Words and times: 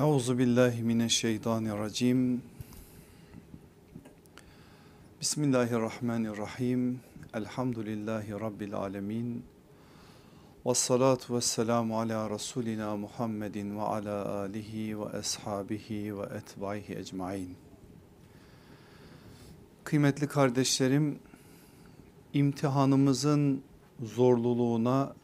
Euzu 0.00 0.38
billahi 0.38 0.82
mineşşeytanirracim. 0.82 2.42
Bismillahirrahmanirrahim. 5.20 7.00
Elhamdülillahi 7.34 8.32
rabbil 8.32 8.74
alamin. 8.74 9.44
Ves 10.66 10.78
salatu 10.78 11.36
vesselamu 11.36 12.00
ala 12.00 12.30
rasulina 12.30 12.96
Muhammedin 12.96 13.76
ve 13.76 13.82
ala 13.82 14.38
alihi 14.38 15.00
ve 15.00 15.04
ashabihi 15.04 16.18
ve 16.18 16.22
etbaihi 16.22 16.94
ecmaîn. 16.94 17.56
Kıymetli 19.84 20.26
kardeşlerim, 20.26 21.18
imtihanımızın 22.34 23.62
zorluluğuna 24.02 25.14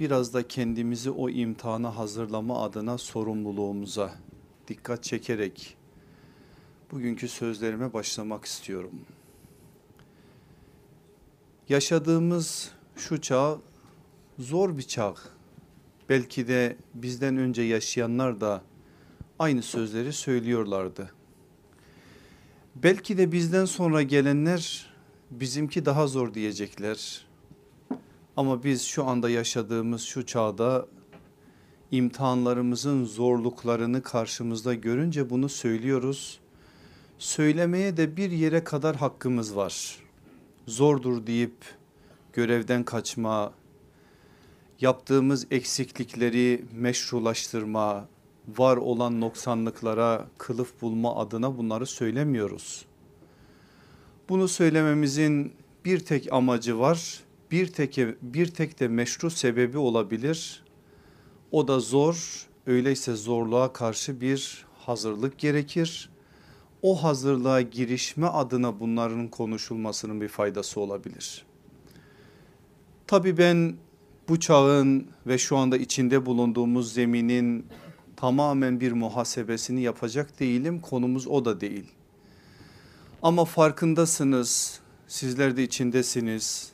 biraz 0.00 0.34
da 0.34 0.48
kendimizi 0.48 1.10
o 1.10 1.28
imtihana 1.28 1.96
hazırlama 1.96 2.62
adına 2.62 2.98
sorumluluğumuza 2.98 4.14
dikkat 4.68 5.04
çekerek 5.04 5.76
bugünkü 6.92 7.28
sözlerime 7.28 7.92
başlamak 7.92 8.44
istiyorum. 8.44 9.00
Yaşadığımız 11.68 12.70
şu 12.96 13.20
çağ 13.20 13.58
zor 14.38 14.78
bir 14.78 14.82
çağ. 14.82 15.14
Belki 16.08 16.48
de 16.48 16.76
bizden 16.94 17.36
önce 17.36 17.62
yaşayanlar 17.62 18.40
da 18.40 18.62
aynı 19.38 19.62
sözleri 19.62 20.12
söylüyorlardı. 20.12 21.12
Belki 22.74 23.18
de 23.18 23.32
bizden 23.32 23.64
sonra 23.64 24.02
gelenler 24.02 24.92
bizimki 25.30 25.84
daha 25.84 26.06
zor 26.06 26.34
diyecekler. 26.34 27.26
Ama 28.36 28.64
biz 28.64 28.82
şu 28.82 29.04
anda 29.04 29.30
yaşadığımız 29.30 30.02
şu 30.02 30.26
çağda 30.26 30.86
imtihanlarımızın 31.90 33.04
zorluklarını 33.04 34.02
karşımızda 34.02 34.74
görünce 34.74 35.30
bunu 35.30 35.48
söylüyoruz. 35.48 36.40
Söylemeye 37.18 37.96
de 37.96 38.16
bir 38.16 38.30
yere 38.30 38.64
kadar 38.64 38.96
hakkımız 38.96 39.56
var. 39.56 39.98
Zordur 40.66 41.26
deyip 41.26 41.56
görevden 42.32 42.84
kaçma, 42.84 43.52
yaptığımız 44.80 45.46
eksiklikleri 45.50 46.64
meşrulaştırma, 46.72 48.08
var 48.58 48.76
olan 48.76 49.20
noksanlıklara 49.20 50.26
kılıf 50.38 50.82
bulma 50.82 51.16
adına 51.16 51.58
bunları 51.58 51.86
söylemiyoruz. 51.86 52.84
Bunu 54.28 54.48
söylememizin 54.48 55.52
bir 55.84 56.00
tek 56.00 56.32
amacı 56.32 56.78
var 56.78 57.21
bir 57.52 57.66
tek, 57.66 57.98
bir 58.22 58.46
tek 58.46 58.80
de 58.80 58.88
meşru 58.88 59.30
sebebi 59.30 59.78
olabilir. 59.78 60.62
O 61.50 61.68
da 61.68 61.80
zor 61.80 62.46
öyleyse 62.66 63.14
zorluğa 63.14 63.72
karşı 63.72 64.20
bir 64.20 64.64
hazırlık 64.78 65.38
gerekir. 65.38 66.10
O 66.82 67.02
hazırlığa 67.02 67.60
girişme 67.60 68.26
adına 68.26 68.80
bunların 68.80 69.28
konuşulmasının 69.28 70.20
bir 70.20 70.28
faydası 70.28 70.80
olabilir. 70.80 71.44
Tabii 73.06 73.38
ben 73.38 73.76
bu 74.28 74.40
çağın 74.40 75.06
ve 75.26 75.38
şu 75.38 75.56
anda 75.56 75.76
içinde 75.76 76.26
bulunduğumuz 76.26 76.94
zeminin 76.94 77.66
tamamen 78.16 78.80
bir 78.80 78.92
muhasebesini 78.92 79.82
yapacak 79.82 80.40
değilim. 80.40 80.80
Konumuz 80.80 81.26
o 81.26 81.44
da 81.44 81.60
değil. 81.60 81.86
Ama 83.22 83.44
farkındasınız, 83.44 84.80
sizler 85.08 85.56
de 85.56 85.62
içindesiniz 85.62 86.71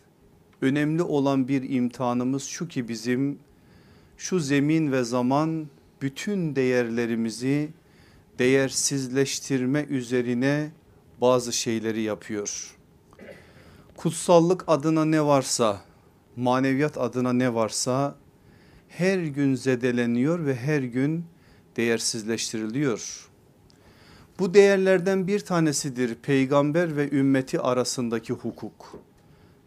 önemli 0.63 1.03
olan 1.03 1.49
bir 1.49 1.71
imtihanımız 1.71 2.45
şu 2.45 2.69
ki 2.69 2.89
bizim 2.89 3.39
şu 4.17 4.41
zemin 4.41 4.93
ve 4.93 5.05
zaman 5.05 5.67
bütün 6.03 6.57
değerlerimizi 6.57 7.69
değersizleştirme 8.39 9.87
üzerine 9.89 10.71
bazı 11.21 11.53
şeyleri 11.53 12.01
yapıyor. 12.03 12.75
Kutsallık 13.97 14.65
adına 14.67 15.05
ne 15.05 15.25
varsa, 15.25 15.81
maneviyat 16.37 16.99
adına 16.99 17.33
ne 17.33 17.55
varsa 17.55 18.17
her 18.89 19.19
gün 19.19 19.55
zedeleniyor 19.55 20.47
ve 20.47 20.57
her 20.57 20.83
gün 20.83 21.25
değersizleştiriliyor. 21.77 23.29
Bu 24.39 24.55
değerlerden 24.55 25.27
bir 25.27 25.41
tanesidir 25.41 26.15
peygamber 26.15 26.97
ve 26.97 27.11
ümmeti 27.11 27.61
arasındaki 27.61 28.33
hukuk. 28.33 29.01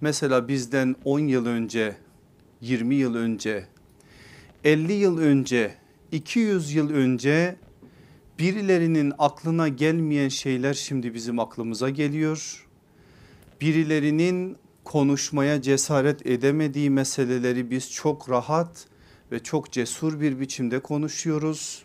Mesela 0.01 0.47
bizden 0.47 0.95
10 1.05 1.19
yıl 1.19 1.45
önce, 1.45 1.95
20 2.61 2.95
yıl 2.95 3.15
önce, 3.15 3.67
50 4.63 4.93
yıl 4.93 5.17
önce, 5.17 5.75
200 6.11 6.73
yıl 6.73 6.89
önce 6.93 7.55
birilerinin 8.39 9.13
aklına 9.17 9.67
gelmeyen 9.67 10.29
şeyler 10.29 10.73
şimdi 10.73 11.13
bizim 11.13 11.39
aklımıza 11.39 11.89
geliyor. 11.89 12.67
Birilerinin 13.61 14.57
konuşmaya 14.83 15.61
cesaret 15.61 16.25
edemediği 16.25 16.89
meseleleri 16.89 17.71
biz 17.71 17.91
çok 17.91 18.29
rahat 18.29 18.87
ve 19.31 19.39
çok 19.39 19.71
cesur 19.71 20.21
bir 20.21 20.39
biçimde 20.39 20.79
konuşuyoruz. 20.79 21.83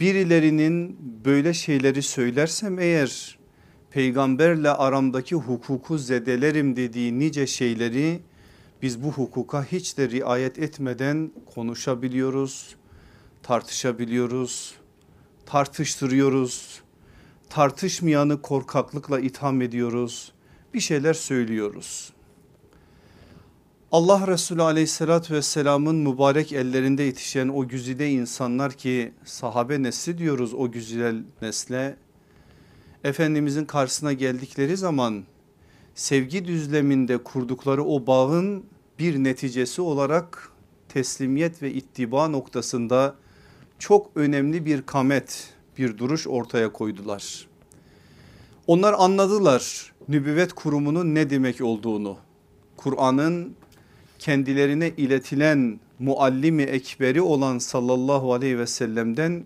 Birilerinin 0.00 0.98
böyle 1.24 1.54
şeyleri 1.54 2.02
söylersem 2.02 2.78
eğer 2.78 3.38
peygamberle 3.94 4.70
aramdaki 4.70 5.34
hukuku 5.34 5.98
zedelerim 5.98 6.76
dediği 6.76 7.18
nice 7.18 7.46
şeyleri 7.46 8.20
biz 8.82 9.02
bu 9.02 9.12
hukuka 9.12 9.64
hiç 9.64 9.98
de 9.98 10.10
riayet 10.10 10.58
etmeden 10.58 11.30
konuşabiliyoruz, 11.54 12.76
tartışabiliyoruz, 13.42 14.74
tartıştırıyoruz, 15.46 16.80
tartışmayanı 17.50 18.42
korkaklıkla 18.42 19.20
itham 19.20 19.62
ediyoruz, 19.62 20.32
bir 20.74 20.80
şeyler 20.80 21.14
söylüyoruz. 21.14 22.12
Allah 23.92 24.26
Resulü 24.26 24.62
aleyhissalatü 24.62 25.34
vesselamın 25.34 25.96
mübarek 25.96 26.52
ellerinde 26.52 27.02
yetişen 27.02 27.48
o 27.48 27.68
güzide 27.68 28.10
insanlar 28.10 28.72
ki 28.72 29.12
sahabe 29.24 29.82
nesli 29.82 30.18
diyoruz 30.18 30.54
o 30.54 30.70
güzide 30.70 31.14
nesle 31.42 32.03
Efendimizin 33.04 33.64
karşısına 33.64 34.12
geldikleri 34.12 34.76
zaman 34.76 35.24
sevgi 35.94 36.44
düzleminde 36.44 37.18
kurdukları 37.18 37.84
o 37.84 38.06
bağın 38.06 38.64
bir 38.98 39.24
neticesi 39.24 39.82
olarak 39.82 40.52
teslimiyet 40.88 41.62
ve 41.62 41.72
ittiba 41.72 42.28
noktasında 42.28 43.14
çok 43.78 44.10
önemli 44.14 44.66
bir 44.66 44.82
kamet 44.82 45.54
bir 45.78 45.98
duruş 45.98 46.26
ortaya 46.26 46.72
koydular. 46.72 47.48
Onlar 48.66 48.94
anladılar 48.98 49.92
nübüvvet 50.08 50.52
kurumunun 50.52 51.14
ne 51.14 51.30
demek 51.30 51.60
olduğunu. 51.60 52.16
Kur'an'ın 52.76 53.54
kendilerine 54.18 54.92
iletilen 54.96 55.80
muallimi 55.98 56.62
ekberi 56.62 57.22
olan 57.22 57.58
sallallahu 57.58 58.34
aleyhi 58.34 58.58
ve 58.58 58.66
sellem'den 58.66 59.44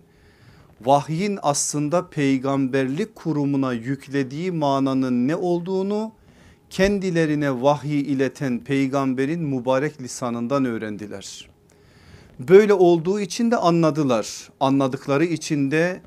vahyin 0.81 1.39
aslında 1.41 2.07
peygamberlik 2.07 3.15
kurumuna 3.15 3.73
yüklediği 3.73 4.51
mananın 4.51 5.27
ne 5.27 5.35
olduğunu 5.35 6.11
kendilerine 6.69 7.61
vahyi 7.61 8.03
ileten 8.03 8.59
peygamberin 8.59 9.43
mübarek 9.43 10.01
lisanından 10.01 10.65
öğrendiler. 10.65 11.49
Böyle 12.39 12.73
olduğu 12.73 13.19
için 13.19 13.51
de 13.51 13.57
anladılar. 13.57 14.49
Anladıkları 14.59 15.25
için 15.25 15.71
de 15.71 16.01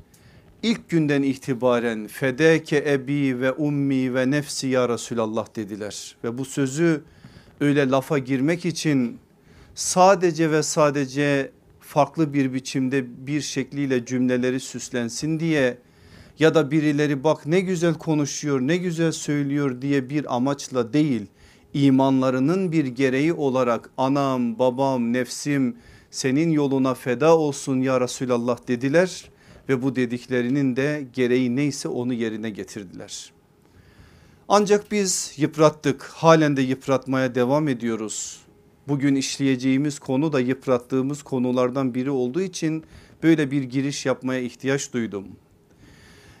ilk 0.63 0.89
günden 0.89 1.21
itibaren 1.21 2.07
fedeke 2.07 2.85
ebi 2.87 3.39
ve 3.39 3.51
ummi 3.51 4.15
ve 4.15 4.31
nefsi 4.31 4.67
ya 4.67 4.89
Resulallah 4.89 5.55
dediler. 5.55 6.15
Ve 6.23 6.37
bu 6.37 6.45
sözü 6.45 7.03
öyle 7.61 7.89
lafa 7.89 8.17
girmek 8.17 8.65
için 8.65 9.19
sadece 9.75 10.51
ve 10.51 10.63
sadece 10.63 11.51
farklı 11.93 12.33
bir 12.33 12.53
biçimde 12.53 13.27
bir 13.27 13.41
şekliyle 13.41 14.05
cümleleri 14.05 14.59
süslensin 14.59 15.39
diye 15.39 15.77
ya 16.39 16.55
da 16.55 16.71
birileri 16.71 17.23
bak 17.23 17.45
ne 17.45 17.59
güzel 17.59 17.93
konuşuyor 17.93 18.61
ne 18.61 18.77
güzel 18.77 19.11
söylüyor 19.11 19.81
diye 19.81 20.09
bir 20.09 20.35
amaçla 20.35 20.93
değil 20.93 21.25
imanlarının 21.73 22.71
bir 22.71 22.85
gereği 22.85 23.33
olarak 23.33 23.89
anam 23.97 24.59
babam 24.59 25.13
nefsim 25.13 25.77
senin 26.11 26.51
yoluna 26.51 26.93
feda 26.93 27.37
olsun 27.37 27.81
ya 27.81 28.01
Resulallah 28.01 28.67
dediler 28.67 29.29
ve 29.69 29.81
bu 29.81 29.95
dediklerinin 29.95 30.75
de 30.75 31.07
gereği 31.13 31.55
neyse 31.55 31.87
onu 31.87 32.13
yerine 32.13 32.49
getirdiler. 32.49 33.33
Ancak 34.47 34.91
biz 34.91 35.33
yıprattık 35.37 36.03
halen 36.03 36.57
de 36.57 36.61
yıpratmaya 36.61 37.35
devam 37.35 37.67
ediyoruz 37.67 38.42
bugün 38.87 39.15
işleyeceğimiz 39.15 39.99
konu 39.99 40.33
da 40.33 40.39
yıprattığımız 40.39 41.23
konulardan 41.23 41.95
biri 41.95 42.11
olduğu 42.11 42.41
için 42.41 42.83
böyle 43.23 43.51
bir 43.51 43.63
giriş 43.63 44.05
yapmaya 44.05 44.41
ihtiyaç 44.41 44.93
duydum. 44.93 45.27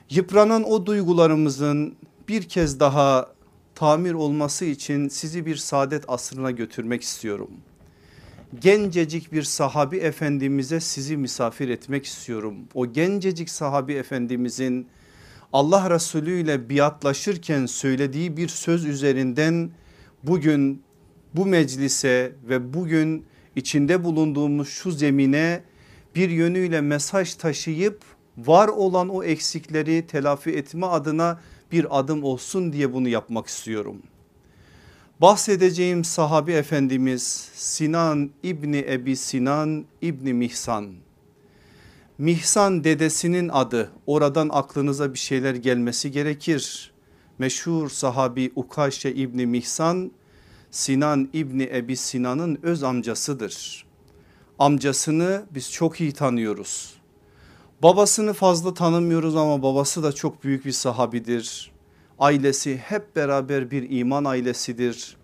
Yıpranan 0.09 0.63
o 0.63 0.85
duygularımızın 0.85 1.95
bir 2.27 2.43
kez 2.43 2.79
daha 2.79 3.33
tamir 3.75 4.13
olması 4.13 4.65
için 4.65 5.07
sizi 5.07 5.45
bir 5.45 5.55
saadet 5.55 6.03
asrına 6.07 6.51
götürmek 6.51 7.01
istiyorum. 7.01 7.49
gencecik 8.61 9.31
bir 9.31 9.43
sahabi 9.43 9.97
efendimize 9.97 10.79
sizi 10.79 11.17
misafir 11.17 11.69
etmek 11.69 12.05
istiyorum. 12.05 12.55
O 12.73 12.93
gencecik 12.93 13.49
sahabi 13.49 13.93
efendimizin 13.93 14.87
Allah 15.53 15.89
Resulü 15.89 16.39
ile 16.39 16.69
biatlaşırken 16.69 17.65
söylediği 17.65 18.37
bir 18.37 18.47
söz 18.47 18.85
üzerinden 18.85 19.71
bugün 20.23 20.82
bu 21.35 21.45
meclise 21.45 22.35
ve 22.49 22.73
bugün 22.73 23.25
içinde 23.55 24.03
bulunduğumuz 24.03 24.69
şu 24.69 24.91
zemine 24.91 25.63
bir 26.15 26.29
yönüyle 26.29 26.81
mesaj 26.81 27.33
taşıyıp 27.35 27.99
var 28.37 28.67
olan 28.67 29.09
o 29.09 29.23
eksikleri 29.23 30.07
telafi 30.07 30.51
etme 30.51 30.85
adına 30.85 31.39
bir 31.71 31.99
adım 31.99 32.23
olsun 32.23 32.73
diye 32.73 32.93
bunu 32.93 33.09
yapmak 33.09 33.47
istiyorum. 33.47 34.01
Bahsedeceğim 35.21 36.03
sahabi 36.03 36.51
efendimiz 36.51 37.49
Sinan 37.53 38.31
İbni 38.43 38.85
Ebi 38.89 39.15
Sinan 39.15 39.85
İbni 40.01 40.33
Mihsan. 40.33 40.93
Mihsan 42.17 42.83
dedesinin 42.83 43.49
adı 43.49 43.91
oradan 44.07 44.49
aklınıza 44.51 45.13
bir 45.13 45.19
şeyler 45.19 45.55
gelmesi 45.55 46.11
gerekir. 46.11 46.91
Meşhur 47.39 47.89
sahabi 47.89 48.51
Ukaşe 48.55 49.11
İbni 49.11 49.45
Mihsan 49.45 50.11
Sinan 50.73 51.29
İbni 51.33 51.69
Ebi 51.73 51.95
Sinan'ın 51.95 52.59
öz 52.63 52.83
amcasıdır. 52.83 53.85
Amcasını 54.59 55.45
biz 55.51 55.71
çok 55.71 56.01
iyi 56.01 56.11
tanıyoruz. 56.11 56.93
Babasını 57.83 58.33
fazla 58.33 58.73
tanımıyoruz 58.73 59.35
ama 59.35 59.63
babası 59.63 60.03
da 60.03 60.11
çok 60.11 60.43
büyük 60.43 60.65
bir 60.65 60.71
sahabidir. 60.71 61.71
Ailesi 62.19 62.77
hep 62.77 63.15
beraber 63.15 63.71
bir 63.71 63.89
iman 63.89 64.25
ailesidir. 64.25 65.17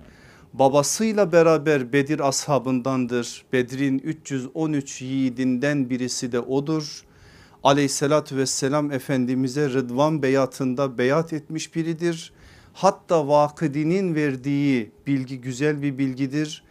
Babasıyla 0.53 1.31
beraber 1.31 1.93
Bedir 1.93 2.27
ashabındandır. 2.27 3.45
Bedir'in 3.53 3.99
313 3.99 5.01
yiğidinden 5.01 5.89
birisi 5.89 6.31
de 6.31 6.39
odur. 6.39 7.03
Aleyhissalatü 7.63 8.37
vesselam 8.37 8.91
Efendimiz'e 8.91 9.69
Rıdvan 9.69 10.23
beyatında 10.23 10.97
beyat 10.97 11.33
etmiş 11.33 11.75
biridir. 11.75 12.33
Hatta 12.81 13.27
Vakıdi'nin 13.27 14.15
verdiği 14.15 14.91
bilgi 15.07 15.41
güzel 15.41 15.81
bir 15.81 15.97
bilgidir. 15.97 16.63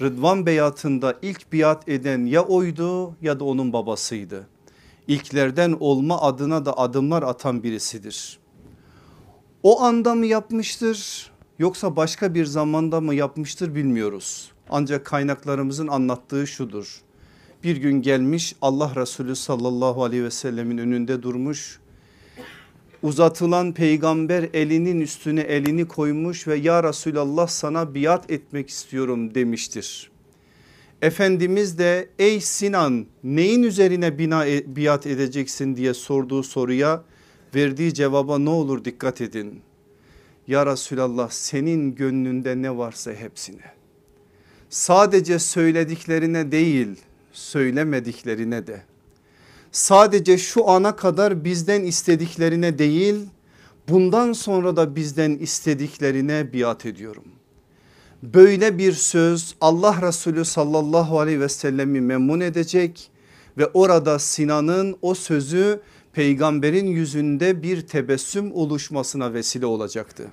Rıdvan 0.00 0.46
beyatında 0.46 1.18
ilk 1.22 1.52
biat 1.52 1.88
eden 1.88 2.26
ya 2.26 2.42
oydu 2.42 3.16
ya 3.22 3.40
da 3.40 3.44
onun 3.44 3.72
babasıydı. 3.72 4.46
İlklerden 5.08 5.76
olma 5.80 6.20
adına 6.20 6.64
da 6.64 6.78
adımlar 6.78 7.22
atan 7.22 7.62
birisidir. 7.62 8.38
O 9.62 9.82
anda 9.82 10.14
mı 10.14 10.26
yapmıştır 10.26 11.30
yoksa 11.58 11.96
başka 11.96 12.34
bir 12.34 12.44
zamanda 12.44 13.00
mı 13.00 13.14
yapmıştır 13.14 13.74
bilmiyoruz. 13.74 14.52
Ancak 14.70 15.06
kaynaklarımızın 15.06 15.88
anlattığı 15.88 16.46
şudur. 16.46 17.00
Bir 17.62 17.76
gün 17.76 18.02
gelmiş 18.02 18.56
Allah 18.62 18.92
Resulü 18.96 19.36
sallallahu 19.36 20.04
aleyhi 20.04 20.24
ve 20.24 20.30
sellemin 20.30 20.78
önünde 20.78 21.22
durmuş. 21.22 21.80
Uzatılan 23.04 23.74
peygamber 23.74 24.48
elinin 24.54 25.00
üstüne 25.00 25.40
elini 25.40 25.88
koymuş 25.88 26.48
ve 26.48 26.56
ya 26.56 26.82
Resulallah 26.82 27.46
sana 27.46 27.94
biat 27.94 28.30
etmek 28.30 28.70
istiyorum 28.70 29.34
demiştir. 29.34 30.10
Efendimiz 31.02 31.78
de 31.78 32.08
ey 32.18 32.40
Sinan 32.40 33.06
neyin 33.24 33.62
üzerine 33.62 34.18
bina, 34.18 34.46
e, 34.46 34.76
biat 34.76 35.06
edeceksin 35.06 35.76
diye 35.76 35.94
sorduğu 35.94 36.42
soruya 36.42 37.04
verdiği 37.54 37.94
cevaba 37.94 38.38
ne 38.38 38.50
olur 38.50 38.84
dikkat 38.84 39.20
edin. 39.20 39.60
Ya 40.48 40.66
Resulallah 40.66 41.30
senin 41.30 41.94
gönlünde 41.94 42.62
ne 42.62 42.76
varsa 42.76 43.12
hepsine. 43.12 43.74
Sadece 44.68 45.38
söylediklerine 45.38 46.52
değil 46.52 46.96
söylemediklerine 47.32 48.66
de. 48.66 48.93
Sadece 49.74 50.38
şu 50.38 50.68
ana 50.68 50.96
kadar 50.96 51.44
bizden 51.44 51.84
istediklerine 51.84 52.78
değil 52.78 53.14
bundan 53.88 54.32
sonra 54.32 54.76
da 54.76 54.96
bizden 54.96 55.30
istediklerine 55.30 56.52
biat 56.52 56.86
ediyorum. 56.86 57.24
Böyle 58.22 58.78
bir 58.78 58.92
söz 58.92 59.54
Allah 59.60 60.02
Resulü 60.02 60.44
sallallahu 60.44 61.20
aleyhi 61.20 61.40
ve 61.40 61.48
sellemi 61.48 62.00
memnun 62.00 62.40
edecek 62.40 63.10
ve 63.58 63.66
orada 63.66 64.18
Sinan'ın 64.18 64.96
o 65.02 65.14
sözü 65.14 65.80
peygamberin 66.12 66.86
yüzünde 66.86 67.62
bir 67.62 67.86
tebessüm 67.86 68.52
oluşmasına 68.52 69.34
vesile 69.34 69.66
olacaktı. 69.66 70.30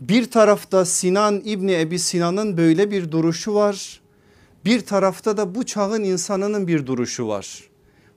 Bir 0.00 0.30
tarafta 0.30 0.84
Sinan 0.84 1.42
İbni 1.44 1.80
Ebi 1.80 1.98
Sinan'ın 1.98 2.56
böyle 2.56 2.90
bir 2.90 3.10
duruşu 3.10 3.54
var. 3.54 4.00
Bir 4.64 4.80
tarafta 4.80 5.36
da 5.36 5.54
bu 5.54 5.66
çağın 5.66 6.02
insanının 6.02 6.66
bir 6.68 6.86
duruşu 6.86 7.28
var. 7.28 7.68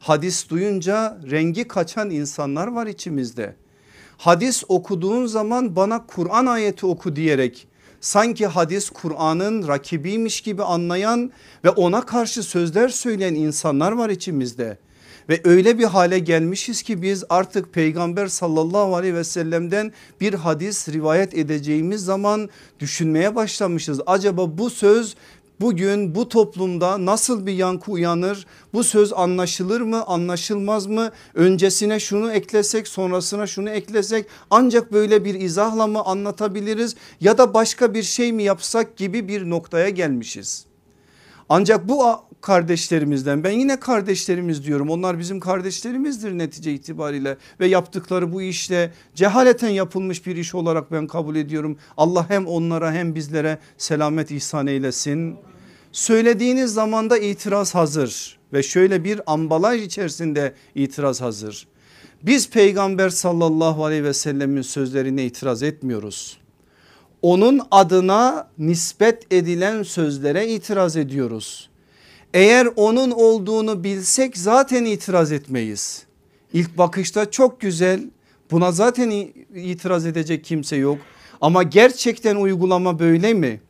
Hadis 0.01 0.49
duyunca 0.49 1.17
rengi 1.31 1.67
kaçan 1.67 2.09
insanlar 2.09 2.67
var 2.67 2.87
içimizde. 2.87 3.55
Hadis 4.17 4.63
okuduğun 4.67 5.25
zaman 5.25 5.75
bana 5.75 6.05
Kur'an 6.07 6.45
ayeti 6.45 6.85
oku 6.85 7.15
diyerek 7.15 7.67
sanki 7.99 8.47
hadis 8.47 8.89
Kur'an'ın 8.89 9.67
rakibiymiş 9.67 10.41
gibi 10.41 10.63
anlayan 10.63 11.31
ve 11.63 11.69
ona 11.69 12.05
karşı 12.05 12.43
sözler 12.43 12.89
söyleyen 12.89 13.35
insanlar 13.35 13.91
var 13.91 14.09
içimizde. 14.09 14.77
Ve 15.29 15.41
öyle 15.43 15.79
bir 15.79 15.83
hale 15.83 16.19
gelmişiz 16.19 16.81
ki 16.81 17.01
biz 17.01 17.23
artık 17.29 17.73
peygamber 17.73 18.27
sallallahu 18.27 18.95
aleyhi 18.95 19.15
ve 19.15 19.23
sellem'den 19.23 19.91
bir 20.21 20.33
hadis 20.33 20.89
rivayet 20.89 21.37
edeceğimiz 21.37 22.05
zaman 22.05 22.49
düşünmeye 22.79 23.35
başlamışız. 23.35 24.01
Acaba 24.05 24.57
bu 24.57 24.69
söz 24.69 25.15
bugün 25.61 26.15
bu 26.15 26.29
toplumda 26.29 27.05
nasıl 27.05 27.45
bir 27.45 27.53
yankı 27.53 27.91
uyanır? 27.91 28.45
Bu 28.73 28.83
söz 28.83 29.13
anlaşılır 29.13 29.81
mı 29.81 30.03
anlaşılmaz 30.03 30.85
mı? 30.87 31.11
Öncesine 31.33 31.99
şunu 31.99 32.31
eklesek 32.31 32.87
sonrasına 32.87 33.47
şunu 33.47 33.69
eklesek 33.69 34.25
ancak 34.49 34.93
böyle 34.93 35.25
bir 35.25 35.33
izahla 35.33 35.87
mı 35.87 36.01
anlatabiliriz? 36.01 36.95
Ya 37.19 37.37
da 37.37 37.53
başka 37.53 37.93
bir 37.93 38.03
şey 38.03 38.33
mi 38.33 38.43
yapsak 38.43 38.97
gibi 38.97 39.27
bir 39.27 39.49
noktaya 39.49 39.89
gelmişiz. 39.89 40.65
Ancak 41.49 41.89
bu 41.89 42.03
kardeşlerimizden 42.41 43.43
ben 43.43 43.51
yine 43.51 43.79
kardeşlerimiz 43.79 44.65
diyorum 44.65 44.89
onlar 44.89 45.19
bizim 45.19 45.39
kardeşlerimizdir 45.39 46.37
netice 46.37 46.73
itibariyle 46.73 47.37
ve 47.59 47.67
yaptıkları 47.67 48.33
bu 48.33 48.41
işte 48.41 48.91
cehaleten 49.15 49.69
yapılmış 49.69 50.25
bir 50.25 50.35
iş 50.35 50.55
olarak 50.55 50.91
ben 50.91 51.07
kabul 51.07 51.35
ediyorum. 51.35 51.77
Allah 51.97 52.29
hem 52.29 52.47
onlara 52.47 52.93
hem 52.93 53.15
bizlere 53.15 53.57
selamet 53.77 54.31
ihsan 54.31 54.67
eylesin. 54.67 55.37
Söylediğiniz 55.91 56.73
zamanda 56.73 57.17
itiraz 57.17 57.75
hazır 57.75 58.39
ve 58.53 58.63
şöyle 58.63 59.03
bir 59.03 59.33
ambalaj 59.33 59.81
içerisinde 59.81 60.53
itiraz 60.75 61.21
hazır. 61.21 61.67
Biz 62.23 62.49
peygamber 62.49 63.09
sallallahu 63.09 63.85
aleyhi 63.85 64.03
ve 64.03 64.13
sellemin 64.13 64.61
sözlerine 64.61 65.25
itiraz 65.25 65.63
etmiyoruz. 65.63 66.37
Onun 67.21 67.61
adına 67.71 68.47
nispet 68.57 69.33
edilen 69.33 69.83
sözlere 69.83 70.47
itiraz 70.47 70.97
ediyoruz. 70.97 71.69
Eğer 72.33 72.67
onun 72.75 73.11
olduğunu 73.11 73.83
bilsek 73.83 74.37
zaten 74.37 74.85
itiraz 74.85 75.31
etmeyiz. 75.31 76.03
İlk 76.53 76.77
bakışta 76.77 77.31
çok 77.31 77.61
güzel 77.61 78.01
buna 78.51 78.71
zaten 78.71 79.09
itiraz 79.55 80.05
edecek 80.05 80.43
kimse 80.43 80.75
yok. 80.75 80.97
Ama 81.41 81.63
gerçekten 81.63 82.35
uygulama 82.35 82.99
böyle 82.99 83.33
mi? 83.33 83.61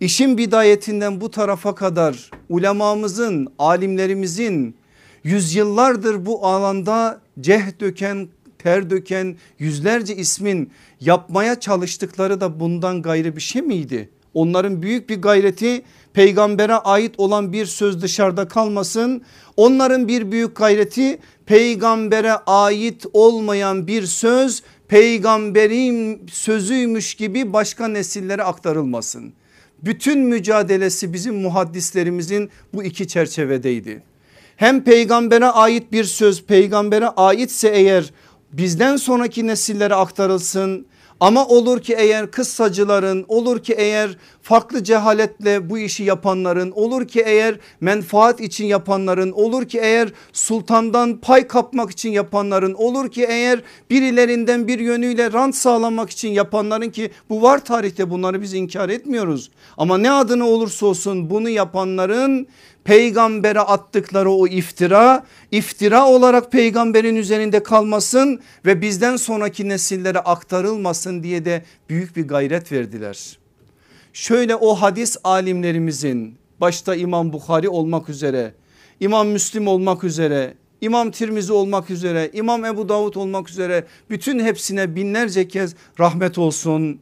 İşin 0.00 0.38
bidayetinden 0.38 1.20
bu 1.20 1.30
tarafa 1.30 1.74
kadar 1.74 2.30
ulemamızın, 2.48 3.48
alimlerimizin 3.58 4.76
yüzyıllardır 5.24 6.26
bu 6.26 6.46
alanda 6.46 7.20
ceh 7.40 7.80
döken, 7.80 8.28
ter 8.58 8.90
döken 8.90 9.36
yüzlerce 9.58 10.16
ismin 10.16 10.70
yapmaya 11.00 11.60
çalıştıkları 11.60 12.40
da 12.40 12.60
bundan 12.60 13.02
gayrı 13.02 13.36
bir 13.36 13.40
şey 13.40 13.62
miydi? 13.62 14.10
Onların 14.34 14.82
büyük 14.82 15.08
bir 15.08 15.22
gayreti 15.22 15.82
peygambere 16.12 16.74
ait 16.74 17.14
olan 17.18 17.52
bir 17.52 17.66
söz 17.66 18.02
dışarıda 18.02 18.48
kalmasın. 18.48 19.22
Onların 19.56 20.08
bir 20.08 20.32
büyük 20.32 20.56
gayreti 20.56 21.18
peygambere 21.46 22.32
ait 22.32 23.06
olmayan 23.12 23.86
bir 23.86 24.06
söz 24.06 24.62
peygamberin 24.88 26.26
sözüymüş 26.32 27.14
gibi 27.14 27.52
başka 27.52 27.88
nesillere 27.88 28.42
aktarılmasın. 28.42 29.32
Bütün 29.84 30.18
mücadelesi 30.18 31.12
bizim 31.12 31.34
muhaddislerimizin 31.34 32.50
bu 32.74 32.84
iki 32.84 33.08
çerçevedeydi. 33.08 34.02
Hem 34.56 34.84
peygambere 34.84 35.46
ait 35.46 35.92
bir 35.92 36.04
söz 36.04 36.44
peygambere 36.44 37.06
aitse 37.06 37.68
eğer 37.68 38.12
bizden 38.52 38.96
sonraki 38.96 39.46
nesillere 39.46 39.94
aktarılsın 39.94 40.86
ama 41.20 41.46
olur 41.46 41.80
ki 41.80 41.94
eğer 41.98 42.30
kıssacıların 42.30 43.24
olur 43.28 43.62
ki 43.62 43.72
eğer 43.72 44.16
farklı 44.42 44.84
cehaletle 44.84 45.70
bu 45.70 45.78
işi 45.78 46.04
yapanların 46.04 46.70
olur 46.70 47.08
ki 47.08 47.22
eğer 47.26 47.58
menfaat 47.80 48.40
için 48.40 48.66
yapanların 48.66 49.32
olur 49.32 49.68
ki 49.68 49.78
eğer 49.78 50.08
sultandan 50.32 51.16
pay 51.16 51.46
kapmak 51.46 51.90
için 51.90 52.10
yapanların 52.10 52.74
olur 52.74 53.10
ki 53.10 53.24
eğer 53.28 53.62
birilerinden 53.90 54.68
bir 54.68 54.78
yönüyle 54.78 55.32
rant 55.32 55.54
sağlamak 55.54 56.10
için 56.10 56.28
yapanların 56.28 56.90
ki 56.90 57.10
bu 57.30 57.42
var 57.42 57.64
tarihte 57.64 58.10
bunları 58.10 58.42
biz 58.42 58.54
inkar 58.54 58.88
etmiyoruz. 58.88 59.50
Ama 59.76 59.98
ne 59.98 60.10
adına 60.10 60.48
olursa 60.48 60.86
olsun 60.86 61.30
bunu 61.30 61.48
yapanların 61.48 62.46
peygambere 62.90 63.60
attıkları 63.60 64.30
o 64.30 64.46
iftira 64.46 65.24
iftira 65.50 66.08
olarak 66.08 66.52
peygamberin 66.52 67.16
üzerinde 67.16 67.62
kalmasın 67.62 68.40
ve 68.66 68.82
bizden 68.82 69.16
sonraki 69.16 69.68
nesillere 69.68 70.18
aktarılmasın 70.18 71.22
diye 71.22 71.44
de 71.44 71.64
büyük 71.88 72.16
bir 72.16 72.28
gayret 72.28 72.72
verdiler. 72.72 73.38
Şöyle 74.12 74.56
o 74.56 74.74
hadis 74.74 75.16
alimlerimizin 75.24 76.34
başta 76.60 76.94
İmam 76.94 77.32
Bukhari 77.32 77.68
olmak 77.68 78.08
üzere 78.08 78.54
İmam 79.00 79.28
Müslim 79.28 79.66
olmak 79.66 80.04
üzere 80.04 80.54
İmam 80.80 81.10
Tirmizi 81.10 81.52
olmak 81.52 81.90
üzere 81.90 82.30
İmam 82.32 82.64
Ebu 82.64 82.88
Davud 82.88 83.14
olmak 83.14 83.50
üzere 83.50 83.84
bütün 84.10 84.38
hepsine 84.38 84.96
binlerce 84.96 85.48
kez 85.48 85.74
rahmet 86.00 86.38
olsun. 86.38 87.00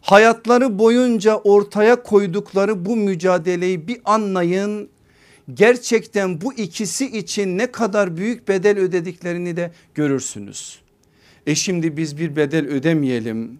Hayatları 0.00 0.78
boyunca 0.78 1.36
ortaya 1.36 2.02
koydukları 2.02 2.86
bu 2.86 2.96
mücadeleyi 2.96 3.88
bir 3.88 4.00
anlayın 4.04 4.88
gerçekten 5.54 6.40
bu 6.40 6.54
ikisi 6.54 7.18
için 7.18 7.58
ne 7.58 7.72
kadar 7.72 8.16
büyük 8.16 8.48
bedel 8.48 8.78
ödediklerini 8.78 9.56
de 9.56 9.72
görürsünüz. 9.94 10.80
E 11.46 11.54
şimdi 11.54 11.96
biz 11.96 12.18
bir 12.18 12.36
bedel 12.36 12.66
ödemeyelim. 12.66 13.58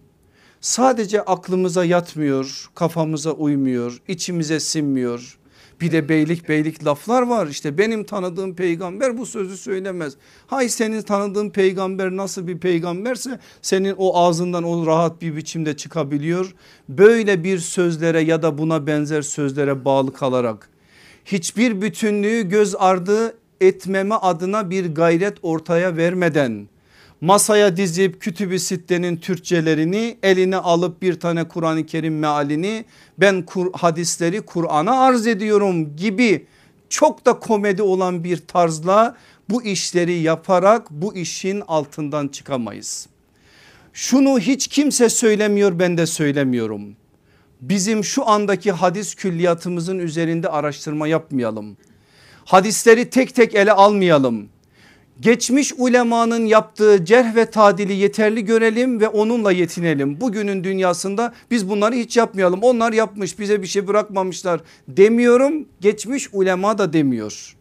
Sadece 0.61 1.21
aklımıza 1.21 1.85
yatmıyor, 1.85 2.69
kafamıza 2.75 3.31
uymuyor, 3.31 4.01
içimize 4.07 4.59
sinmiyor. 4.59 5.37
Bir 5.81 5.91
de 5.91 6.09
beylik 6.09 6.49
beylik 6.49 6.85
laflar 6.85 7.21
var 7.21 7.47
işte 7.47 7.77
benim 7.77 8.03
tanıdığım 8.03 8.55
peygamber 8.55 9.17
bu 9.17 9.25
sözü 9.25 9.57
söylemez. 9.57 10.13
Hay 10.47 10.69
senin 10.69 11.01
tanıdığın 11.01 11.49
peygamber 11.49 12.11
nasıl 12.11 12.47
bir 12.47 12.57
peygamberse 12.57 13.39
senin 13.61 13.95
o 13.97 14.17
ağzından 14.17 14.63
o 14.63 14.85
rahat 14.85 15.21
bir 15.21 15.35
biçimde 15.35 15.77
çıkabiliyor. 15.77 16.55
Böyle 16.89 17.43
bir 17.43 17.59
sözlere 17.59 18.21
ya 18.21 18.41
da 18.41 18.57
buna 18.57 18.87
benzer 18.87 19.21
sözlere 19.21 19.85
bağlı 19.85 20.13
kalarak 20.13 20.69
hiçbir 21.25 21.81
bütünlüğü 21.81 22.49
göz 22.49 22.75
ardı 22.75 23.37
etmeme 23.61 24.15
adına 24.15 24.69
bir 24.69 24.95
gayret 24.95 25.37
ortaya 25.41 25.97
vermeden 25.97 26.67
masaya 27.21 27.77
dizip 27.77 28.21
kütübü 28.21 28.59
sittenin 28.59 29.17
Türkçelerini 29.17 30.17
eline 30.23 30.57
alıp 30.57 31.01
bir 31.01 31.19
tane 31.19 31.43
Kur'an-ı 31.43 31.85
Kerim 31.85 32.19
mealini 32.19 32.85
ben 33.17 33.45
kur, 33.45 33.73
hadisleri 33.73 34.41
Kur'an'a 34.41 34.99
arz 34.99 35.27
ediyorum 35.27 35.95
gibi 35.95 36.45
çok 36.89 37.25
da 37.25 37.39
komedi 37.39 37.81
olan 37.81 38.23
bir 38.23 38.37
tarzla 38.37 39.17
bu 39.49 39.63
işleri 39.63 40.13
yaparak 40.13 40.91
bu 40.91 41.15
işin 41.15 41.61
altından 41.67 42.27
çıkamayız. 42.27 43.07
Şunu 43.93 44.39
hiç 44.39 44.67
kimse 44.67 45.09
söylemiyor 45.09 45.79
ben 45.79 45.97
de 45.97 46.05
söylemiyorum 46.05 46.95
bizim 47.61 48.03
şu 48.03 48.29
andaki 48.29 48.71
hadis 48.71 49.15
külliyatımızın 49.15 49.99
üzerinde 49.99 50.49
araştırma 50.49 51.07
yapmayalım. 51.07 51.77
Hadisleri 52.45 53.09
tek 53.09 53.35
tek 53.35 53.55
ele 53.55 53.71
almayalım. 53.71 54.49
Geçmiş 55.19 55.73
ulemanın 55.77 56.45
yaptığı 56.45 57.05
cerh 57.05 57.35
ve 57.35 57.45
tadili 57.45 57.93
yeterli 57.93 58.45
görelim 58.45 59.01
ve 59.01 59.07
onunla 59.07 59.51
yetinelim. 59.51 60.21
Bugünün 60.21 60.63
dünyasında 60.63 61.33
biz 61.51 61.69
bunları 61.69 61.95
hiç 61.95 62.17
yapmayalım. 62.17 62.59
Onlar 62.63 62.93
yapmış 62.93 63.39
bize 63.39 63.61
bir 63.61 63.67
şey 63.67 63.87
bırakmamışlar 63.87 64.61
demiyorum. 64.87 65.65
Geçmiş 65.81 66.29
ulema 66.33 66.77
da 66.77 66.93
demiyor. 66.93 67.55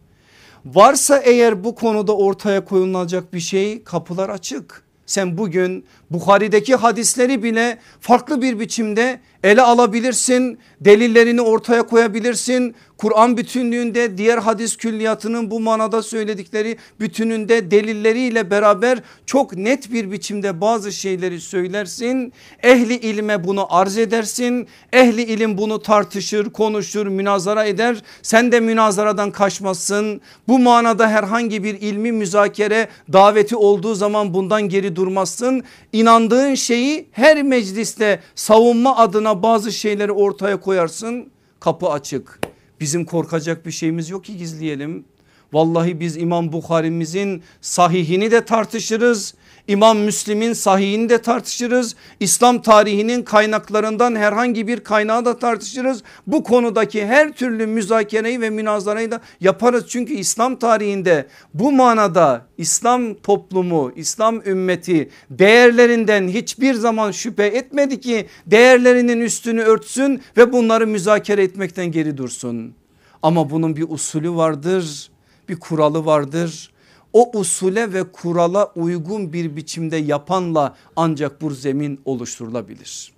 Varsa 0.64 1.18
eğer 1.18 1.64
bu 1.64 1.74
konuda 1.74 2.16
ortaya 2.16 2.64
koyulacak 2.64 3.32
bir 3.32 3.40
şey 3.40 3.84
kapılar 3.84 4.28
açık. 4.28 4.82
Sen 5.06 5.38
bugün 5.38 5.84
Bukhari'deki 6.10 6.74
hadisleri 6.74 7.42
bile 7.42 7.78
farklı 8.00 8.42
bir 8.42 8.60
biçimde 8.60 9.20
ele 9.44 9.62
alabilirsin. 9.62 10.58
Delillerini 10.80 11.40
ortaya 11.40 11.82
koyabilirsin. 11.82 12.74
Kur'an 13.00 13.36
bütünlüğünde 13.36 14.18
diğer 14.18 14.38
hadis 14.38 14.76
külliyatının 14.76 15.50
bu 15.50 15.60
manada 15.60 16.02
söyledikleri 16.02 16.76
bütününde 17.00 17.70
delilleriyle 17.70 18.50
beraber 18.50 18.98
çok 19.26 19.56
net 19.56 19.92
bir 19.92 20.12
biçimde 20.12 20.60
bazı 20.60 20.92
şeyleri 20.92 21.40
söylersin. 21.40 22.32
Ehli 22.62 22.94
ilme 22.94 23.44
bunu 23.44 23.74
arz 23.74 23.98
edersin. 23.98 24.68
Ehli 24.92 25.22
ilim 25.22 25.58
bunu 25.58 25.82
tartışır, 25.82 26.50
konuşur, 26.50 27.06
münazara 27.06 27.64
eder. 27.64 28.02
Sen 28.22 28.52
de 28.52 28.60
münazaradan 28.60 29.30
kaçmazsın. 29.30 30.20
Bu 30.48 30.58
manada 30.58 31.08
herhangi 31.08 31.64
bir 31.64 31.80
ilmi 31.80 32.12
müzakere 32.12 32.88
daveti 33.12 33.56
olduğu 33.56 33.94
zaman 33.94 34.34
bundan 34.34 34.62
geri 34.62 34.96
durmazsın. 34.96 35.64
İnandığın 35.92 36.54
şeyi 36.54 37.08
her 37.12 37.42
mecliste 37.42 38.20
savunma 38.34 38.96
adına 38.96 39.42
bazı 39.42 39.72
şeyleri 39.72 40.12
ortaya 40.12 40.60
koyarsın. 40.60 41.30
Kapı 41.60 41.88
açık. 41.88 42.59
Bizim 42.80 43.04
korkacak 43.04 43.66
bir 43.66 43.70
şeyimiz 43.70 44.10
yok 44.10 44.24
ki 44.24 44.36
gizleyelim. 44.36 45.04
Vallahi 45.52 46.00
biz 46.00 46.16
İmam 46.16 46.52
Bukhari'mizin 46.52 47.42
sahihini 47.60 48.30
de 48.30 48.44
tartışırız. 48.44 49.34
İmam 49.70 49.98
Müslim'in 49.98 50.52
sahihini 50.52 51.08
de 51.08 51.22
tartışırız. 51.22 51.96
İslam 52.20 52.62
tarihinin 52.62 53.22
kaynaklarından 53.22 54.16
herhangi 54.16 54.66
bir 54.66 54.80
kaynağı 54.80 55.24
da 55.24 55.38
tartışırız. 55.38 56.02
Bu 56.26 56.42
konudaki 56.44 57.06
her 57.06 57.32
türlü 57.32 57.66
müzakereyi 57.66 58.40
ve 58.40 58.50
münazarayı 58.50 59.10
da 59.10 59.20
yaparız. 59.40 59.84
Çünkü 59.88 60.14
İslam 60.14 60.56
tarihinde 60.56 61.26
bu 61.54 61.72
manada 61.72 62.46
İslam 62.58 63.14
toplumu, 63.14 63.92
İslam 63.96 64.42
ümmeti 64.46 65.10
değerlerinden 65.30 66.28
hiçbir 66.28 66.74
zaman 66.74 67.10
şüphe 67.10 67.46
etmedi 67.46 68.00
ki 68.00 68.26
değerlerinin 68.46 69.20
üstünü 69.20 69.60
örtsün 69.60 70.22
ve 70.36 70.52
bunları 70.52 70.86
müzakere 70.86 71.42
etmekten 71.42 71.92
geri 71.92 72.16
dursun. 72.16 72.74
Ama 73.22 73.50
bunun 73.50 73.76
bir 73.76 73.86
usulü 73.88 74.30
vardır, 74.30 75.10
bir 75.48 75.60
kuralı 75.60 76.04
vardır 76.04 76.70
o 77.12 77.38
usule 77.38 77.92
ve 77.92 78.12
kurala 78.12 78.72
uygun 78.76 79.32
bir 79.32 79.56
biçimde 79.56 79.96
yapanla 79.96 80.76
ancak 80.96 81.40
bu 81.40 81.50
zemin 81.50 82.00
oluşturulabilir. 82.04 83.12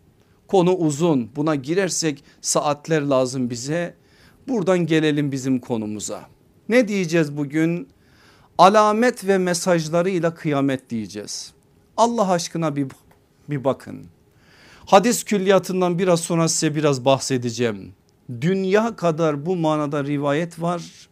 Konu 0.49 0.75
uzun 0.75 1.30
buna 1.37 1.54
girersek 1.54 2.25
saatler 2.40 3.02
lazım 3.02 3.50
bize. 3.50 3.94
Buradan 4.49 4.87
gelelim 4.87 5.32
bizim 5.32 5.58
konumuza. 5.58 6.22
Ne 6.68 6.88
diyeceğiz 6.88 7.37
bugün? 7.37 7.88
Alamet 8.58 9.26
ve 9.26 9.38
mesajlarıyla 9.38 10.34
kıyamet 10.34 10.90
diyeceğiz. 10.90 11.52
Allah 11.96 12.30
aşkına 12.30 12.76
bir, 12.76 12.87
bir 13.50 13.64
bakın. 13.64 14.06
Hadis 14.87 15.25
külliyatından 15.25 15.99
biraz 15.99 16.20
sonra 16.20 16.49
size 16.49 16.75
biraz 16.75 17.04
bahsedeceğim. 17.04 17.92
Dünya 18.40 18.96
kadar 18.96 19.46
bu 19.46 19.56
manada 19.56 20.04
rivayet 20.04 20.62
var. 20.62 21.08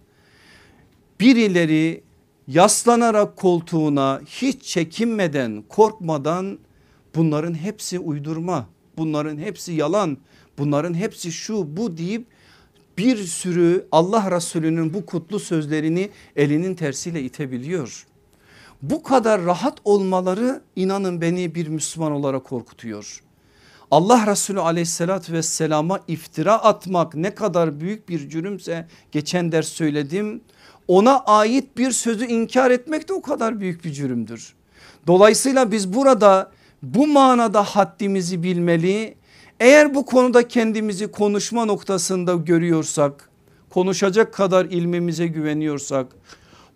Birileri 1.21 2.03
yaslanarak 2.51 3.37
koltuğuna 3.37 4.21
hiç 4.27 4.63
çekinmeden 4.63 5.65
korkmadan 5.69 6.59
bunların 7.15 7.55
hepsi 7.55 7.99
uydurma 7.99 8.69
bunların 8.99 9.39
hepsi 9.39 9.73
yalan 9.73 10.19
bunların 10.59 10.95
hepsi 10.95 11.33
şu 11.33 11.77
bu 11.77 11.97
deyip 11.97 12.27
bir 12.99 13.17
sürü 13.17 13.87
Allah 13.93 14.31
Resulü'nün 14.37 14.95
bu 14.95 15.07
kutlu 15.07 15.39
sözlerini 15.39 16.11
elinin 16.37 16.75
tersiyle 16.75 17.23
itebiliyor. 17.23 18.07
Bu 18.83 19.03
kadar 19.03 19.45
rahat 19.45 19.79
olmaları 19.85 20.63
inanın 20.77 21.21
beni 21.21 21.55
bir 21.55 21.69
Müslüman 21.69 22.13
olarak 22.13 22.45
korkutuyor. 22.45 23.23
Allah 23.91 24.27
Resulü 24.27 24.61
aleyhissalatü 24.61 25.33
vesselama 25.33 26.01
iftira 26.09 26.55
atmak 26.55 27.15
ne 27.15 27.35
kadar 27.35 27.81
büyük 27.81 28.09
bir 28.09 28.29
cürümse 28.29 28.87
geçen 29.13 29.53
ders 29.53 29.69
söyledim 29.69 30.43
ona 30.91 31.19
ait 31.19 31.77
bir 31.77 31.91
sözü 31.91 32.27
inkar 32.27 32.71
etmek 32.71 33.09
de 33.09 33.13
o 33.13 33.23
kadar 33.23 33.61
büyük 33.61 33.85
bir 33.85 33.93
cürümdür. 33.93 34.55
Dolayısıyla 35.07 35.73
biz 35.73 35.93
burada 35.93 36.51
bu 36.83 37.07
manada 37.07 37.63
haddimizi 37.63 38.43
bilmeli. 38.43 39.15
Eğer 39.61 39.95
bu 39.95 40.07
konuda 40.07 40.49
kendimizi 40.49 41.11
konuşma 41.11 41.65
noktasında 41.65 42.35
görüyorsak, 42.35 43.31
konuşacak 43.71 44.35
kadar 44.35 44.65
ilmimize 44.65 45.27
güveniyorsak, 45.27 46.07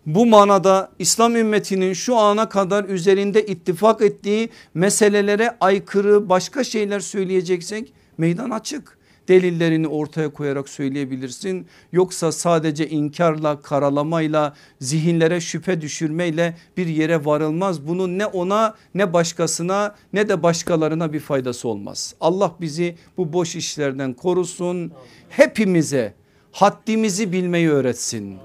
bu 0.05 0.25
manada 0.25 0.91
İslam 0.99 1.35
ümmetinin 1.35 1.93
şu 1.93 2.17
ana 2.17 2.49
kadar 2.49 2.83
üzerinde 2.83 3.45
ittifak 3.45 4.01
ettiği 4.01 4.49
meselelere 4.73 5.57
aykırı 5.61 6.29
başka 6.29 6.63
şeyler 6.63 6.99
söyleyeceksek 6.99 7.93
meydan 8.17 8.49
açık. 8.49 8.97
Delillerini 9.27 9.87
ortaya 9.87 10.29
koyarak 10.29 10.69
söyleyebilirsin. 10.69 11.67
Yoksa 11.91 12.31
sadece 12.31 12.89
inkarla 12.89 13.61
karalamayla 13.61 14.53
zihinlere 14.79 15.41
şüphe 15.41 15.81
düşürmeyle 15.81 16.55
bir 16.77 16.87
yere 16.87 17.25
varılmaz. 17.25 17.87
Bunun 17.87 18.19
ne 18.19 18.25
ona 18.25 18.75
ne 18.95 19.13
başkasına 19.13 19.95
ne 20.13 20.29
de 20.29 20.43
başkalarına 20.43 21.13
bir 21.13 21.19
faydası 21.19 21.67
olmaz. 21.67 22.15
Allah 22.21 22.55
bizi 22.61 22.95
bu 23.17 23.33
boş 23.33 23.55
işlerden 23.55 24.13
korusun. 24.13 24.91
Hepimize 25.29 26.13
haddimizi 26.51 27.31
bilmeyi 27.31 27.69
öğretsin. 27.69 28.37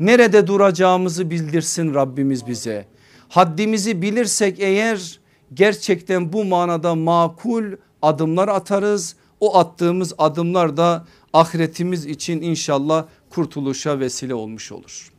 Nerede 0.00 0.46
duracağımızı 0.46 1.30
bildirsin 1.30 1.94
Rabbimiz 1.94 2.46
bize. 2.46 2.84
Haddimizi 3.28 4.02
bilirsek 4.02 4.60
eğer 4.60 5.20
gerçekten 5.54 6.32
bu 6.32 6.44
manada 6.44 6.94
makul 6.94 7.64
adımlar 8.02 8.48
atarız. 8.48 9.16
O 9.40 9.58
attığımız 9.58 10.14
adımlar 10.18 10.76
da 10.76 11.04
ahiretimiz 11.32 12.06
için 12.06 12.42
inşallah 12.42 13.06
kurtuluşa 13.30 14.00
vesile 14.00 14.34
olmuş 14.34 14.72
olur. 14.72 15.12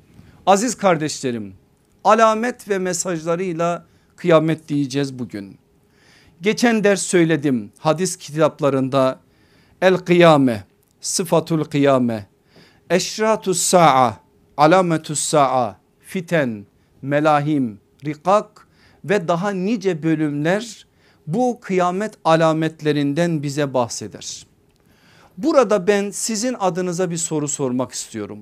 Aziz 0.45 0.75
kardeşlerim 0.75 1.53
alamet 2.03 2.69
ve 2.69 2.77
mesajlarıyla 2.79 3.85
kıyamet 4.15 4.67
diyeceğiz 4.67 5.19
bugün. 5.19 5.57
Geçen 6.41 6.83
ders 6.83 7.01
söyledim 7.01 7.71
hadis 7.79 8.15
kitaplarında 8.15 9.19
el 9.81 9.97
kıyame 9.97 10.63
sıfatul 11.01 11.63
kıyame 11.63 12.27
eşratus 12.89 13.59
sa'a 13.61 14.17
alametus 14.57 15.19
sa'a 15.19 15.79
fiten 15.99 16.65
melahim 17.01 17.79
rikak 18.05 18.67
ve 19.03 19.27
daha 19.27 19.51
nice 19.51 20.03
bölümler 20.03 20.87
bu 21.33 21.59
kıyamet 21.61 22.13
alametlerinden 22.23 23.43
bize 23.43 23.73
bahseder. 23.73 24.45
Burada 25.37 25.87
ben 25.87 26.11
sizin 26.11 26.55
adınıza 26.59 27.11
bir 27.11 27.17
soru 27.17 27.47
sormak 27.47 27.91
istiyorum. 27.91 28.39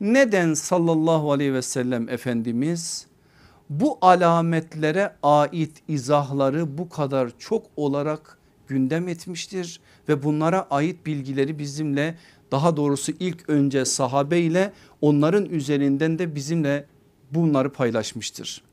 Neden 0.00 0.54
sallallahu 0.54 1.32
aleyhi 1.32 1.54
ve 1.54 1.62
sellem 1.62 2.08
Efendimiz 2.08 3.06
bu 3.70 3.98
alametlere 4.00 5.12
ait 5.22 5.82
izahları 5.88 6.78
bu 6.78 6.88
kadar 6.88 7.30
çok 7.38 7.66
olarak 7.76 8.38
gündem 8.68 9.08
etmiştir 9.08 9.80
ve 10.08 10.22
bunlara 10.22 10.66
ait 10.70 11.06
bilgileri 11.06 11.58
bizimle 11.58 12.14
daha 12.50 12.76
doğrusu 12.76 13.12
ilk 13.20 13.48
önce 13.48 13.84
sahabe 13.84 14.40
ile 14.40 14.72
onların 15.00 15.44
üzerinden 15.44 16.18
de 16.18 16.34
bizimle 16.34 16.86
bunları 17.30 17.72
paylaşmıştır. 17.72 18.65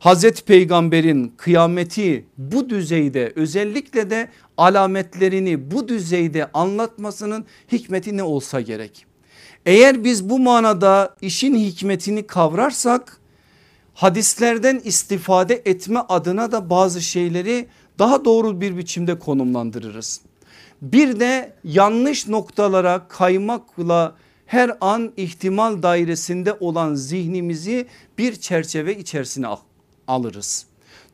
Hazreti 0.00 0.44
Peygamber'in 0.44 1.32
kıyameti 1.36 2.26
bu 2.38 2.70
düzeyde 2.70 3.32
özellikle 3.36 4.10
de 4.10 4.28
alametlerini 4.56 5.70
bu 5.70 5.88
düzeyde 5.88 6.50
anlatmasının 6.54 7.44
hikmeti 7.72 8.16
ne 8.16 8.22
olsa 8.22 8.60
gerek. 8.60 9.06
Eğer 9.66 10.04
biz 10.04 10.30
bu 10.30 10.38
manada 10.38 11.16
işin 11.20 11.54
hikmetini 11.54 12.26
kavrarsak 12.26 13.20
hadislerden 13.94 14.80
istifade 14.84 15.62
etme 15.64 16.00
adına 16.08 16.52
da 16.52 16.70
bazı 16.70 17.00
şeyleri 17.00 17.66
daha 17.98 18.24
doğru 18.24 18.60
bir 18.60 18.76
biçimde 18.76 19.18
konumlandırırız. 19.18 20.20
Bir 20.82 21.20
de 21.20 21.52
yanlış 21.64 22.28
noktalara 22.28 23.08
kaymakla 23.08 24.16
her 24.46 24.76
an 24.80 25.12
ihtimal 25.16 25.82
dairesinde 25.82 26.56
olan 26.60 26.94
zihnimizi 26.94 27.86
bir 28.18 28.36
çerçeve 28.36 28.96
içerisine 28.98 29.46
alırız. 30.10 30.66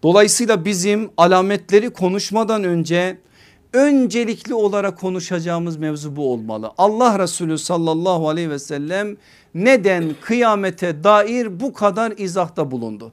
Dolayısıyla 0.03 0.65
bizim 0.65 1.11
alametleri 1.17 1.91
konuşmadan 1.91 2.65
önce 2.65 3.19
öncelikli 3.73 4.55
olarak 4.55 5.01
konuşacağımız 5.01 5.77
mevzu 5.77 6.17
bu 6.17 6.33
olmalı. 6.33 6.73
Allah 6.79 7.19
Resulü 7.19 7.59
sallallahu 7.59 8.29
aleyhi 8.29 8.51
ve 8.51 8.59
sellem 8.59 9.17
neden 9.55 10.15
kıyamete 10.21 11.05
dair 11.05 11.61
bu 11.61 11.73
kadar 11.73 12.13
izahta 12.17 12.71
bulundu? 12.71 13.13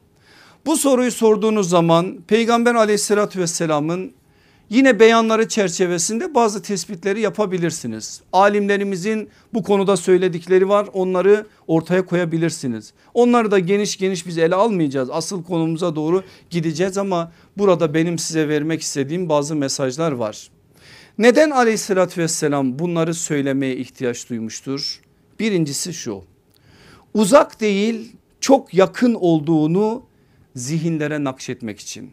Bu 0.66 0.78
soruyu 0.78 1.12
sorduğunuz 1.12 1.70
zaman 1.70 2.18
peygamber 2.28 2.76
aleyhissalatü 2.76 3.40
vesselamın 3.40 4.12
Yine 4.74 5.00
beyanları 5.00 5.48
çerçevesinde 5.48 6.36
bazı 6.36 6.62
tespitleri 6.62 7.22
yapabilirsiniz. 7.22 8.22
Alimlerimizin 8.34 9.30
bu 9.54 9.64
konuda 9.64 9.98
söyledikleri 9.98 10.70
var 10.70 10.88
onları 10.94 11.46
ortaya 11.68 12.06
koyabilirsiniz. 12.06 12.94
Onları 13.14 13.52
da 13.52 13.60
geniş 13.60 13.98
geniş 13.98 14.28
biz 14.28 14.38
ele 14.38 14.56
almayacağız. 14.56 15.10
Asıl 15.12 15.44
konumuza 15.44 15.96
doğru 15.96 16.24
gideceğiz 16.50 16.98
ama 16.98 17.32
burada 17.58 17.94
benim 17.94 18.18
size 18.18 18.50
vermek 18.50 18.82
istediğim 18.82 19.30
bazı 19.30 19.56
mesajlar 19.56 20.12
var. 20.12 20.50
Neden 21.18 21.50
aleyhissalatü 21.50 22.22
vesselam 22.22 22.80
bunları 22.80 23.14
söylemeye 23.14 23.76
ihtiyaç 23.76 24.30
duymuştur? 24.30 25.02
Birincisi 25.40 25.94
şu 25.94 26.22
uzak 27.14 27.62
değil 27.62 28.16
çok 28.42 28.74
yakın 28.74 29.14
olduğunu 29.14 30.04
zihinlere 30.56 31.24
nakşetmek 31.24 31.80
için. 31.80 32.12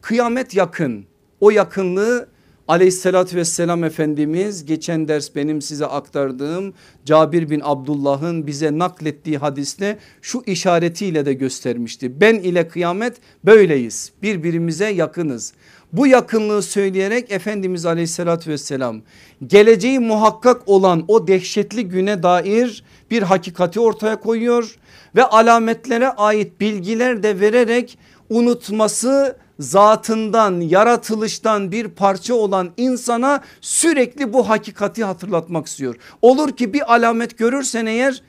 Kıyamet 0.00 0.54
yakın 0.54 1.06
o 1.46 1.50
yakınlığı 1.50 2.28
aleyhissalatü 2.68 3.36
vesselam 3.36 3.84
Efendimiz 3.84 4.64
geçen 4.64 5.08
ders 5.08 5.34
benim 5.34 5.62
size 5.62 5.86
aktardığım 5.86 6.74
Cabir 7.04 7.50
bin 7.50 7.60
Abdullah'ın 7.64 8.46
bize 8.46 8.78
naklettiği 8.78 9.38
hadiste 9.38 9.98
şu 10.22 10.42
işaretiyle 10.46 11.26
de 11.26 11.32
göstermişti. 11.32 12.20
Ben 12.20 12.34
ile 12.34 12.68
kıyamet 12.68 13.16
böyleyiz 13.44 14.12
birbirimize 14.22 14.88
yakınız. 14.88 15.52
Bu 15.92 16.06
yakınlığı 16.06 16.62
söyleyerek 16.62 17.32
Efendimiz 17.32 17.86
aleyhissalatü 17.86 18.50
vesselam 18.50 19.02
geleceği 19.46 19.98
muhakkak 19.98 20.68
olan 20.68 21.04
o 21.08 21.28
dehşetli 21.28 21.88
güne 21.88 22.22
dair 22.22 22.84
bir 23.10 23.22
hakikati 23.22 23.80
ortaya 23.80 24.20
koyuyor 24.20 24.76
ve 25.16 25.24
alametlere 25.24 26.08
ait 26.08 26.60
bilgiler 26.60 27.22
de 27.22 27.40
vererek 27.40 27.98
unutması 28.30 29.36
zatından 29.58 30.60
yaratılıştan 30.60 31.72
bir 31.72 31.88
parça 31.88 32.34
olan 32.34 32.70
insana 32.76 33.40
sürekli 33.60 34.32
bu 34.32 34.48
hakikati 34.48 35.04
hatırlatmak 35.04 35.66
istiyor. 35.66 35.96
Olur 36.22 36.56
ki 36.56 36.72
bir 36.72 36.94
alamet 36.94 37.38
görürsen 37.38 37.86
eğer 37.86 38.22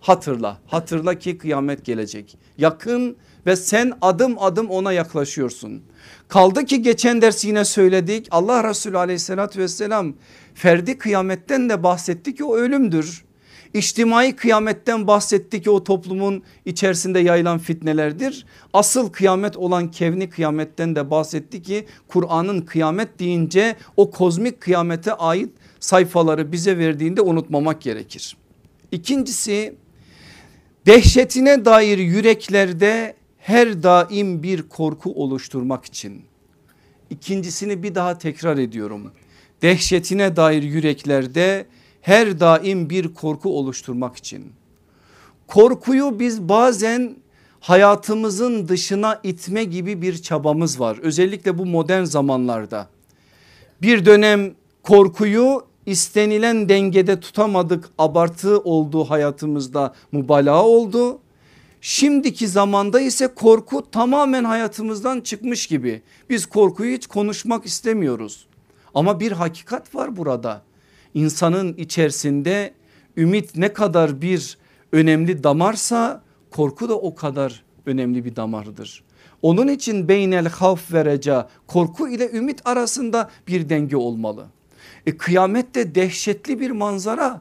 hatırla 0.00 0.58
hatırla 0.66 1.14
ki 1.14 1.38
kıyamet 1.38 1.84
gelecek 1.84 2.38
yakın 2.58 3.16
ve 3.46 3.56
sen 3.56 3.92
adım 4.02 4.38
adım 4.38 4.70
ona 4.70 4.92
yaklaşıyorsun. 4.92 5.82
Kaldı 6.28 6.64
ki 6.64 6.82
geçen 6.82 7.22
ders 7.22 7.44
yine 7.44 7.64
söyledik 7.64 8.28
Allah 8.30 8.68
Resulü 8.68 8.98
aleyhissalatü 8.98 9.60
vesselam 9.60 10.14
ferdi 10.54 10.98
kıyametten 10.98 11.68
de 11.68 11.82
bahsetti 11.82 12.34
ki 12.34 12.44
o 12.44 12.56
ölümdür. 12.56 13.25
İçtimai 13.76 14.36
kıyametten 14.36 15.06
bahsetti 15.06 15.62
ki 15.62 15.70
o 15.70 15.84
toplumun 15.84 16.42
içerisinde 16.64 17.18
yayılan 17.18 17.58
fitnelerdir. 17.58 18.46
Asıl 18.72 19.08
kıyamet 19.08 19.56
olan 19.56 19.90
kevni 19.90 20.30
kıyametten 20.30 20.96
de 20.96 21.10
bahsetti 21.10 21.62
ki 21.62 21.86
Kur'an'ın 22.08 22.60
kıyamet 22.60 23.18
deyince 23.18 23.76
o 23.96 24.10
kozmik 24.10 24.60
kıyamete 24.60 25.12
ait 25.12 25.50
sayfaları 25.80 26.52
bize 26.52 26.78
verdiğinde 26.78 27.20
unutmamak 27.20 27.82
gerekir. 27.82 28.36
İkincisi 28.92 29.74
dehşetine 30.86 31.64
dair 31.64 31.98
yüreklerde 31.98 33.16
her 33.38 33.82
daim 33.82 34.42
bir 34.42 34.62
korku 34.62 35.22
oluşturmak 35.22 35.84
için. 35.84 36.22
İkincisini 37.10 37.82
bir 37.82 37.94
daha 37.94 38.18
tekrar 38.18 38.58
ediyorum. 38.58 39.12
Dehşetine 39.62 40.36
dair 40.36 40.62
yüreklerde 40.62 41.66
her 42.06 42.40
daim 42.40 42.90
bir 42.90 43.14
korku 43.14 43.58
oluşturmak 43.58 44.16
için. 44.16 44.52
Korkuyu 45.46 46.18
biz 46.20 46.48
bazen 46.48 47.16
hayatımızın 47.60 48.68
dışına 48.68 49.20
itme 49.22 49.64
gibi 49.64 50.02
bir 50.02 50.22
çabamız 50.22 50.80
var. 50.80 50.98
Özellikle 51.02 51.58
bu 51.58 51.66
modern 51.66 52.04
zamanlarda. 52.04 52.88
Bir 53.82 54.06
dönem 54.06 54.54
korkuyu 54.82 55.64
istenilen 55.86 56.68
dengede 56.68 57.20
tutamadık 57.20 57.90
abartı 57.98 58.58
olduğu 58.58 59.04
hayatımızda 59.04 59.94
mübalağa 60.12 60.64
oldu. 60.64 61.18
Şimdiki 61.80 62.48
zamanda 62.48 63.00
ise 63.00 63.34
korku 63.34 63.90
tamamen 63.90 64.44
hayatımızdan 64.44 65.20
çıkmış 65.20 65.66
gibi. 65.66 66.02
Biz 66.30 66.46
korkuyu 66.46 66.96
hiç 66.96 67.06
konuşmak 67.06 67.66
istemiyoruz. 67.66 68.46
Ama 68.94 69.20
bir 69.20 69.32
hakikat 69.32 69.94
var 69.94 70.16
burada 70.16 70.65
insanın 71.16 71.74
içerisinde 71.74 72.74
ümit 73.16 73.56
ne 73.56 73.72
kadar 73.72 74.22
bir 74.22 74.58
önemli 74.92 75.44
damarsa 75.44 76.22
korku 76.50 76.88
da 76.88 76.98
o 76.98 77.14
kadar 77.14 77.62
önemli 77.86 78.24
bir 78.24 78.36
damardır. 78.36 79.04
Onun 79.42 79.68
için 79.68 80.08
beynel 80.08 80.48
havf 80.48 80.92
vereca 80.92 81.48
korku 81.66 82.08
ile 82.08 82.30
ümit 82.30 82.66
arasında 82.66 83.30
bir 83.48 83.68
denge 83.68 83.96
olmalı. 83.96 84.46
E, 85.06 85.16
kıyamette 85.16 85.94
dehşetli 85.94 86.60
bir 86.60 86.70
manzara 86.70 87.40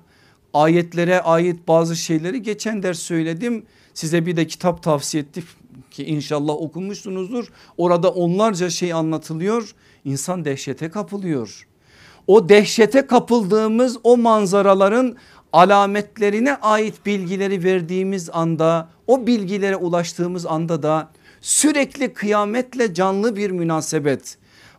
ayetlere 0.54 1.22
ait 1.22 1.68
bazı 1.68 1.96
şeyleri 1.96 2.42
geçen 2.42 2.84
ders 2.84 3.00
söyledim. 3.00 3.64
Size 3.94 4.26
bir 4.26 4.36
de 4.36 4.48
kitap 4.48 4.84
tavsiye 4.84 5.24
ettim 5.24 5.44
ki 5.92 6.06
inşallah 6.06 6.54
okumuşsunuzdur. 6.54 7.48
Orada 7.78 8.12
onlarca 8.12 8.70
şey 8.70 8.94
anlatılıyor. 8.94 9.76
İnsan 10.06 10.46
dehşete 10.46 10.90
kapılıyor. 10.90 11.68
O 12.28 12.50
dehşete 12.50 13.08
kapıldığımız 13.08 13.98
o 14.04 14.18
manzaraların 14.18 15.16
alametlerine 15.54 16.56
ait 16.56 17.06
bilgileri 17.06 17.64
verdiğimiz 17.64 18.30
anda 18.34 18.90
o 19.08 19.28
bilgilere 19.28 19.76
ulaştığımız 19.76 20.46
anda 20.46 20.84
da 20.84 21.12
sürekli 21.42 22.14
kıyametle 22.14 22.94
canlı 22.94 23.36
bir 23.36 23.52
münasebet 23.52 24.38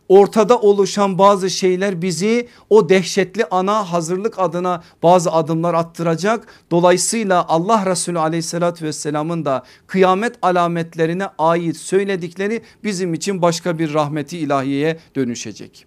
ortada 0.09 0.59
oluşan 0.59 1.17
bazı 1.17 1.49
şeyler 1.49 2.01
bizi 2.01 2.47
o 2.69 2.89
dehşetli 2.89 3.45
ana 3.51 3.91
hazırlık 3.91 4.39
adına 4.39 4.83
bazı 5.03 5.31
adımlar 5.31 5.73
attıracak. 5.73 6.47
Dolayısıyla 6.71 7.45
Allah 7.47 7.85
Resulü 7.85 8.19
aleyhissalatü 8.19 8.85
vesselamın 8.85 9.45
da 9.45 9.63
kıyamet 9.87 10.35
alametlerine 10.41 11.27
ait 11.37 11.77
söyledikleri 11.77 12.61
bizim 12.83 13.13
için 13.13 13.41
başka 13.41 13.79
bir 13.79 13.93
rahmeti 13.93 14.37
ilahiyeye 14.37 14.99
dönüşecek. 15.15 15.85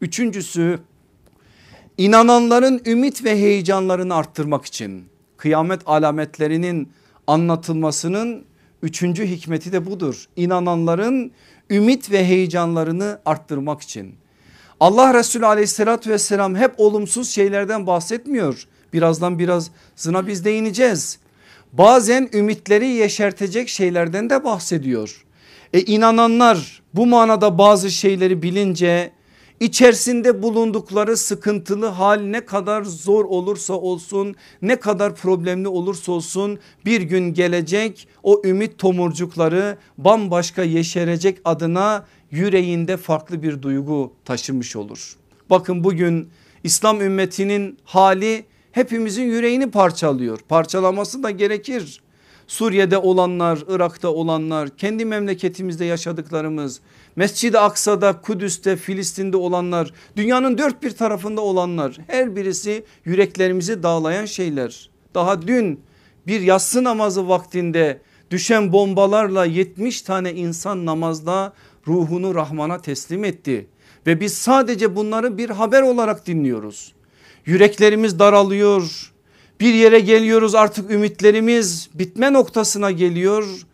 Üçüncüsü 0.00 0.78
inananların 2.02 2.82
ümit 2.86 3.24
ve 3.24 3.36
heyecanlarını 3.36 4.14
arttırmak 4.14 4.64
için 4.64 5.04
kıyamet 5.36 5.80
alametlerinin 5.86 6.92
anlatılmasının 7.26 8.44
üçüncü 8.82 9.26
hikmeti 9.26 9.72
de 9.72 9.86
budur. 9.86 10.24
İnananların 10.36 11.32
ümit 11.70 12.10
ve 12.10 12.24
heyecanlarını 12.24 13.20
arttırmak 13.24 13.82
için. 13.82 14.14
Allah 14.80 15.14
Resulü 15.14 15.46
aleyhissalatü 15.46 16.10
vesselam 16.10 16.56
hep 16.56 16.74
olumsuz 16.76 17.30
şeylerden 17.30 17.86
bahsetmiyor. 17.86 18.66
Birazdan 18.92 19.38
biraz 19.38 19.70
zına 19.96 20.26
biz 20.26 20.44
değineceğiz. 20.44 21.18
Bazen 21.72 22.28
ümitleri 22.32 22.86
yeşertecek 22.86 23.68
şeylerden 23.68 24.30
de 24.30 24.44
bahsediyor. 24.44 25.24
E 25.72 25.80
inananlar 25.80 26.82
bu 26.94 27.06
manada 27.06 27.58
bazı 27.58 27.90
şeyleri 27.90 28.42
bilince 28.42 29.12
içerisinde 29.62 30.42
bulundukları 30.42 31.16
sıkıntılı 31.16 31.86
hal 31.86 32.20
ne 32.20 32.46
kadar 32.46 32.82
zor 32.82 33.24
olursa 33.24 33.74
olsun 33.74 34.34
ne 34.62 34.76
kadar 34.76 35.14
problemli 35.14 35.68
olursa 35.68 36.12
olsun 36.12 36.58
bir 36.84 37.00
gün 37.00 37.34
gelecek 37.34 38.08
o 38.22 38.42
ümit 38.44 38.78
tomurcukları 38.78 39.78
bambaşka 39.98 40.62
yeşerecek 40.62 41.38
adına 41.44 42.06
yüreğinde 42.30 42.96
farklı 42.96 43.42
bir 43.42 43.62
duygu 43.62 44.12
taşımış 44.24 44.76
olur. 44.76 45.16
Bakın 45.50 45.84
bugün 45.84 46.28
İslam 46.64 47.00
ümmetinin 47.00 47.78
hali 47.84 48.44
hepimizin 48.72 49.24
yüreğini 49.24 49.70
parçalıyor 49.70 50.38
parçalaması 50.48 51.22
da 51.22 51.30
gerekir. 51.30 52.02
Suriye'de 52.46 52.98
olanlar, 52.98 53.58
Irak'ta 53.68 54.08
olanlar, 54.08 54.76
kendi 54.76 55.04
memleketimizde 55.04 55.84
yaşadıklarımız, 55.84 56.80
Mescid-i 57.16 57.58
Aksa'da, 57.58 58.20
Kudüs'te, 58.20 58.76
Filistin'de 58.76 59.36
olanlar, 59.36 59.92
dünyanın 60.16 60.58
dört 60.58 60.82
bir 60.82 60.90
tarafında 60.90 61.40
olanlar 61.40 61.98
her 62.06 62.36
birisi 62.36 62.84
yüreklerimizi 63.04 63.82
dağlayan 63.82 64.24
şeyler. 64.24 64.90
Daha 65.14 65.42
dün 65.42 65.80
bir 66.26 66.40
yatsı 66.40 66.84
namazı 66.84 67.28
vaktinde 67.28 68.00
düşen 68.30 68.72
bombalarla 68.72 69.44
70 69.44 70.02
tane 70.02 70.32
insan 70.32 70.86
namazda 70.86 71.52
ruhunu 71.86 72.34
Rahman'a 72.34 72.78
teslim 72.78 73.24
etti. 73.24 73.66
Ve 74.06 74.20
biz 74.20 74.34
sadece 74.34 74.96
bunları 74.96 75.38
bir 75.38 75.50
haber 75.50 75.82
olarak 75.82 76.26
dinliyoruz. 76.26 76.92
Yüreklerimiz 77.46 78.18
daralıyor, 78.18 79.11
bir 79.60 79.74
yere 79.74 80.00
geliyoruz 80.00 80.54
artık 80.54 80.90
ümitlerimiz 80.90 81.88
bitme 81.94 82.32
noktasına 82.32 82.90
geliyor. 82.90 83.66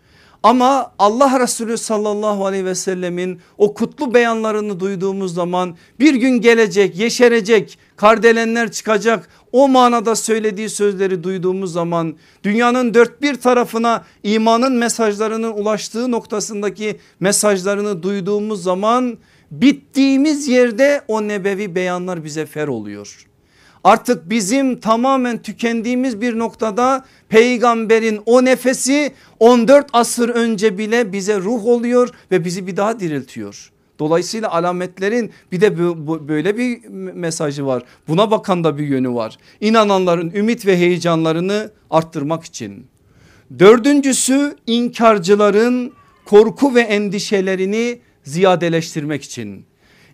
Ama 0.42 0.92
Allah 0.98 1.40
Resulü 1.40 1.78
sallallahu 1.78 2.46
aleyhi 2.46 2.64
ve 2.64 2.74
sellemin 2.74 3.40
o 3.58 3.74
kutlu 3.74 4.14
beyanlarını 4.14 4.80
duyduğumuz 4.80 5.34
zaman 5.34 5.76
bir 6.00 6.14
gün 6.14 6.40
gelecek 6.40 6.96
yeşerecek 6.96 7.78
kardelenler 7.96 8.72
çıkacak 8.72 9.28
o 9.52 9.68
manada 9.68 10.16
söylediği 10.16 10.68
sözleri 10.68 11.24
duyduğumuz 11.24 11.72
zaman 11.72 12.16
dünyanın 12.44 12.94
dört 12.94 13.22
bir 13.22 13.34
tarafına 13.34 14.04
imanın 14.22 14.72
mesajlarının 14.72 15.52
ulaştığı 15.52 16.10
noktasındaki 16.10 16.96
mesajlarını 17.20 18.02
duyduğumuz 18.02 18.62
zaman 18.62 19.18
bittiğimiz 19.50 20.48
yerde 20.48 21.02
o 21.08 21.28
nebevi 21.28 21.74
beyanlar 21.74 22.24
bize 22.24 22.46
fer 22.46 22.68
oluyor 22.68 23.27
artık 23.84 24.30
bizim 24.30 24.80
tamamen 24.80 25.42
tükendiğimiz 25.42 26.20
bir 26.20 26.38
noktada 26.38 27.04
peygamberin 27.28 28.20
o 28.26 28.44
nefesi 28.44 29.12
14 29.40 29.86
asır 29.92 30.28
önce 30.28 30.78
bile 30.78 31.12
bize 31.12 31.38
ruh 31.38 31.64
oluyor 31.64 32.08
ve 32.30 32.44
bizi 32.44 32.66
bir 32.66 32.76
daha 32.76 33.00
diriltiyor. 33.00 33.70
Dolayısıyla 33.98 34.50
alametlerin 34.50 35.30
bir 35.52 35.60
de 35.60 35.78
böyle 36.28 36.58
bir 36.58 36.88
mesajı 37.14 37.66
var. 37.66 37.82
Buna 38.08 38.30
bakan 38.30 38.64
da 38.64 38.78
bir 38.78 38.86
yönü 38.86 39.14
var. 39.14 39.38
İnananların 39.60 40.30
ümit 40.30 40.66
ve 40.66 40.76
heyecanlarını 40.76 41.70
arttırmak 41.90 42.44
için. 42.44 42.86
Dördüncüsü 43.58 44.56
inkarcıların 44.66 45.92
korku 46.24 46.74
ve 46.74 46.80
endişelerini 46.80 47.98
ziyadeleştirmek 48.24 49.22
için. 49.22 49.67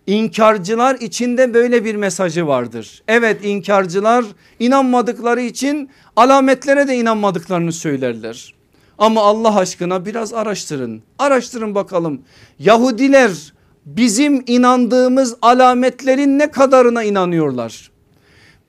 İnkarcılar 0.07 0.95
içinde 0.95 1.53
böyle 1.53 1.85
bir 1.85 1.95
mesajı 1.95 2.47
vardır. 2.47 3.03
Evet 3.07 3.45
inkarcılar 3.45 4.25
inanmadıkları 4.59 5.41
için 5.41 5.89
alametlere 6.15 6.87
de 6.87 6.95
inanmadıklarını 6.95 7.71
söylerler. 7.71 8.53
Ama 8.97 9.21
Allah 9.21 9.57
aşkına 9.57 10.05
biraz 10.05 10.33
araştırın. 10.33 11.01
Araştırın 11.19 11.75
bakalım. 11.75 12.21
Yahudiler 12.59 13.53
bizim 13.85 14.43
inandığımız 14.47 15.35
alametlerin 15.41 16.39
ne 16.39 16.51
kadarına 16.51 17.03
inanıyorlar? 17.03 17.91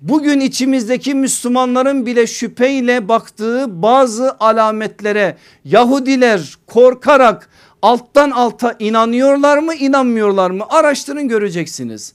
Bugün 0.01 0.40
içimizdeki 0.40 1.14
Müslümanların 1.14 2.07
bile 2.07 2.27
şüpheyle 2.27 3.09
baktığı 3.09 3.83
bazı 3.83 4.37
alametlere 4.40 5.37
Yahudiler 5.64 6.55
korkarak 6.66 7.49
alttan 7.82 8.30
alta 8.30 8.76
inanıyorlar 8.78 9.58
mı 9.58 9.74
inanmıyorlar 9.74 10.50
mı 10.50 10.64
araştırın 10.68 11.28
göreceksiniz. 11.28 12.12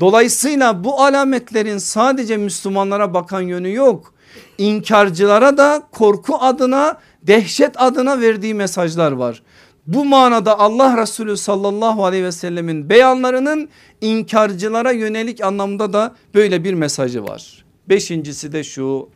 Dolayısıyla 0.00 0.84
bu 0.84 1.02
alametlerin 1.02 1.78
sadece 1.78 2.36
Müslümanlara 2.36 3.14
bakan 3.14 3.40
yönü 3.40 3.74
yok. 3.74 4.14
İnkarcılara 4.58 5.56
da 5.56 5.82
korku 5.92 6.36
adına 6.36 6.98
dehşet 7.22 7.80
adına 7.82 8.20
verdiği 8.20 8.54
mesajlar 8.54 9.12
var. 9.12 9.42
Bu 9.86 10.04
manada 10.04 10.58
Allah 10.58 11.02
Resulü 11.02 11.36
sallallahu 11.36 12.04
aleyhi 12.04 12.24
ve 12.24 12.32
sellemin 12.32 12.88
beyanlarının 12.88 13.68
inkarcılara 14.00 14.92
yönelik 14.92 15.44
anlamda 15.44 15.92
da 15.92 16.14
böyle 16.34 16.64
bir 16.64 16.74
mesajı 16.74 17.24
var. 17.24 17.64
Beşincisi 17.88 18.52
de 18.52 18.64
şu 18.64 19.08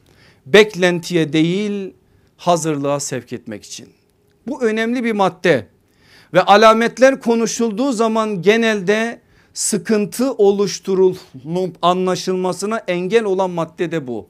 beklentiye 0.46 1.32
değil 1.32 1.94
hazırlığa 2.36 3.00
sevk 3.00 3.32
etmek 3.32 3.64
için. 3.64 3.88
Bu 4.46 4.62
önemli 4.62 5.04
bir 5.04 5.12
madde 5.12 5.66
ve 6.36 6.42
alametler 6.42 7.20
konuşulduğu 7.20 7.92
zaman 7.92 8.42
genelde 8.42 9.20
sıkıntı 9.54 10.32
oluşturulup 10.32 11.76
anlaşılmasına 11.82 12.78
engel 12.78 13.24
olan 13.24 13.50
madde 13.50 13.92
de 13.92 14.06
bu. 14.06 14.28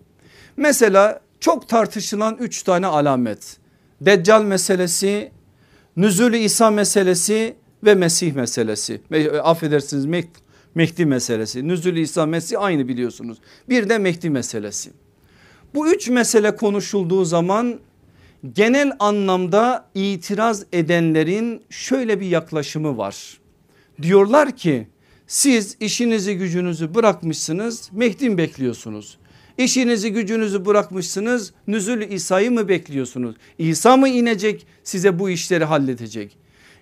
Mesela 0.57 1.21
çok 1.41 1.69
tartışılan 1.69 2.37
üç 2.41 2.63
tane 2.63 2.87
alamet. 2.87 3.57
Deccal 4.01 4.43
meselesi, 4.43 5.33
Nüzulü 5.97 6.37
İsa 6.37 6.71
meselesi 6.71 7.57
ve 7.85 7.95
Mesih 7.95 8.33
meselesi. 8.33 9.01
E, 9.11 9.31
affedersiniz 9.31 10.07
Mehdi 10.75 11.07
meselesi. 11.07 11.69
Nüzulü 11.69 12.01
İsa 12.01 12.27
Mesih 12.27 12.63
aynı 12.63 12.89
biliyorsunuz. 12.89 13.39
Bir 13.69 13.89
de 13.89 13.99
Mehdi 13.99 14.31
meselesi. 14.31 14.91
Bu 15.75 15.89
üç 15.89 16.09
mesele 16.09 16.57
konuşulduğu 16.57 17.25
zaman 17.25 17.81
genel 18.55 18.93
anlamda 18.99 19.89
itiraz 19.95 20.65
edenlerin 20.73 21.63
şöyle 21.71 22.21
bir 22.21 22.27
yaklaşımı 22.27 22.97
var. 22.97 23.39
Diyorlar 24.03 24.57
ki 24.57 24.89
siz 25.27 25.77
işinizi 25.81 26.37
gücünüzü 26.37 26.95
bırakmışsınız 26.95 27.91
Mehdi 27.93 28.39
bekliyorsunuz. 28.39 29.19
İşinizi 29.59 30.13
gücünüzü 30.13 30.67
bırakmışsınız 30.67 31.53
Nüzül 31.67 32.11
İsa'yı 32.11 32.51
mı 32.51 32.69
bekliyorsunuz? 32.69 33.37
İsa 33.59 33.97
mı 33.97 34.09
inecek 34.09 34.67
size 34.85 35.19
bu 35.19 35.31
işleri 35.31 35.65
halledecek? 35.65 36.37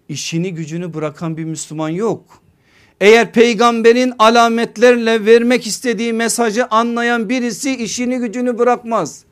İşini 0.09 0.55
gücünü 0.55 0.95
bırakan 0.95 1.37
bir 1.37 1.45
Müslüman 1.45 1.89
yok. 1.89 2.43
Eğer 3.01 3.33
peygamberin 3.33 4.13
alametlerle 4.19 5.27
vermek 5.27 5.67
istediği 5.67 6.13
mesajı 6.13 6.67
anlayan 6.67 7.29
birisi 7.29 7.77
işini 7.77 8.19
gücünü 8.19 8.59
bırakmaz 8.59 9.25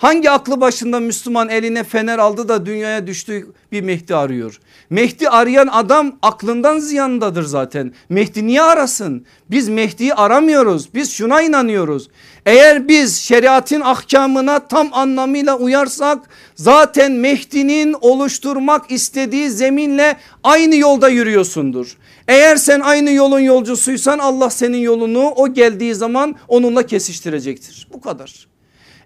Hangi 0.00 0.30
aklı 0.30 0.60
başında 0.60 1.00
Müslüman 1.00 1.48
eline 1.48 1.84
fener 1.84 2.18
aldı 2.18 2.48
da 2.48 2.66
dünyaya 2.66 3.06
düştü 3.06 3.46
bir 3.72 3.82
Mehdi 3.82 4.14
arıyor. 4.14 4.60
Mehdi 4.90 5.28
arayan 5.28 5.66
adam 5.66 6.18
aklından 6.22 6.78
ziyandadır 6.78 7.42
zaten. 7.42 7.92
Mehdi 8.08 8.46
niye 8.46 8.62
arasın? 8.62 9.26
Biz 9.50 9.68
Mehdi'yi 9.68 10.14
aramıyoruz. 10.14 10.94
Biz 10.94 11.12
şuna 11.12 11.42
inanıyoruz. 11.42 12.08
Eğer 12.46 12.88
biz 12.88 13.16
şeriatın 13.16 13.80
ahkamına 13.80 14.68
tam 14.68 14.88
anlamıyla 14.92 15.58
uyarsak 15.58 16.18
zaten 16.54 17.12
Mehdi'nin 17.12 17.96
oluşturmak 18.00 18.90
istediği 18.90 19.50
zeminle 19.50 20.16
aynı 20.44 20.76
yolda 20.76 21.08
yürüyorsundur. 21.08 21.96
Eğer 22.28 22.56
sen 22.56 22.80
aynı 22.80 23.10
yolun 23.10 23.40
yolcusuysan 23.40 24.18
Allah 24.18 24.50
senin 24.50 24.78
yolunu 24.78 25.30
o 25.30 25.52
geldiği 25.52 25.94
zaman 25.94 26.36
onunla 26.48 26.86
kesiştirecektir. 26.86 27.88
Bu 27.92 28.00
kadar. 28.00 28.49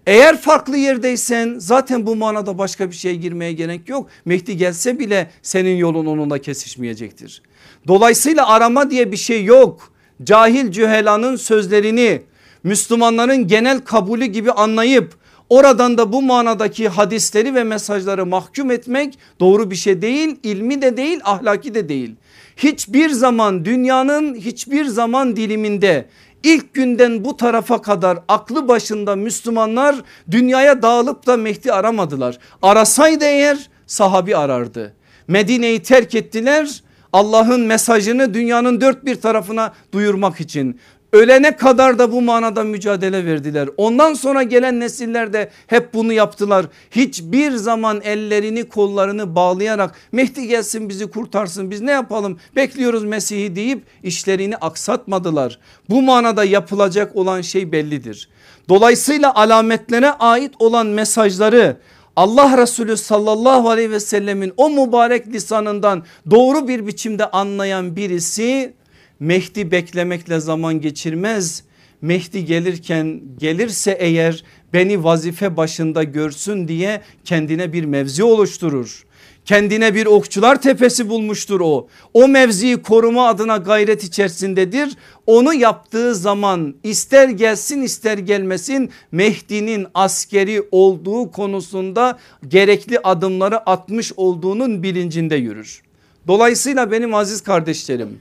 Eğer 0.05 0.37
farklı 0.37 0.77
yerdeysen 0.77 1.55
zaten 1.57 2.05
bu 2.05 2.15
manada 2.15 2.57
başka 2.57 2.89
bir 2.89 2.95
şeye 2.95 3.15
girmeye 3.15 3.53
gerek 3.53 3.89
yok. 3.89 4.09
Mehdi 4.25 4.57
gelse 4.57 4.99
bile 4.99 5.29
senin 5.41 5.75
yolun 5.75 6.05
onunla 6.05 6.37
kesişmeyecektir. 6.37 7.41
Dolayısıyla 7.87 8.47
arama 8.47 8.91
diye 8.91 9.11
bir 9.11 9.17
şey 9.17 9.43
yok. 9.43 9.91
Cahil 10.23 10.71
cühelanın 10.71 11.35
sözlerini 11.35 12.21
Müslümanların 12.63 13.47
genel 13.47 13.79
kabulü 13.79 14.25
gibi 14.25 14.51
anlayıp 14.51 15.15
oradan 15.49 15.97
da 15.97 16.13
bu 16.13 16.21
manadaki 16.21 16.89
hadisleri 16.89 17.55
ve 17.55 17.63
mesajları 17.63 18.25
mahkum 18.25 18.71
etmek 18.71 19.19
doğru 19.39 19.71
bir 19.71 19.75
şey 19.75 20.01
değil. 20.01 20.35
ilmi 20.43 20.81
de 20.81 20.97
değil 20.97 21.19
ahlaki 21.23 21.73
de 21.73 21.89
değil. 21.89 22.15
Hiçbir 22.57 23.09
zaman 23.09 23.65
dünyanın 23.65 24.35
hiçbir 24.35 24.85
zaman 24.85 25.35
diliminde 25.35 26.05
ilk 26.45 26.73
günden 26.73 27.25
bu 27.25 27.37
tarafa 27.37 27.81
kadar 27.81 28.19
aklı 28.27 28.67
başında 28.67 29.15
Müslümanlar 29.15 29.95
dünyaya 30.31 30.81
dağılıp 30.81 31.27
da 31.27 31.37
Mehdi 31.37 31.73
aramadılar. 31.73 32.39
Arasaydı 32.61 33.25
eğer 33.25 33.69
sahabi 33.87 34.37
arardı. 34.37 34.93
Medine'yi 35.27 35.83
terk 35.83 36.15
ettiler 36.15 36.81
Allah'ın 37.13 37.61
mesajını 37.61 38.33
dünyanın 38.33 38.81
dört 38.81 39.05
bir 39.05 39.15
tarafına 39.15 39.73
duyurmak 39.91 40.41
için. 40.41 40.79
Ölene 41.15 41.55
kadar 41.55 41.99
da 41.99 42.11
bu 42.11 42.21
manada 42.21 42.63
mücadele 42.63 43.25
verdiler. 43.25 43.69
Ondan 43.77 44.13
sonra 44.13 44.43
gelen 44.43 44.79
nesiller 44.79 45.33
de 45.33 45.49
hep 45.67 45.93
bunu 45.93 46.13
yaptılar. 46.13 46.65
Hiçbir 46.91 47.51
zaman 47.51 48.01
ellerini 48.01 48.69
kollarını 48.69 49.35
bağlayarak 49.35 49.95
Mehdi 50.11 50.47
gelsin 50.47 50.89
bizi 50.89 51.07
kurtarsın 51.09 51.71
biz 51.71 51.81
ne 51.81 51.91
yapalım 51.91 52.39
bekliyoruz 52.55 53.03
Mesih'i 53.03 53.55
deyip 53.55 53.83
işlerini 54.03 54.57
aksatmadılar. 54.57 55.59
Bu 55.89 56.01
manada 56.01 56.43
yapılacak 56.43 57.15
olan 57.15 57.41
şey 57.41 57.71
bellidir. 57.71 58.29
Dolayısıyla 58.69 59.35
alametlere 59.35 60.11
ait 60.11 60.53
olan 60.59 60.87
mesajları 60.87 61.77
Allah 62.15 62.57
Resulü 62.57 62.97
sallallahu 62.97 63.69
aleyhi 63.69 63.91
ve 63.91 63.99
sellemin 63.99 64.53
o 64.57 64.69
mübarek 64.69 65.27
lisanından 65.27 66.03
doğru 66.31 66.67
bir 66.67 66.87
biçimde 66.87 67.25
anlayan 67.25 67.95
birisi 67.95 68.73
Mehdi 69.19 69.71
beklemekle 69.71 70.39
zaman 70.39 70.81
geçirmez. 70.81 71.63
Mehdi 72.01 72.45
gelirken 72.45 73.21
gelirse 73.37 73.97
eğer 73.99 74.43
beni 74.73 75.03
vazife 75.03 75.57
başında 75.57 76.03
görsün 76.03 76.67
diye 76.67 77.01
kendine 77.23 77.73
bir 77.73 77.85
mevzi 77.85 78.23
oluşturur. 78.23 79.05
Kendine 79.45 79.95
bir 79.95 80.05
okçular 80.05 80.61
tepesi 80.61 81.09
bulmuştur 81.09 81.59
o. 81.59 81.87
O 82.13 82.27
mevziyi 82.27 82.81
koruma 82.81 83.27
adına 83.27 83.57
gayret 83.57 84.03
içerisindedir. 84.03 84.97
Onu 85.25 85.53
yaptığı 85.53 86.15
zaman 86.15 86.75
ister 86.83 87.29
gelsin 87.29 87.81
ister 87.81 88.17
gelmesin 88.17 88.89
Mehdi'nin 89.11 89.87
askeri 89.93 90.63
olduğu 90.71 91.31
konusunda 91.31 92.19
gerekli 92.47 92.99
adımları 92.99 93.69
atmış 93.69 94.13
olduğunun 94.17 94.83
bilincinde 94.83 95.35
yürür. 95.35 95.81
Dolayısıyla 96.27 96.91
benim 96.91 97.13
aziz 97.13 97.41
kardeşlerim 97.41 98.19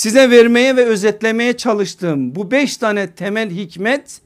size 0.00 0.30
vermeye 0.30 0.76
ve 0.76 0.84
özetlemeye 0.84 1.56
çalıştığım 1.56 2.34
bu 2.34 2.50
beş 2.50 2.76
tane 2.76 3.10
temel 3.10 3.50
hikmet 3.50 4.20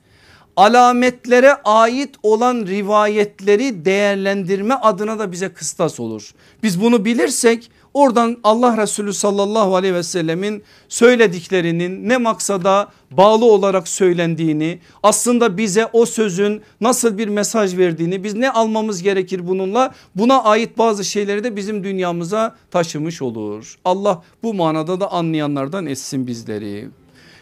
alametlere 0.56 1.52
ait 1.64 2.14
olan 2.22 2.66
rivayetleri 2.66 3.84
değerlendirme 3.84 4.74
adına 4.74 5.18
da 5.18 5.32
bize 5.32 5.48
kıstas 5.48 6.00
olur. 6.00 6.30
Biz 6.62 6.80
bunu 6.80 7.04
bilirsek 7.04 7.70
oradan 7.94 8.36
Allah 8.44 8.76
Resulü 8.82 9.12
sallallahu 9.12 9.76
aleyhi 9.76 9.94
ve 9.94 10.02
sellemin 10.02 10.62
söylediklerinin 10.88 12.08
ne 12.08 12.16
maksada 12.16 12.88
bağlı 13.10 13.44
olarak 13.44 13.88
söylendiğini 13.88 14.78
aslında 15.02 15.56
bize 15.56 15.86
o 15.92 16.06
sözün 16.06 16.62
nasıl 16.80 17.18
bir 17.18 17.28
mesaj 17.28 17.76
verdiğini 17.76 18.24
biz 18.24 18.34
ne 18.34 18.50
almamız 18.50 19.02
gerekir 19.02 19.48
bununla 19.48 19.94
buna 20.14 20.42
ait 20.42 20.78
bazı 20.78 21.04
şeyleri 21.04 21.44
de 21.44 21.56
bizim 21.56 21.84
dünyamıza 21.84 22.56
taşımış 22.70 23.22
olur. 23.22 23.78
Allah 23.84 24.22
bu 24.42 24.54
manada 24.54 25.00
da 25.00 25.12
anlayanlardan 25.12 25.86
etsin 25.86 26.26
bizleri. 26.26 26.88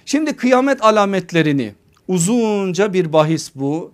Şimdi 0.07 0.37
kıyamet 0.37 0.85
alametlerini 0.85 1.75
Uzunca 2.09 2.93
bir 2.93 3.13
bahis 3.13 3.51
bu. 3.55 3.93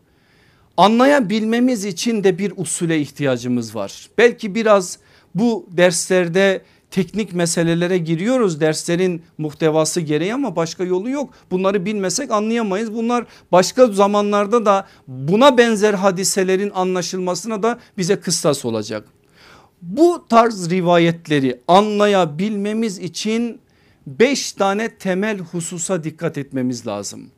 Anlayabilmemiz 0.76 1.84
için 1.84 2.24
de 2.24 2.38
bir 2.38 2.52
usule 2.56 3.00
ihtiyacımız 3.00 3.74
var. 3.74 4.08
Belki 4.18 4.54
biraz 4.54 4.98
bu 5.38 5.66
derslerde 5.70 6.62
teknik 6.90 7.34
meselelere 7.34 7.98
giriyoruz 7.98 8.60
derslerin 8.60 9.22
muhtevası 9.38 10.00
gereği 10.00 10.34
ama 10.34 10.56
başka 10.56 10.84
yolu 10.84 11.10
yok. 11.10 11.34
Bunları 11.50 11.84
bilmesek 11.84 12.30
anlayamayız. 12.30 12.94
Bunlar 12.94 13.24
başka 13.52 13.86
zamanlarda 13.86 14.66
da 14.66 14.86
buna 15.08 15.58
benzer 15.58 15.94
hadiselerin 15.94 16.70
anlaşılmasına 16.70 17.62
da 17.62 17.78
bize 17.98 18.16
kıstas 18.20 18.64
olacak. 18.64 19.08
Bu 19.82 20.26
tarz 20.28 20.70
rivayetleri 20.70 21.60
anlayabilmemiz 21.68 22.98
için 22.98 23.60
beş 24.06 24.52
tane 24.52 24.88
temel 24.88 25.38
hususa 25.38 26.04
dikkat 26.04 26.38
etmemiz 26.38 26.86
lazım. 26.86 27.30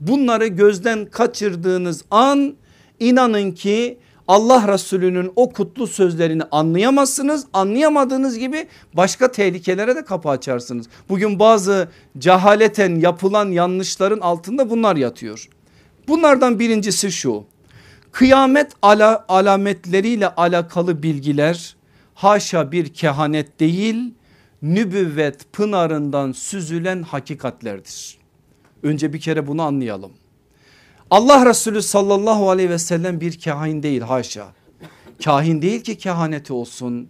Bunları 0.00 0.46
gözden 0.46 1.06
kaçırdığınız 1.06 2.04
an 2.10 2.56
inanın 3.00 3.52
ki 3.52 3.98
Allah 4.28 4.68
Resulü'nün 4.72 5.32
o 5.36 5.52
kutlu 5.52 5.86
sözlerini 5.86 6.42
anlayamazsınız. 6.50 7.46
Anlayamadığınız 7.52 8.38
gibi 8.38 8.66
başka 8.94 9.32
tehlikelere 9.32 9.96
de 9.96 10.04
kapı 10.04 10.28
açarsınız. 10.28 10.86
Bugün 11.08 11.38
bazı 11.38 11.88
cehaleten 12.18 12.94
yapılan 12.94 13.50
yanlışların 13.50 14.20
altında 14.20 14.70
bunlar 14.70 14.96
yatıyor. 14.96 15.48
Bunlardan 16.08 16.58
birincisi 16.58 17.12
şu. 17.12 17.44
Kıyamet 18.12 18.72
ala, 18.82 19.24
alametleriyle 19.28 20.28
alakalı 20.28 21.02
bilgiler 21.02 21.76
haşa 22.14 22.72
bir 22.72 22.94
kehanet 22.94 23.60
değil 23.60 24.14
nübüvvet 24.62 25.52
pınarından 25.52 26.32
süzülen 26.32 27.02
hakikatlerdir. 27.02 28.18
Önce 28.82 29.12
bir 29.12 29.20
kere 29.20 29.46
bunu 29.46 29.62
anlayalım. 29.62 30.12
Allah 31.10 31.46
Resulü 31.46 31.82
sallallahu 31.82 32.50
aleyhi 32.50 32.70
ve 32.70 32.78
sellem 32.78 33.20
bir 33.20 33.40
kahin 33.40 33.82
değil 33.82 34.00
haşa. 34.00 34.46
Kahin 35.24 35.62
değil 35.62 35.80
ki 35.80 35.98
kehaneti 35.98 36.52
olsun. 36.52 37.08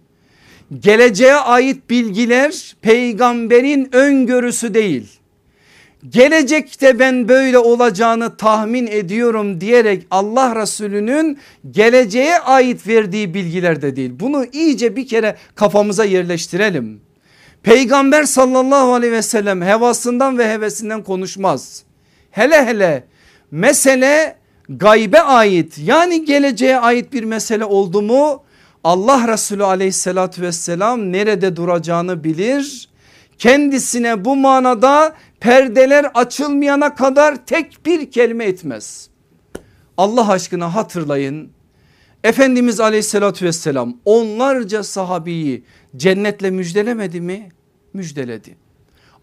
Geleceğe 0.79 1.35
ait 1.35 1.89
bilgiler 1.89 2.75
peygamberin 2.81 3.89
öngörüsü 3.95 4.73
değil. 4.73 5.07
Gelecekte 6.09 6.99
ben 6.99 7.27
böyle 7.27 7.57
olacağını 7.57 8.37
tahmin 8.37 8.87
ediyorum 8.87 9.61
diyerek 9.61 10.07
Allah 10.11 10.61
Resulü'nün 10.61 11.37
geleceğe 11.71 12.39
ait 12.39 12.87
verdiği 12.87 13.33
bilgiler 13.33 13.81
de 13.81 13.95
değil. 13.95 14.11
Bunu 14.19 14.45
iyice 14.53 14.95
bir 14.95 15.07
kere 15.07 15.35
kafamıza 15.55 16.05
yerleştirelim. 16.05 17.01
Peygamber 17.63 18.23
sallallahu 18.23 18.93
aleyhi 18.93 19.13
ve 19.13 19.21
sellem 19.21 19.61
hevasından 19.61 20.37
ve 20.37 20.49
hevesinden 20.49 21.03
konuşmaz. 21.03 21.83
Hele 22.31 22.65
hele 22.65 23.03
mesele 23.51 24.35
gaybe 24.69 25.21
ait 25.21 25.77
yani 25.77 26.25
geleceğe 26.25 26.77
ait 26.77 27.13
bir 27.13 27.23
mesele 27.23 27.65
oldu 27.65 28.01
mu 28.01 28.43
Allah 28.83 29.27
Resulü 29.27 29.63
aleyhissalatü 29.63 30.41
vesselam 30.41 31.11
nerede 31.11 31.55
duracağını 31.55 32.23
bilir. 32.23 32.89
Kendisine 33.37 34.25
bu 34.25 34.35
manada 34.35 35.15
perdeler 35.39 36.05
açılmayana 36.13 36.95
kadar 36.95 37.45
tek 37.45 37.85
bir 37.85 38.11
kelime 38.11 38.45
etmez. 38.45 39.09
Allah 39.97 40.31
aşkına 40.31 40.75
hatırlayın 40.75 41.49
Efendimiz 42.23 42.79
aleyhissalatü 42.79 43.45
vesselam 43.45 43.97
onlarca 44.05 44.83
sahabiyi 44.83 45.63
cennetle 45.95 46.51
müjdelemedi 46.51 47.21
mi? 47.21 47.49
Müjdeledi. 47.93 48.66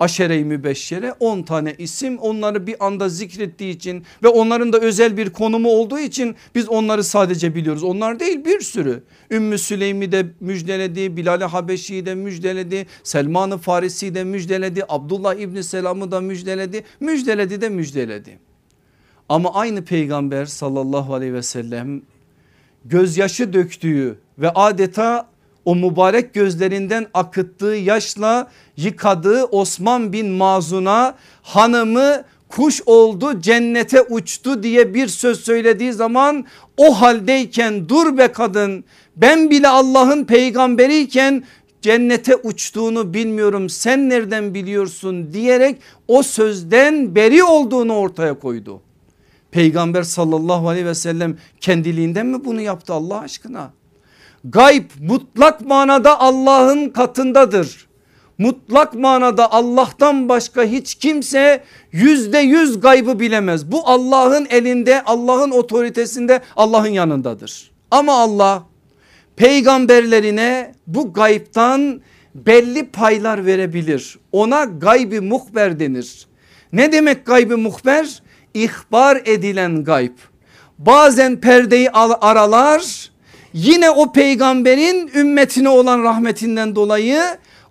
Aşere-i 0.00 0.44
mübeşşere 0.44 1.12
10 1.20 1.42
tane 1.42 1.74
isim 1.78 2.18
onları 2.18 2.66
bir 2.66 2.87
anda 2.87 3.09
zikrettiği 3.09 3.76
için 3.76 4.04
ve 4.22 4.28
onların 4.28 4.72
da 4.72 4.78
özel 4.78 5.16
bir 5.16 5.30
konumu 5.30 5.68
olduğu 5.68 5.98
için 5.98 6.37
biz 6.54 6.68
onları 6.68 7.04
sadece 7.04 7.54
biliyoruz. 7.54 7.83
Onlar 7.83 8.20
değil 8.20 8.44
bir 8.44 8.61
sürü. 8.61 9.02
Ümmü 9.30 9.59
Süleym'i 9.59 10.12
de 10.12 10.26
müjdeledi, 10.40 11.16
Bilal-i 11.16 11.44
Habeşi'yi 11.44 12.07
de 12.07 12.14
müjdeledi, 12.14 12.87
Selman-ı 13.02 13.59
Farisi'yi 13.59 14.14
de 14.14 14.24
müjdeledi, 14.24 14.85
Abdullah 14.88 15.35
İbni 15.35 15.64
Selam'ı 15.64 16.11
da 16.11 16.20
müjdeledi, 16.20 16.85
müjdeledi 17.00 17.61
de 17.61 17.68
müjdeledi. 17.68 18.38
Ama 19.28 19.54
aynı 19.54 19.85
peygamber 19.85 20.44
sallallahu 20.46 21.14
aleyhi 21.14 21.35
ve 21.35 21.42
sellem 21.42 22.02
gözyaşı 22.85 23.52
döktüğü 23.52 24.18
ve 24.38 24.50
adeta 24.50 25.33
o 25.64 25.74
mübarek 25.74 26.35
gözlerinden 26.35 27.07
akıttığı 27.14 27.66
yaşla 27.66 28.50
yıkadığı 28.77 29.44
Osman 29.44 30.12
bin 30.12 30.31
Mazun'a 30.31 31.14
hanımı 31.42 32.24
kuş 32.48 32.83
oldu 32.87 33.40
cennete 33.40 34.03
uçtu 34.03 34.62
diye 34.62 34.94
bir 34.94 35.09
söz 35.09 35.40
söylediği 35.40 35.92
zaman 35.92 36.44
o 36.77 37.00
haldeyken 37.00 37.88
dur 37.88 38.18
be 38.18 38.29
kadın 38.29 38.85
ben 39.16 39.50
bile 39.50 39.68
Allah'ın 39.68 40.24
peygamberiyken 40.24 41.44
cennete 41.83 42.37
uçtuğunu 42.37 43.14
bilmiyorum 43.14 43.68
sen 43.68 44.11
nereden 44.11 44.55
biliyorsun 44.55 45.33
diyerek 45.33 45.79
o 46.09 46.22
sözden 46.22 47.14
beri 47.14 47.44
olduğunu 47.44 47.94
ortaya 47.94 48.38
koydu. 48.38 48.81
Peygamber 49.50 50.03
sallallahu 50.03 50.68
aleyhi 50.68 50.87
ve 50.87 50.94
sellem 50.94 51.37
kendiliğinden 51.61 52.27
mi 52.27 52.44
bunu 52.44 52.61
yaptı 52.61 52.92
Allah 52.92 53.20
aşkına? 53.20 53.70
Gayb 54.44 54.90
mutlak 55.00 55.61
manada 55.61 56.20
Allah'ın 56.20 56.88
katındadır. 56.88 57.88
Mutlak 58.38 58.94
manada 58.94 59.52
Allah'tan 59.52 60.28
başka 60.28 60.62
hiç 60.64 60.94
kimse 60.94 61.64
yüzde 61.92 62.38
yüz 62.38 62.80
gaybı 62.80 63.20
bilemez. 63.20 63.72
Bu 63.72 63.88
Allah'ın 63.88 64.46
elinde 64.50 65.02
Allah'ın 65.04 65.50
otoritesinde 65.50 66.40
Allah'ın 66.57 66.88
yanındadır. 66.88 67.70
Ama 67.90 68.12
Allah 68.20 68.62
peygamberlerine 69.37 70.74
bu 70.87 71.12
gaybtan 71.12 72.00
belli 72.35 72.87
paylar 72.87 73.46
verebilir. 73.46 74.18
Ona 74.33 74.64
gaybi 74.64 75.20
muhber 75.20 75.80
denir. 75.80 76.26
Ne 76.72 76.92
demek 76.92 77.26
gaybi 77.26 77.57
muhber? 77.57 78.22
İhbar 78.54 79.22
edilen 79.24 79.85
gayb. 79.85 80.16
Bazen 80.78 81.40
perdeyi 81.40 81.90
aralar 81.90 83.11
yine 83.54 83.90
o 83.90 84.12
peygamberin 84.12 85.10
ümmetine 85.14 85.68
olan 85.68 86.02
rahmetinden 86.02 86.76
dolayı 86.76 87.22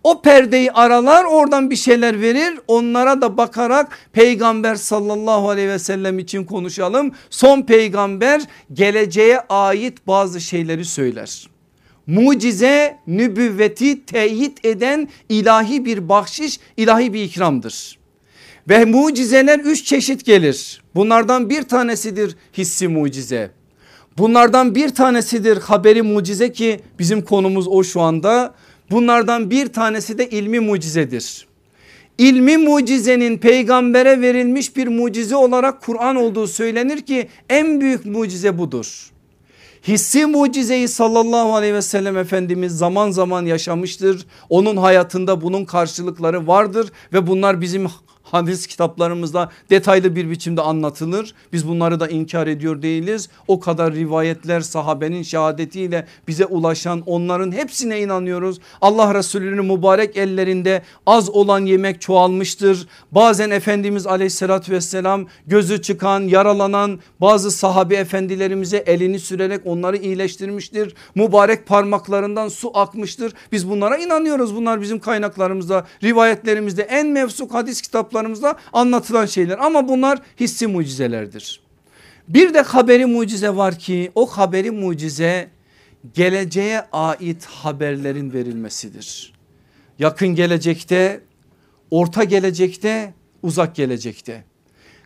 o 0.04 0.22
perdeyi 0.22 0.72
aralar 0.72 1.24
oradan 1.24 1.70
bir 1.70 1.76
şeyler 1.76 2.22
verir 2.22 2.60
onlara 2.68 3.22
da 3.22 3.38
bakarak 3.38 3.98
peygamber 4.14 4.76
sallallahu 4.76 5.50
aleyhi 5.50 5.70
ve 5.70 5.80
sellem 5.80 6.20
için 6.20 6.44
konuşalım. 6.44 7.12
Son 7.30 7.62
peygamber 7.62 8.42
geleceğe 8.74 9.40
ait 9.40 10.08
bazı 10.08 10.42
şeyleri 10.42 10.86
söyler. 10.86 11.48
Mucize 12.08 12.98
nübüvveti 13.08 14.06
teyit 14.06 14.66
eden 14.66 15.10
ilahi 15.30 15.86
bir 15.86 16.10
bahşiş 16.10 16.60
ilahi 16.78 17.14
bir 17.14 17.24
ikramdır. 17.24 18.00
Ve 18.70 18.86
mucizeler 18.86 19.60
üç 19.60 19.84
çeşit 19.86 20.26
gelir. 20.26 20.84
Bunlardan 20.96 21.50
bir 21.50 21.64
tanesidir 21.64 22.36
hissi 22.58 22.88
mucize. 22.88 23.52
Bunlardan 24.18 24.76
bir 24.76 24.90
tanesidir 24.90 25.58
haberi 25.58 26.02
mucize 26.02 26.52
ki 26.52 26.80
bizim 27.00 27.22
konumuz 27.22 27.68
o 27.68 27.84
şu 27.84 28.02
anda. 28.02 28.54
Bunlardan 28.92 29.50
bir 29.50 29.68
tanesi 29.68 30.18
de 30.18 30.30
ilmi 30.30 30.60
mucizedir. 30.60 31.48
İlmi 32.18 32.58
mucizenin 32.58 33.38
peygambere 33.38 34.22
verilmiş 34.22 34.76
bir 34.78 34.88
mucize 34.88 35.36
olarak 35.36 35.82
Kur'an 35.82 36.16
olduğu 36.16 36.48
söylenir 36.48 37.02
ki 37.02 37.28
en 37.50 37.82
büyük 37.82 38.06
mucize 38.06 38.58
budur. 38.58 39.12
Hissi 39.88 40.26
mucizeyi 40.26 40.88
sallallahu 40.88 41.56
aleyhi 41.56 41.74
ve 41.74 41.82
sellem 41.82 42.18
Efendimiz 42.18 42.78
zaman 42.78 43.12
zaman 43.12 43.46
yaşamıştır. 43.46 44.26
Onun 44.50 44.78
hayatında 44.78 45.42
bunun 45.42 45.66
karşılıkları 45.66 46.48
vardır 46.48 46.92
ve 47.14 47.28
bunlar 47.28 47.62
bizim 47.62 47.88
hadis 48.24 48.68
kitaplarımızda 48.68 49.50
detaylı 49.70 50.16
bir 50.16 50.30
biçimde 50.30 50.62
anlatılır. 50.62 51.34
Biz 51.54 51.68
bunları 51.68 52.00
da 52.00 52.08
inkar 52.08 52.48
ediyor 52.48 52.82
değiliz. 52.82 53.30
O 53.48 53.60
kadar 53.60 53.94
rivayetler 53.94 54.62
sahabenin 54.62 55.24
şehadetiyle 55.24 56.08
bize 56.28 56.46
ulaşan 56.46 57.02
onların 57.06 57.52
hepsine 57.52 58.02
inanıyoruz. 58.02 58.60
Allah 58.82 59.16
Resulü'nün 59.16 59.66
mübarek 59.66 60.18
ellerinde 60.18 60.82
az 61.06 61.30
olan 61.30 61.66
yemek 61.66 62.02
çoğalmıştır. 62.02 62.88
Bazen 63.12 63.50
Efendimiz 63.50 64.08
aleyhissalatü 64.08 64.72
vesselam 64.72 65.28
gözü 65.48 65.82
çıkan 65.82 66.22
yaralanan 66.22 67.00
bazı 67.22 67.52
sahabe 67.52 67.96
efendilerimize 67.96 68.78
elini 68.78 69.20
sürerek 69.20 69.62
onları 69.66 69.98
iyileştirmiştir. 69.98 70.96
Mübarek 71.16 71.68
parmaklarından 71.68 72.48
su 72.48 72.78
akmıştır. 72.78 73.34
Biz 73.52 73.70
bunlara 73.70 73.98
inanıyoruz. 73.98 74.56
Bunlar 74.56 74.82
bizim 74.82 75.00
kaynaklarımızda 75.00 75.86
rivayetlerimizde 76.04 76.82
en 76.82 77.08
mevsuk 77.08 77.54
hadis 77.54 77.82
kitapları 77.82 78.23
kitaplarımızda 78.24 78.56
anlatılan 78.74 79.26
şeyler 79.26 79.58
ama 79.58 79.88
bunlar 79.88 80.20
hissi 80.40 80.68
mucizelerdir. 80.68 81.62
Bir 82.28 82.54
de 82.54 82.62
haberi 82.62 83.06
mucize 83.06 83.56
var 83.56 83.80
ki 83.80 84.12
o 84.16 84.26
haberi 84.26 84.72
mucize 84.72 85.50
geleceğe 86.14 86.82
ait 86.92 87.46
haberlerin 87.46 88.34
verilmesidir. 88.34 89.34
Yakın 90.00 90.28
gelecekte, 90.36 91.22
orta 91.92 92.24
gelecekte, 92.24 93.14
uzak 93.44 93.76
gelecekte. 93.76 94.44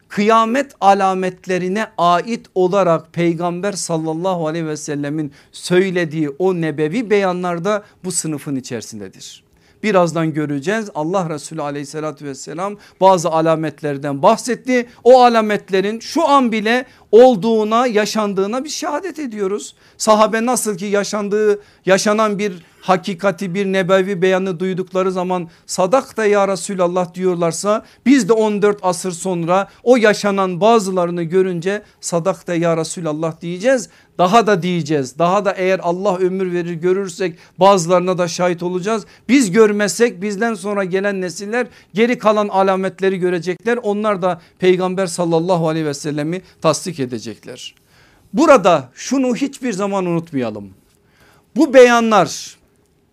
Kıyamet 0.08 0.72
alametlerine 0.82 1.88
ait 1.98 2.46
olarak 2.56 3.14
peygamber 3.14 3.74
sallallahu 3.74 4.48
aleyhi 4.48 4.68
ve 4.68 4.78
sellemin 4.78 5.32
söylediği 5.52 6.30
o 6.30 6.54
nebevi 6.54 7.10
beyanlarda 7.10 7.84
bu 8.04 8.12
sınıfın 8.12 8.56
içerisindedir. 8.56 9.47
Birazdan 9.88 10.34
göreceğiz 10.34 10.90
Allah 10.96 11.30
Resulü 11.30 11.62
aleyhissalatü 11.62 12.26
vesselam 12.26 12.78
bazı 13.02 13.30
alametlerden 13.30 14.24
bahsetti. 14.24 14.90
O 15.04 15.24
alametlerin 15.24 16.00
şu 16.00 16.28
an 16.28 16.52
bile 16.52 16.86
olduğuna 17.12 17.88
yaşandığına 17.88 18.64
bir 18.64 18.70
şehadet 18.70 19.20
ediyoruz. 19.20 19.76
Sahabe 19.98 20.46
nasıl 20.46 20.78
ki 20.78 20.86
yaşandığı 20.86 21.62
yaşanan 21.86 22.40
bir 22.40 22.66
hakikati 22.82 23.54
bir 23.54 23.66
nebevi 23.66 24.22
beyanı 24.22 24.60
duydukları 24.60 25.12
zaman 25.12 25.50
sadak 25.66 26.18
da 26.18 26.26
ya 26.26 26.48
Resulallah 26.48 27.14
diyorlarsa 27.14 27.86
biz 28.06 28.30
de 28.30 28.34
14 28.34 28.80
asır 28.82 29.12
sonra 29.12 29.68
o 29.84 29.98
yaşanan 29.98 30.62
bazılarını 30.62 31.24
görünce 31.24 31.82
sadak 32.02 32.48
da 32.48 32.56
ya 32.56 32.78
Resulallah 32.78 33.42
diyeceğiz. 33.42 33.90
Daha 34.18 34.48
da 34.48 34.62
diyeceğiz 34.62 35.20
daha 35.20 35.46
da 35.46 35.52
eğer 35.52 35.80
Allah 35.84 36.18
ömür 36.18 36.54
verir 36.54 36.74
görürsek 36.74 37.38
bazılarına 37.58 38.18
da 38.18 38.28
şahit 38.28 38.64
olacağız. 38.64 39.06
Biz 39.30 39.52
görmezsek 39.52 40.22
bizden 40.22 40.54
sonra 40.54 40.84
gelen 40.84 41.22
nesiller 41.22 41.68
geri 41.94 42.18
kalan 42.18 42.48
alametleri 42.48 43.20
görecekler. 43.20 43.80
Onlar 43.84 44.22
da 44.22 44.42
peygamber 44.60 45.06
sallallahu 45.08 45.70
aleyhi 45.70 45.86
ve 45.86 45.94
sellemi 45.94 46.42
tasdik 46.62 47.00
edecekler. 47.00 47.76
Burada 48.34 48.90
şunu 48.94 49.36
hiçbir 49.36 49.74
zaman 49.74 50.06
unutmayalım. 50.06 50.70
Bu 51.56 51.74
beyanlar 51.74 52.57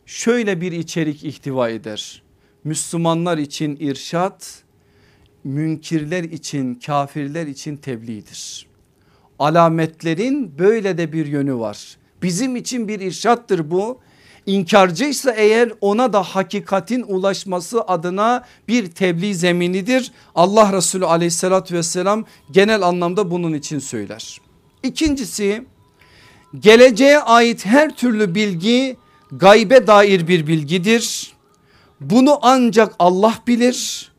şöyle 0.07 0.61
bir 0.61 0.73
içerik 0.73 1.25
ihtiva 1.25 1.69
eder. 1.69 2.23
Müslümanlar 2.65 3.39
için 3.39 3.77
irşat, 3.81 4.63
münkirler 5.45 6.25
için 6.25 6.75
kafirler 6.75 7.47
için 7.47 7.77
tebliğdir. 7.77 8.67
Alametlerin 9.39 10.59
böyle 10.59 10.99
de 10.99 11.13
bir 11.13 11.27
yönü 11.27 11.55
var. 11.55 11.97
Bizim 12.23 12.57
için 12.57 12.89
bir 12.89 13.01
irşattır 13.01 13.71
bu. 13.71 14.01
İnkarcıysa 14.47 15.31
eğer 15.33 15.73
ona 15.81 16.13
da 16.13 16.23
hakikatin 16.23 17.03
ulaşması 17.03 17.83
adına 17.83 18.45
bir 18.69 18.87
tebliğ 18.87 19.35
zeminidir. 19.35 20.13
Allah 20.35 20.73
Resulü 20.73 21.07
aleyhissalatü 21.07 21.75
vesselam 21.75 22.25
genel 22.51 22.83
anlamda 22.83 23.31
bunun 23.31 23.53
için 23.53 23.79
söyler. 23.79 24.41
İkincisi 24.83 25.65
geleceğe 26.61 27.19
ait 27.19 27.67
her 27.67 27.97
türlü 27.97 28.35
bilgi 28.35 28.97
gaybe 29.39 29.87
dair 29.87 30.29
bir 30.29 30.47
bilgidir. 30.47 31.33
Bunu 32.01 32.39
ancak 32.43 32.95
Allah 32.99 33.35
bilir. 33.47 34.11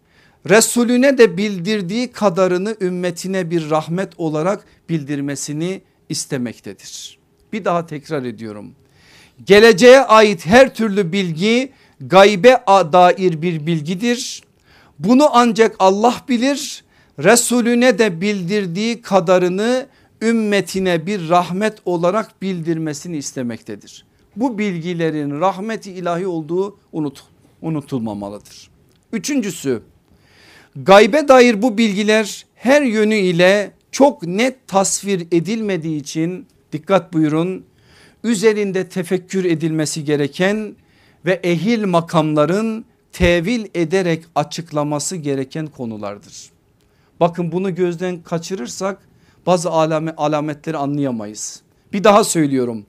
Resulüne 0.50 1.18
de 1.18 1.38
bildirdiği 1.38 2.12
kadarını 2.12 2.76
ümmetine 2.82 3.52
bir 3.52 3.70
rahmet 3.70 4.14
olarak 4.18 4.66
bildirmesini 4.90 5.82
istemektedir. 6.10 7.20
Bir 7.54 7.66
daha 7.66 7.86
tekrar 7.86 8.24
ediyorum. 8.24 8.72
Geleceğe 9.46 10.00
ait 10.00 10.46
her 10.46 10.76
türlü 10.76 11.12
bilgi 11.12 11.72
gaybe 12.02 12.64
dair 12.68 13.42
bir 13.42 13.66
bilgidir. 13.66 14.44
Bunu 15.00 15.30
ancak 15.32 15.76
Allah 15.80 16.16
bilir. 16.30 16.84
Resulüne 17.20 18.00
de 18.00 18.22
bildirdiği 18.22 19.02
kadarını 19.02 19.88
ümmetine 20.22 21.06
bir 21.06 21.30
rahmet 21.30 21.78
olarak 21.86 22.42
bildirmesini 22.42 23.18
istemektedir 23.18 24.06
bu 24.36 24.58
bilgilerin 24.58 25.40
rahmeti 25.40 25.92
ilahi 25.92 26.28
olduğu 26.28 26.78
unut, 26.92 27.24
unutulmamalıdır. 27.62 28.70
Üçüncüsü 29.14 29.82
gaybe 30.76 31.28
dair 31.28 31.62
bu 31.62 31.78
bilgiler 31.78 32.46
her 32.56 32.82
yönü 32.82 33.16
ile 33.16 33.72
çok 33.92 34.24
net 34.24 34.68
tasvir 34.68 35.28
edilmediği 35.32 36.02
için 36.02 36.48
dikkat 36.72 37.14
buyurun 37.14 37.66
üzerinde 38.24 38.90
tefekkür 38.90 39.46
edilmesi 39.46 40.04
gereken 40.04 40.76
ve 41.26 41.34
ehil 41.34 41.86
makamların 41.86 42.86
tevil 43.12 43.66
ederek 43.76 44.24
açıklaması 44.36 45.16
gereken 45.16 45.68
konulardır. 45.68 46.50
Bakın 47.20 47.52
bunu 47.52 47.76
gözden 47.76 48.24
kaçırırsak 48.24 49.00
bazı 49.46 49.70
alametleri 50.18 50.78
anlayamayız 50.78 51.62
Bir 51.94 52.04
daha 52.04 52.24
söylüyorum. 52.24 52.86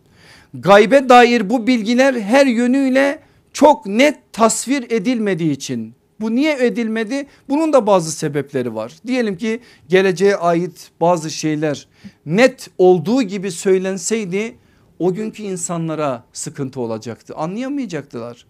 Gaybe 0.60 1.08
dair 1.08 1.50
bu 1.50 1.66
bilgiler 1.66 2.14
her 2.14 2.46
yönüyle 2.46 3.18
çok 3.52 3.86
net 3.86 4.32
tasvir 4.32 4.90
edilmediği 4.90 5.50
için 5.50 5.94
bu 6.20 6.34
niye 6.34 6.66
edilmedi? 6.66 7.26
Bunun 7.48 7.72
da 7.72 7.86
bazı 7.86 8.12
sebepleri 8.12 8.74
var. 8.74 8.92
Diyelim 9.06 9.36
ki 9.36 9.60
geleceğe 9.88 10.36
ait 10.36 10.90
bazı 11.00 11.30
şeyler 11.30 11.88
net 12.26 12.70
olduğu 12.78 13.22
gibi 13.22 13.50
söylenseydi 13.50 14.56
o 14.98 15.14
günkü 15.14 15.42
insanlara 15.42 16.24
sıkıntı 16.32 16.80
olacaktı. 16.80 17.34
Anlayamayacaktılar. 17.36 18.46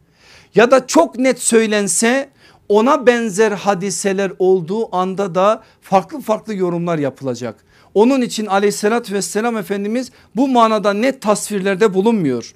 Ya 0.55 0.71
da 0.71 0.87
çok 0.87 1.19
net 1.19 1.39
söylense 1.39 2.29
ona 2.69 3.07
benzer 3.07 3.53
hadiseler 3.53 4.33
olduğu 4.39 4.97
anda 4.97 5.35
da 5.35 5.63
farklı 5.81 6.21
farklı 6.21 6.55
yorumlar 6.55 6.99
yapılacak. 6.99 7.65
Onun 7.97 8.21
için 8.21 8.47
aleyhissalatü 8.47 9.15
vesselam 9.15 9.57
Efendimiz 9.57 10.11
bu 10.37 10.49
manada 10.49 10.93
net 10.93 11.23
tasvirlerde 11.23 11.95
bulunmuyor. 11.95 12.55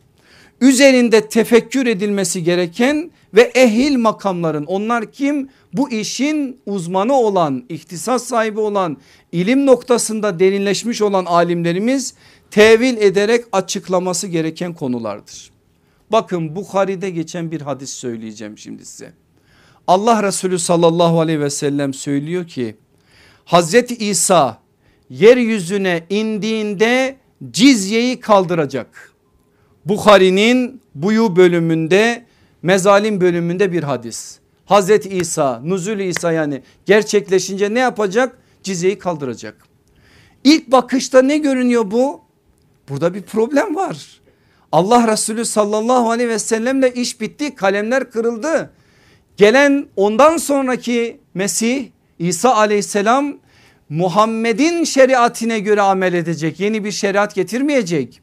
Üzerinde 0.60 1.28
tefekkür 1.28 1.86
edilmesi 1.86 2.44
gereken 2.44 3.10
ve 3.34 3.42
ehil 3.42 3.96
makamların 3.96 4.66
onlar 4.66 5.12
kim? 5.12 5.48
Bu 5.72 5.90
işin 5.90 6.60
uzmanı 6.66 7.12
olan, 7.14 7.64
ihtisas 7.68 8.24
sahibi 8.24 8.60
olan, 8.60 8.96
ilim 9.32 9.66
noktasında 9.66 10.38
derinleşmiş 10.38 11.02
olan 11.02 11.24
alimlerimiz 11.24 12.14
tevil 12.50 12.96
ederek 12.96 13.44
açıklaması 13.52 14.26
gereken 14.26 14.74
konulardır. 14.74 15.50
Bakın 16.12 16.56
Bukhari'de 16.56 17.10
geçen 17.10 17.50
bir 17.50 17.60
hadis 17.60 17.90
söyleyeceğim 17.90 18.58
şimdi 18.58 18.86
size. 18.86 19.12
Allah 19.86 20.22
Resulü 20.22 20.58
sallallahu 20.58 21.20
aleyhi 21.20 21.40
ve 21.40 21.50
sellem 21.50 21.94
söylüyor 21.94 22.46
ki 22.46 22.76
Hazreti 23.44 23.94
İsa 23.96 24.60
yeryüzüne 25.10 26.02
indiğinde 26.10 27.16
cizyeyi 27.50 28.20
kaldıracak. 28.20 29.12
Bukhari'nin 29.84 30.80
buyu 30.94 31.36
bölümünde 31.36 32.24
mezalim 32.62 33.20
bölümünde 33.20 33.72
bir 33.72 33.82
hadis. 33.82 34.38
Hazreti 34.66 35.08
İsa 35.08 35.60
nuzul 35.64 35.98
İsa 35.98 36.32
yani 36.32 36.62
gerçekleşince 36.86 37.74
ne 37.74 37.78
yapacak? 37.78 38.38
Cizyeyi 38.62 38.98
kaldıracak. 38.98 39.56
İlk 40.44 40.72
bakışta 40.72 41.22
ne 41.22 41.38
görünüyor 41.38 41.90
bu? 41.90 42.20
Burada 42.88 43.14
bir 43.14 43.22
problem 43.22 43.76
var. 43.76 44.20
Allah 44.72 45.12
Resulü 45.12 45.44
sallallahu 45.44 46.10
aleyhi 46.10 46.28
ve 46.28 46.38
sellemle 46.38 46.94
iş 46.94 47.20
bitti 47.20 47.54
kalemler 47.54 48.10
kırıldı. 48.10 48.70
Gelen 49.36 49.86
ondan 49.96 50.36
sonraki 50.36 51.20
Mesih 51.34 51.88
İsa 52.18 52.54
aleyhisselam 52.54 53.38
Muhammed'in 53.90 54.84
şeriatine 54.84 55.58
göre 55.58 55.80
amel 55.80 56.14
edecek 56.14 56.60
yeni 56.60 56.84
bir 56.84 56.92
şeriat 56.92 57.34
getirmeyecek. 57.34 58.20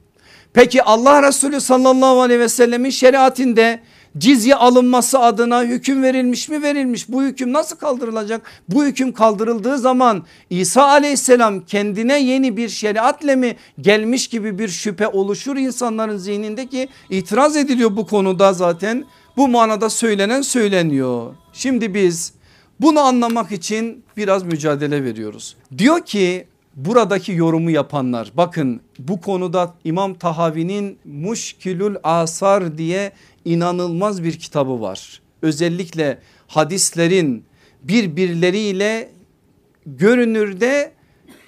Peki 0.53 0.83
Allah 0.83 1.27
Resulü 1.27 1.61
sallallahu 1.61 2.21
aleyhi 2.21 2.39
ve 2.39 2.49
sellemin 2.49 2.89
şeriatinde 2.89 3.79
cizye 4.17 4.55
alınması 4.55 5.19
adına 5.19 5.63
hüküm 5.63 6.03
verilmiş 6.03 6.49
mi? 6.49 6.63
Verilmiş. 6.63 7.09
Bu 7.09 7.23
hüküm 7.23 7.53
nasıl 7.53 7.75
kaldırılacak? 7.75 8.41
Bu 8.69 8.85
hüküm 8.85 9.11
kaldırıldığı 9.11 9.77
zaman 9.77 10.25
İsa 10.49 10.87
aleyhisselam 10.87 11.65
kendine 11.65 12.19
yeni 12.19 12.57
bir 12.57 12.69
şeriatle 12.69 13.35
mi 13.35 13.55
gelmiş 13.81 14.27
gibi 14.27 14.59
bir 14.59 14.67
şüphe 14.67 15.07
oluşur 15.07 15.57
insanların 15.57 16.17
zihnindeki 16.17 16.89
itiraz 17.09 17.57
ediliyor 17.57 17.95
bu 17.95 18.07
konuda 18.07 18.53
zaten. 18.53 19.05
Bu 19.37 19.47
manada 19.47 19.89
söylenen 19.89 20.41
söyleniyor. 20.41 21.33
Şimdi 21.53 21.93
biz 21.93 22.33
bunu 22.81 22.99
anlamak 22.99 23.51
için 23.51 24.03
biraz 24.17 24.43
mücadele 24.43 25.03
veriyoruz 25.03 25.55
diyor 25.77 26.05
ki 26.05 26.47
buradaki 26.75 27.31
yorumu 27.31 27.71
yapanlar 27.71 28.31
bakın 28.33 28.81
bu 28.99 29.21
konuda 29.21 29.73
İmam 29.83 30.13
Tahavi'nin 30.13 30.99
Muşkilül 31.05 31.95
Asar 32.03 32.77
diye 32.77 33.11
inanılmaz 33.45 34.23
bir 34.23 34.39
kitabı 34.39 34.81
var. 34.81 35.21
Özellikle 35.41 36.19
hadislerin 36.47 37.43
birbirleriyle 37.83 39.09
görünürde 39.85 40.91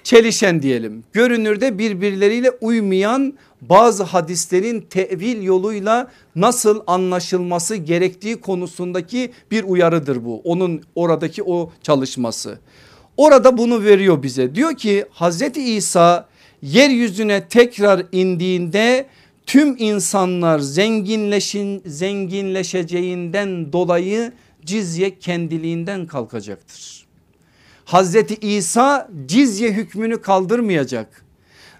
çelişen 0.04 0.62
diyelim. 0.62 1.04
Görünürde 1.12 1.78
birbirleriyle 1.78 2.50
uymayan 2.50 3.34
bazı 3.60 4.02
hadislerin 4.02 4.80
tevil 4.80 5.42
yoluyla 5.42 6.10
nasıl 6.36 6.80
anlaşılması 6.86 7.76
gerektiği 7.76 8.40
konusundaki 8.40 9.30
bir 9.50 9.64
uyarıdır 9.64 10.24
bu. 10.24 10.40
Onun 10.44 10.82
oradaki 10.94 11.42
o 11.42 11.72
çalışması. 11.82 12.58
Orada 13.16 13.58
bunu 13.58 13.84
veriyor 13.84 14.22
bize. 14.22 14.54
Diyor 14.54 14.74
ki 14.74 15.04
Hazreti 15.10 15.62
İsa 15.62 16.28
yeryüzüne 16.62 17.48
tekrar 17.48 18.06
indiğinde 18.12 19.06
tüm 19.46 19.76
insanlar 19.78 20.58
zenginleşin 20.58 21.82
zenginleşeceğinden 21.86 23.72
dolayı 23.72 24.32
cizye 24.64 25.18
kendiliğinden 25.18 26.06
kalkacaktır. 26.06 26.99
Hazreti 27.90 28.34
İsa 28.34 29.08
cizye 29.26 29.72
hükmünü 29.72 30.20
kaldırmayacak. 30.20 31.24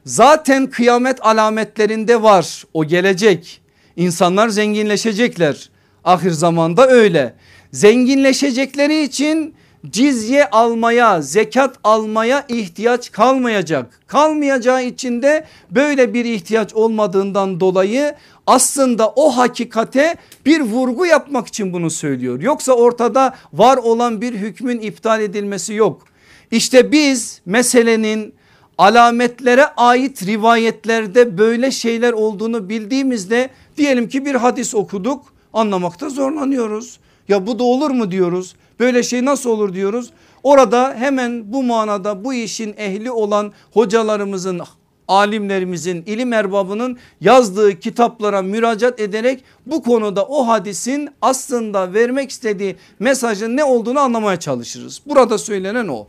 Zaten 0.05 0.71
kıyamet 0.71 1.27
alametlerinde 1.27 2.23
var 2.23 2.65
o 2.75 2.85
gelecek. 2.85 3.61
İnsanlar 3.97 4.49
zenginleşecekler. 4.49 5.71
Ahir 6.05 6.31
zamanda 6.31 6.89
öyle. 6.89 7.35
Zenginleşecekleri 7.73 9.03
için 9.03 9.55
cizye 9.91 10.51
almaya 10.51 11.23
zekat 11.23 11.77
almaya 11.85 12.45
ihtiyaç 12.49 13.13
kalmayacak. 13.13 14.01
Kalmayacağı 14.07 14.85
için 14.85 15.23
de 15.23 15.45
böyle 15.71 16.15
bir 16.15 16.25
ihtiyaç 16.25 16.75
olmadığından 16.75 17.61
dolayı 17.61 18.15
aslında 18.47 19.09
o 19.09 19.37
hakikate 19.37 20.15
bir 20.47 20.61
vurgu 20.61 21.07
yapmak 21.07 21.47
için 21.47 21.73
bunu 21.73 21.91
söylüyor. 21.91 22.41
Yoksa 22.41 22.73
ortada 22.73 23.35
var 23.53 23.77
olan 23.77 24.21
bir 24.21 24.35
hükmün 24.35 24.81
iptal 24.81 25.21
edilmesi 25.21 25.75
yok. 25.75 26.03
İşte 26.51 26.93
biz 26.93 27.41
meselenin 27.47 28.35
alametlere 28.79 29.67
ait 29.67 30.27
rivayetlerde 30.27 31.39
böyle 31.39 31.71
şeyler 31.71 32.13
olduğunu 32.13 32.69
bildiğimizde 32.69 33.51
diyelim 33.77 34.09
ki 34.09 34.25
bir 34.25 34.35
hadis 34.35 34.75
okuduk 34.75 35.25
anlamakta 35.53 36.09
zorlanıyoruz. 36.09 36.99
Ya 37.29 37.47
bu 37.47 37.59
da 37.59 37.65
olur 37.65 37.91
mu 37.91 38.11
diyoruz 38.11 38.55
Böyle 38.81 39.03
şey 39.03 39.25
nasıl 39.25 39.51
olur 39.51 39.75
diyoruz. 39.75 40.11
Orada 40.43 40.95
hemen 40.99 41.53
bu 41.53 41.63
manada 41.63 42.25
bu 42.25 42.35
işin 42.35 42.75
ehli 42.79 43.11
olan 43.11 43.53
hocalarımızın 43.73 44.61
alimlerimizin 45.09 46.03
ilim 46.07 46.33
erbabının 46.33 46.99
yazdığı 47.21 47.81
kitaplara 47.81 48.43
müracaat 48.43 49.01
ederek 49.01 49.45
bu 49.67 49.83
konuda 49.83 50.25
o 50.25 50.47
hadisin 50.49 51.09
aslında 51.23 51.95
vermek 51.95 52.31
istediği 52.31 52.77
mesajın 52.99 53.57
ne 53.57 53.65
olduğunu 53.65 54.01
anlamaya 54.01 54.41
çalışırız. 54.41 55.01
Burada 55.07 55.39
söylenen 55.39 55.89
o. 55.89 56.07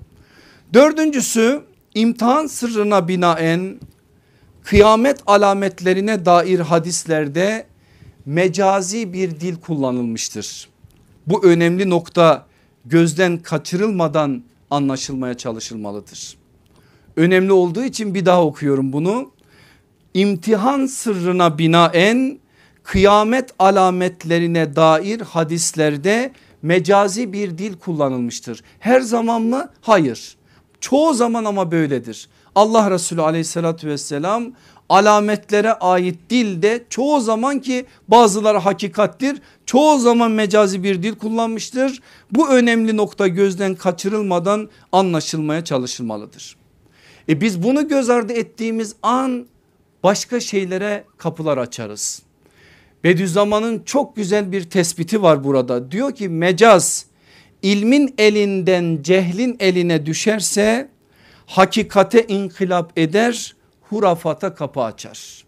Dördüncüsü 0.74 1.61
imtihan 1.95 2.47
sırrına 2.47 3.07
binaen 3.07 3.80
kıyamet 4.63 5.19
alametlerine 5.26 6.26
dair 6.26 6.59
hadislerde 6.59 7.65
mecazi 8.26 9.13
bir 9.13 9.39
dil 9.39 9.55
kullanılmıştır. 9.55 10.69
Bu 11.28 11.45
önemli 11.45 11.89
nokta 11.89 12.51
gözden 12.86 13.38
kaçırılmadan 13.38 14.43
anlaşılmaya 14.69 15.34
çalışılmalıdır. 15.34 16.38
Önemli 17.15 17.51
olduğu 17.51 17.84
için 17.84 18.13
bir 18.13 18.25
daha 18.25 18.45
okuyorum 18.45 18.93
bunu. 18.93 19.32
İmtihan 20.13 20.86
sırrına 20.86 21.57
binaen 21.57 22.39
kıyamet 22.84 23.49
alametlerine 23.59 24.75
dair 24.75 25.21
hadislerde 25.21 26.32
mecazi 26.61 27.34
bir 27.34 27.57
dil 27.57 27.73
kullanılmıştır. 27.73 28.63
Her 28.79 29.01
zaman 29.01 29.41
mı? 29.41 29.69
Hayır. 29.82 30.36
Çoğu 30.79 31.13
zaman 31.13 31.45
ama 31.45 31.71
böyledir. 31.71 32.29
Allah 32.55 32.91
Resulü 32.91 33.21
aleyhissalatü 33.21 33.88
vesselam 33.88 34.51
alametlere 34.92 35.74
ait 35.74 36.20
dilde 36.30 36.84
çoğu 36.89 37.22
zaman 37.22 37.60
ki 37.60 37.86
bazıları 38.08 38.58
hakikattir 38.58 39.42
çoğu 39.66 40.00
zaman 40.00 40.32
mecazi 40.32 40.84
bir 40.84 41.04
dil 41.04 41.16
kullanmıştır. 41.16 42.02
Bu 42.32 42.50
önemli 42.50 42.98
nokta 42.98 43.28
gözden 43.28 43.76
kaçırılmadan 43.76 44.70
anlaşılmaya 44.92 45.64
çalışılmalıdır. 45.64 46.56
E 47.30 47.42
biz 47.42 47.64
bunu 47.64 47.88
göz 47.88 48.10
ardı 48.10 48.34
ettiğimiz 48.34 48.96
an 49.04 49.48
başka 50.04 50.39
şeylere 50.39 51.04
kapılar 51.18 51.58
açarız. 51.58 52.22
Bediüzzaman'ın 53.04 53.84
çok 53.86 54.16
güzel 54.16 54.52
bir 54.52 54.64
tespiti 54.64 55.22
var 55.22 55.44
burada. 55.44 55.92
Diyor 55.92 56.16
ki 56.16 56.30
mecaz 56.30 57.06
ilmin 57.62 58.16
elinden 58.18 59.00
cehlin 59.02 59.58
eline 59.60 60.06
düşerse 60.06 60.89
hakikate 61.46 62.28
inkılap 62.28 63.00
eder 63.00 63.56
hurafata 63.92 64.54
kapı 64.54 64.82
açar. 64.82 65.44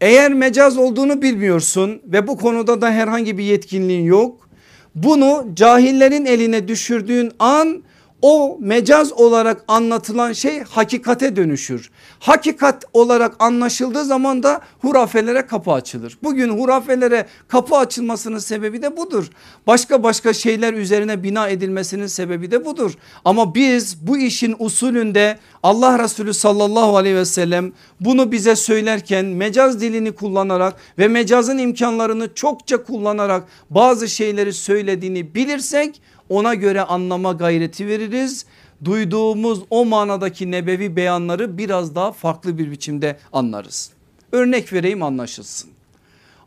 Eğer 0.00 0.32
mecaz 0.32 0.78
olduğunu 0.78 1.22
bilmiyorsun 1.22 2.02
ve 2.04 2.26
bu 2.26 2.36
konuda 2.36 2.80
da 2.80 2.90
herhangi 2.90 3.38
bir 3.38 3.44
yetkinliğin 3.44 4.04
yok. 4.04 4.48
Bunu 4.94 5.46
cahillerin 5.54 6.24
eline 6.24 6.68
düşürdüğün 6.68 7.32
an 7.38 7.82
o 8.22 8.58
mecaz 8.60 9.12
olarak 9.12 9.64
anlatılan 9.68 10.32
şey 10.32 10.60
hakikate 10.60 11.36
dönüşür. 11.36 11.90
Hakikat 12.20 12.84
olarak 12.92 13.34
anlaşıldığı 13.38 14.04
zaman 14.04 14.42
da 14.42 14.60
hurafelere 14.80 15.46
kapı 15.46 15.72
açılır. 15.72 16.18
Bugün 16.22 16.48
hurafelere 16.48 17.26
kapı 17.48 17.76
açılmasının 17.76 18.38
sebebi 18.38 18.82
de 18.82 18.96
budur. 18.96 19.30
Başka 19.66 20.02
başka 20.02 20.32
şeyler 20.32 20.74
üzerine 20.74 21.22
bina 21.22 21.48
edilmesinin 21.48 22.06
sebebi 22.06 22.50
de 22.50 22.64
budur. 22.64 22.92
Ama 23.24 23.54
biz 23.54 24.06
bu 24.06 24.18
işin 24.18 24.56
usulünde 24.58 25.38
Allah 25.62 25.98
Resulü 26.04 26.34
sallallahu 26.34 26.96
aleyhi 26.96 27.16
ve 27.16 27.24
sellem 27.24 27.72
bunu 28.00 28.32
bize 28.32 28.56
söylerken 28.56 29.24
mecaz 29.24 29.80
dilini 29.80 30.12
kullanarak 30.12 30.74
ve 30.98 31.08
mecazın 31.08 31.58
imkanlarını 31.58 32.34
çokça 32.34 32.82
kullanarak 32.82 33.44
bazı 33.70 34.08
şeyleri 34.08 34.52
söylediğini 34.52 35.34
bilirsek 35.34 36.00
ona 36.30 36.54
göre 36.54 36.82
anlama 36.82 37.32
gayreti 37.32 37.86
veririz. 37.86 38.46
Duyduğumuz 38.84 39.60
o 39.70 39.84
manadaki 39.84 40.50
nebevi 40.50 40.96
beyanları 40.96 41.58
biraz 41.58 41.94
daha 41.94 42.12
farklı 42.12 42.58
bir 42.58 42.70
biçimde 42.70 43.18
anlarız. 43.32 43.90
Örnek 44.32 44.72
vereyim 44.72 45.02
anlaşılsın. 45.02 45.70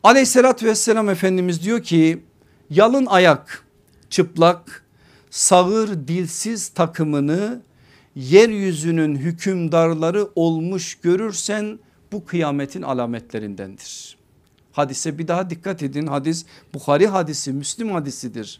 Aleyhissalatü 0.03 0.65
vesselam 0.65 1.09
Efendimiz 1.09 1.63
diyor 1.63 1.83
ki 1.83 2.23
yalın 2.69 3.05
ayak 3.05 3.65
çıplak 4.09 4.83
sağır 5.29 6.07
dilsiz 6.07 6.67
takımını 6.67 7.61
yeryüzünün 8.15 9.15
hükümdarları 9.15 10.27
olmuş 10.35 10.95
görürsen 10.95 11.79
bu 12.11 12.25
kıyametin 12.25 12.81
alametlerindendir. 12.81 14.17
Hadise 14.71 15.17
bir 15.17 15.27
daha 15.27 15.49
dikkat 15.49 15.83
edin 15.83 16.07
hadis 16.07 16.45
Bukhari 16.73 17.07
hadisi 17.07 17.53
Müslim 17.53 17.91
hadisidir. 17.91 18.59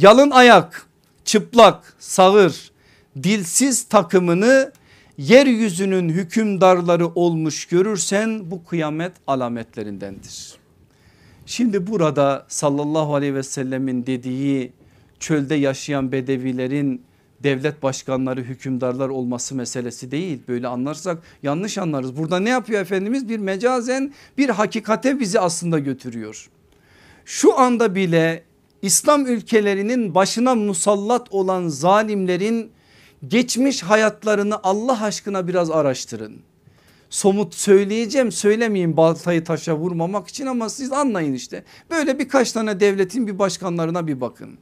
Yalın 0.00 0.30
ayak 0.30 0.86
çıplak 1.24 1.94
sağır 1.98 2.70
dilsiz 3.22 3.84
takımını 3.84 4.72
yeryüzünün 5.18 6.08
hükümdarları 6.08 7.08
olmuş 7.08 7.66
görürsen 7.66 8.50
bu 8.50 8.64
kıyamet 8.64 9.12
alametlerindendir. 9.26 10.54
Şimdi 11.46 11.86
burada 11.86 12.46
sallallahu 12.48 13.14
aleyhi 13.14 13.34
ve 13.34 13.42
sellemin 13.42 14.06
dediği 14.06 14.72
çölde 15.18 15.54
yaşayan 15.54 16.12
bedevilerin 16.12 17.02
devlet 17.42 17.82
başkanları 17.82 18.40
hükümdarlar 18.40 19.08
olması 19.08 19.54
meselesi 19.54 20.10
değil. 20.10 20.38
Böyle 20.48 20.68
anlarsak 20.68 21.18
yanlış 21.42 21.78
anlarız. 21.78 22.16
Burada 22.16 22.38
ne 22.38 22.50
yapıyor 22.50 22.80
Efendimiz? 22.80 23.28
Bir 23.28 23.38
mecazen 23.38 24.12
bir 24.38 24.48
hakikate 24.48 25.20
bizi 25.20 25.40
aslında 25.40 25.78
götürüyor. 25.78 26.50
Şu 27.24 27.58
anda 27.58 27.94
bile 27.94 28.49
İslam 28.82 29.26
ülkelerinin 29.26 30.14
başına 30.14 30.54
musallat 30.54 31.26
olan 31.30 31.68
zalimlerin 31.68 32.70
geçmiş 33.28 33.82
hayatlarını 33.82 34.58
Allah 34.62 35.02
aşkına 35.02 35.48
biraz 35.48 35.70
araştırın. 35.70 36.36
Somut 37.10 37.54
söyleyeceğim 37.54 38.32
söylemeyeyim 38.32 38.96
baltayı 38.96 39.44
taşa 39.44 39.76
vurmamak 39.76 40.28
için 40.28 40.46
ama 40.46 40.68
siz 40.68 40.92
anlayın 40.92 41.32
işte. 41.32 41.64
Böyle 41.90 42.18
birkaç 42.18 42.52
tane 42.52 42.80
devletin 42.80 43.26
bir 43.26 43.38
başkanlarına 43.38 44.06
bir 44.06 44.20
bakın. 44.20 44.58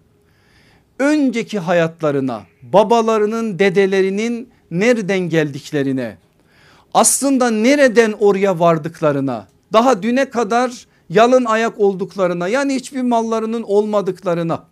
Önceki 0.98 1.58
hayatlarına 1.58 2.42
babalarının 2.62 3.58
dedelerinin 3.58 4.48
nereden 4.70 5.18
geldiklerine 5.18 6.16
aslında 6.94 7.50
nereden 7.50 8.12
oraya 8.12 8.58
vardıklarına 8.58 9.48
daha 9.72 10.02
düne 10.02 10.30
kadar 10.30 10.86
yalın 11.10 11.44
ayak 11.44 11.80
olduklarına 11.80 12.48
yani 12.48 12.74
hiçbir 12.74 13.02
mallarının 13.02 13.62
olmadıklarına 13.62 14.64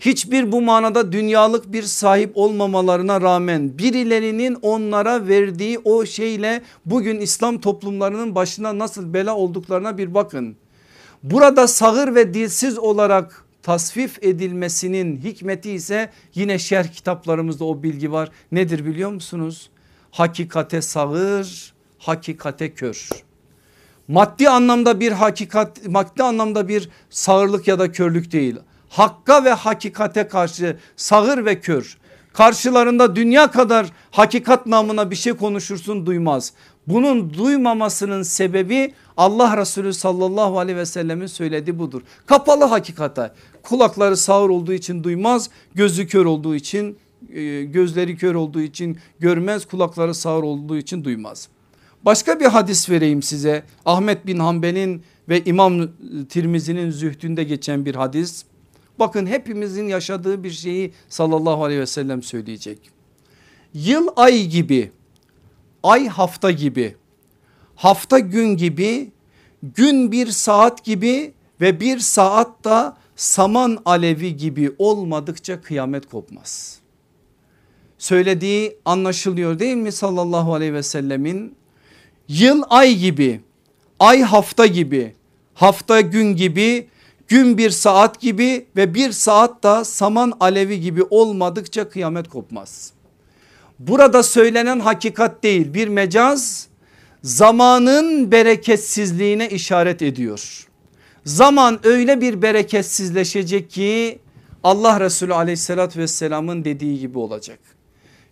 hiçbir 0.00 0.52
bu 0.52 0.62
manada 0.62 1.12
dünyalık 1.12 1.72
bir 1.72 1.82
sahip 1.82 2.30
olmamalarına 2.34 3.20
rağmen 3.20 3.78
birilerinin 3.78 4.54
onlara 4.62 5.28
verdiği 5.28 5.78
o 5.78 6.06
şeyle 6.06 6.62
bugün 6.86 7.20
İslam 7.20 7.60
toplumlarının 7.60 8.34
başına 8.34 8.78
nasıl 8.78 9.14
bela 9.14 9.36
olduklarına 9.36 9.98
bir 9.98 10.14
bakın. 10.14 10.56
Burada 11.22 11.68
sağır 11.68 12.14
ve 12.14 12.34
dilsiz 12.34 12.78
olarak 12.78 13.44
tasvif 13.62 14.22
edilmesinin 14.22 15.20
hikmeti 15.20 15.70
ise 15.70 16.10
yine 16.34 16.58
şerh 16.58 16.88
kitaplarımızda 16.88 17.64
o 17.64 17.82
bilgi 17.82 18.12
var. 18.12 18.30
Nedir 18.52 18.86
biliyor 18.86 19.10
musunuz? 19.10 19.70
Hakikate 20.10 20.82
sağır, 20.82 21.74
hakikate 21.98 22.74
kör. 22.74 23.25
Maddi 24.08 24.48
anlamda 24.48 25.00
bir 25.00 25.12
hakikat, 25.12 25.88
maddi 25.88 26.22
anlamda 26.22 26.68
bir 26.68 26.88
sağırlık 27.10 27.68
ya 27.68 27.78
da 27.78 27.92
körlük 27.92 28.32
değil. 28.32 28.56
Hakka 28.88 29.44
ve 29.44 29.52
hakikate 29.52 30.28
karşı 30.28 30.76
sağır 30.96 31.44
ve 31.44 31.60
kör. 31.60 31.98
Karşılarında 32.32 33.16
dünya 33.16 33.50
kadar 33.50 33.86
hakikat 34.10 34.66
namına 34.66 35.10
bir 35.10 35.16
şey 35.16 35.32
konuşursun 35.32 36.06
duymaz. 36.06 36.52
Bunun 36.86 37.34
duymamasının 37.34 38.22
sebebi 38.22 38.94
Allah 39.16 39.56
Resulü 39.56 39.94
sallallahu 39.94 40.58
aleyhi 40.58 40.78
ve 40.78 40.86
sellemin 40.86 41.26
söylediği 41.26 41.78
budur. 41.78 42.02
Kapalı 42.26 42.64
hakikate 42.64 43.32
kulakları 43.62 44.16
sağır 44.16 44.48
olduğu 44.48 44.72
için 44.72 45.04
duymaz 45.04 45.50
gözü 45.74 46.06
kör 46.06 46.24
olduğu 46.24 46.54
için 46.54 46.98
e, 47.32 47.62
gözleri 47.62 48.16
kör 48.16 48.34
olduğu 48.34 48.60
için 48.60 48.98
görmez 49.18 49.66
kulakları 49.66 50.14
sağır 50.14 50.42
olduğu 50.42 50.76
için 50.76 51.04
duymaz. 51.04 51.48
Başka 52.06 52.40
bir 52.40 52.44
hadis 52.44 52.90
vereyim 52.90 53.22
size 53.22 53.62
Ahmet 53.84 54.26
bin 54.26 54.38
Hanbel'in 54.38 55.02
ve 55.28 55.44
İmam 55.44 55.88
Tirmizi'nin 56.28 56.90
zühdünde 56.90 57.44
geçen 57.44 57.84
bir 57.84 57.94
hadis. 57.94 58.44
Bakın 58.98 59.26
hepimizin 59.26 59.88
yaşadığı 59.88 60.44
bir 60.44 60.50
şeyi 60.50 60.92
sallallahu 61.08 61.64
aleyhi 61.64 61.80
ve 61.80 61.86
sellem 61.86 62.22
söyleyecek. 62.22 62.90
Yıl 63.74 64.08
ay 64.16 64.46
gibi, 64.46 64.92
ay 65.82 66.08
hafta 66.08 66.50
gibi, 66.50 66.96
hafta 67.74 68.18
gün 68.18 68.56
gibi, 68.56 69.12
gün 69.62 70.12
bir 70.12 70.26
saat 70.26 70.84
gibi 70.84 71.32
ve 71.60 71.80
bir 71.80 71.98
saat 71.98 72.64
da 72.64 72.96
saman 73.16 73.78
alevi 73.84 74.36
gibi 74.36 74.72
olmadıkça 74.78 75.60
kıyamet 75.60 76.06
kopmaz. 76.06 76.78
Söylediği 77.98 78.76
anlaşılıyor 78.84 79.58
değil 79.58 79.76
mi 79.76 79.92
sallallahu 79.92 80.54
aleyhi 80.54 80.74
ve 80.74 80.82
sellemin? 80.82 81.55
Yıl 82.28 82.62
ay 82.70 82.94
gibi, 82.94 83.40
ay 83.98 84.22
hafta 84.22 84.66
gibi, 84.66 85.14
hafta 85.54 86.00
gün 86.00 86.36
gibi, 86.36 86.88
gün 87.28 87.58
bir 87.58 87.70
saat 87.70 88.20
gibi 88.20 88.66
ve 88.76 88.94
bir 88.94 89.12
saat 89.12 89.62
da 89.62 89.84
saman 89.84 90.32
alevi 90.40 90.80
gibi 90.80 91.02
olmadıkça 91.02 91.88
kıyamet 91.88 92.28
kopmaz. 92.28 92.92
Burada 93.78 94.22
söylenen 94.22 94.80
hakikat 94.80 95.42
değil 95.42 95.74
bir 95.74 95.88
mecaz 95.88 96.68
zamanın 97.22 98.32
bereketsizliğine 98.32 99.48
işaret 99.48 100.02
ediyor. 100.02 100.66
Zaman 101.24 101.80
öyle 101.86 102.20
bir 102.20 102.42
bereketsizleşecek 102.42 103.70
ki 103.70 104.18
Allah 104.62 105.00
Resulü 105.00 105.34
aleyhissalatü 105.34 106.00
vesselamın 106.00 106.64
dediği 106.64 107.00
gibi 107.00 107.18
olacak. 107.18 107.75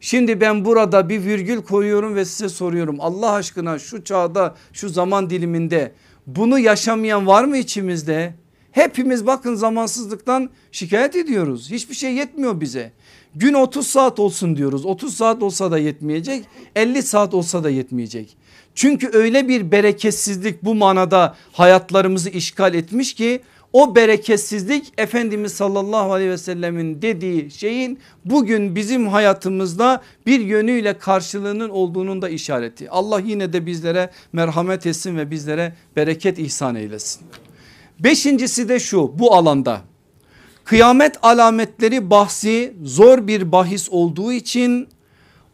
Şimdi 0.04 0.40
ben 0.40 0.64
burada 0.64 1.08
bir 1.08 1.24
virgül 1.24 1.62
koyuyorum 1.62 2.14
ve 2.14 2.24
size 2.24 2.48
soruyorum 2.48 2.96
Allah 3.00 3.32
aşkına 3.32 3.78
şu 3.78 4.04
çağda 4.04 4.54
şu 4.72 4.88
zaman 4.88 5.30
diliminde 5.30 5.92
bunu 6.26 6.58
yaşamayan 6.58 7.26
var 7.26 7.44
mı 7.44 7.56
içimizde? 7.56 8.34
Hepimiz 8.72 9.26
bakın 9.26 9.54
zamansızlıktan 9.54 10.50
şikayet 10.72 11.16
ediyoruz. 11.16 11.70
Hiçbir 11.70 11.94
şey 11.94 12.14
yetmiyor 12.14 12.60
bize. 12.60 12.92
Gün 13.34 13.54
30 13.54 13.86
saat 13.86 14.18
olsun 14.18 14.56
diyoruz. 14.56 14.86
30 14.86 15.16
saat 15.16 15.42
olsa 15.42 15.70
da 15.70 15.78
yetmeyecek. 15.78 16.44
50 16.76 17.02
saat 17.02 17.34
olsa 17.34 17.64
da 17.64 17.70
yetmeyecek. 17.70 18.36
Çünkü 18.74 19.10
öyle 19.12 19.48
bir 19.48 19.70
bereketsizlik 19.70 20.64
bu 20.64 20.74
manada 20.74 21.36
hayatlarımızı 21.52 22.30
işgal 22.30 22.74
etmiş 22.74 23.14
ki 23.14 23.40
o 23.74 23.94
bereketsizlik 23.94 24.92
Efendimiz 24.98 25.52
sallallahu 25.52 26.12
aleyhi 26.12 26.30
ve 26.30 26.38
sellemin 26.38 27.02
dediği 27.02 27.50
şeyin 27.50 27.98
bugün 28.24 28.76
bizim 28.76 29.08
hayatımızda 29.08 30.02
bir 30.26 30.40
yönüyle 30.40 30.98
karşılığının 30.98 31.68
olduğunun 31.68 32.22
da 32.22 32.28
işareti. 32.28 32.90
Allah 32.90 33.20
yine 33.20 33.52
de 33.52 33.66
bizlere 33.66 34.10
merhamet 34.32 34.86
etsin 34.86 35.16
ve 35.16 35.30
bizlere 35.30 35.74
bereket 35.96 36.38
ihsan 36.38 36.74
eylesin. 36.74 37.22
Beşincisi 38.00 38.68
de 38.68 38.80
şu 38.80 39.18
bu 39.18 39.34
alanda 39.34 39.80
kıyamet 40.64 41.16
alametleri 41.22 42.10
bahsi 42.10 42.74
zor 42.84 43.26
bir 43.26 43.52
bahis 43.52 43.88
olduğu 43.90 44.32
için 44.32 44.88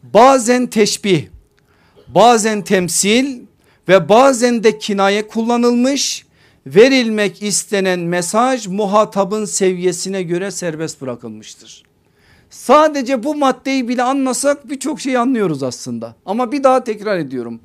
bazen 0.03 0.67
teşbih 0.67 1.27
bazen 2.07 2.61
temsil 2.61 3.39
ve 3.87 4.09
bazen 4.09 4.63
de 4.63 4.77
kinaye 4.77 5.27
kullanılmış 5.27 6.25
verilmek 6.65 7.43
istenen 7.43 7.99
mesaj 7.99 8.67
muhatabın 8.67 9.45
seviyesine 9.45 10.23
göre 10.23 10.51
serbest 10.51 11.01
bırakılmıştır. 11.01 11.83
Sadece 12.49 13.23
bu 13.23 13.35
maddeyi 13.35 13.87
bile 13.87 14.03
anlasak 14.03 14.69
birçok 14.69 15.01
şey 15.01 15.17
anlıyoruz 15.17 15.63
aslında 15.63 16.15
ama 16.25 16.51
bir 16.51 16.63
daha 16.63 16.83
tekrar 16.83 17.17
ediyorum. 17.17 17.59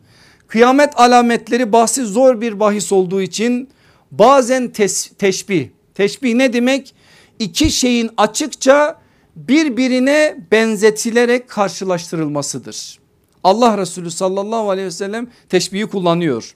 Kıyamet 0.48 1.00
alametleri 1.00 1.72
bahsi 1.72 2.04
zor 2.04 2.40
bir 2.40 2.60
bahis 2.60 2.92
olduğu 2.92 3.22
için 3.22 3.68
bazen 4.10 4.68
tes, 4.68 5.10
teşbih. 5.18 5.68
Teşbih 5.94 6.34
ne 6.34 6.52
demek? 6.52 6.94
İki 7.38 7.70
şeyin 7.70 8.10
açıkça 8.16 8.98
birbirine 9.36 10.36
benzetilerek 10.52 11.48
karşılaştırılmasıdır. 11.48 12.98
Allah 13.44 13.78
Resulü 13.78 14.10
sallallahu 14.10 14.70
aleyhi 14.70 14.86
ve 14.86 14.90
sellem 14.90 15.26
teşbihi 15.48 15.86
kullanıyor. 15.86 16.54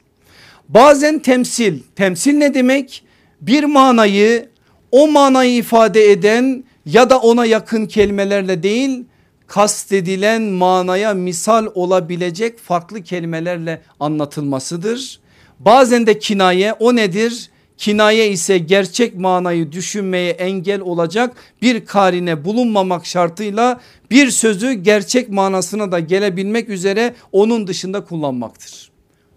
Bazen 0.75 1.19
temsil, 1.19 1.79
temsil 1.97 2.35
ne 2.35 2.55
demek? 2.55 3.03
Bir 3.41 3.65
manayı 3.65 4.49
o 4.91 5.09
manayı 5.09 5.57
ifade 5.57 6.11
eden 6.11 6.65
ya 6.87 7.11
da 7.11 7.19
ona 7.19 7.47
yakın 7.47 7.87
kelimelerle 7.87 8.63
değil 8.63 9.05
kastedilen 9.47 10.43
manaya 10.43 11.15
misal 11.15 11.67
olabilecek 11.75 12.59
farklı 12.59 13.03
kelimelerle 13.03 13.83
anlatılmasıdır. 14.01 15.21
Bazen 15.59 16.07
de 16.07 16.19
kinaye 16.19 16.73
o 16.73 16.97
nedir? 16.97 17.51
Kinaye 17.77 18.31
ise 18.31 18.59
gerçek 18.59 19.17
manayı 19.17 19.73
düşünmeye 19.73 20.31
engel 20.31 20.81
olacak 20.81 21.37
bir 21.63 21.87
karine 21.87 22.45
bulunmamak 22.45 23.07
şartıyla 23.07 23.81
bir 24.11 24.31
sözü 24.31 24.73
gerçek 24.73 25.29
manasına 25.29 25.93
da 25.93 25.99
gelebilmek 25.99 26.69
üzere 26.69 27.15
onun 27.33 27.67
dışında 27.67 28.05
kullanmaktır. 28.05 28.90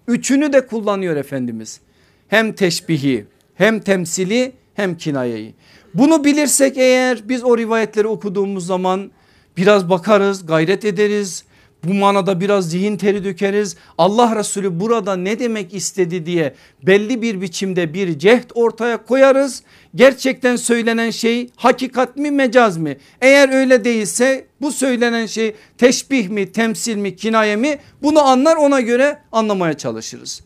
Üçünü 0.07 0.53
de 0.53 0.67
kullanıyor 0.67 1.15
Efendimiz. 1.15 1.79
Hem 2.27 2.53
teşbihi 2.53 3.25
hem 3.55 3.79
temsili 3.79 4.51
hem 4.73 4.97
kinayeyi. 4.97 5.53
Bunu 5.93 6.23
bilirsek 6.23 6.77
eğer 6.77 7.29
biz 7.29 7.43
o 7.43 7.57
rivayetleri 7.57 8.07
okuduğumuz 8.07 8.65
zaman 8.65 9.11
biraz 9.57 9.89
bakarız 9.89 10.45
gayret 10.45 10.85
ederiz 10.85 11.43
bu 11.83 11.93
manada 11.93 12.39
biraz 12.39 12.69
zihin 12.69 12.97
teri 12.97 13.23
dökeriz. 13.23 13.77
Allah 13.97 14.35
Resulü 14.35 14.79
burada 14.79 15.15
ne 15.15 15.39
demek 15.39 15.73
istedi 15.73 16.25
diye 16.25 16.53
belli 16.83 17.21
bir 17.21 17.41
biçimde 17.41 17.93
bir 17.93 18.19
cehd 18.19 18.49
ortaya 18.53 19.05
koyarız. 19.05 19.63
Gerçekten 19.95 20.55
söylenen 20.55 21.09
şey 21.09 21.49
hakikat 21.55 22.17
mi 22.17 22.31
mecaz 22.31 22.77
mı? 22.77 22.89
Eğer 23.21 23.49
öyle 23.49 23.83
değilse 23.83 24.45
bu 24.61 24.71
söylenen 24.71 25.25
şey 25.25 25.55
teşbih 25.77 26.29
mi 26.29 26.51
temsil 26.51 26.95
mi 26.95 27.15
kinaye 27.15 27.55
mi 27.55 27.79
bunu 28.01 28.21
anlar 28.21 28.55
ona 28.55 28.81
göre 28.81 29.19
anlamaya 29.31 29.77
çalışırız. 29.77 30.41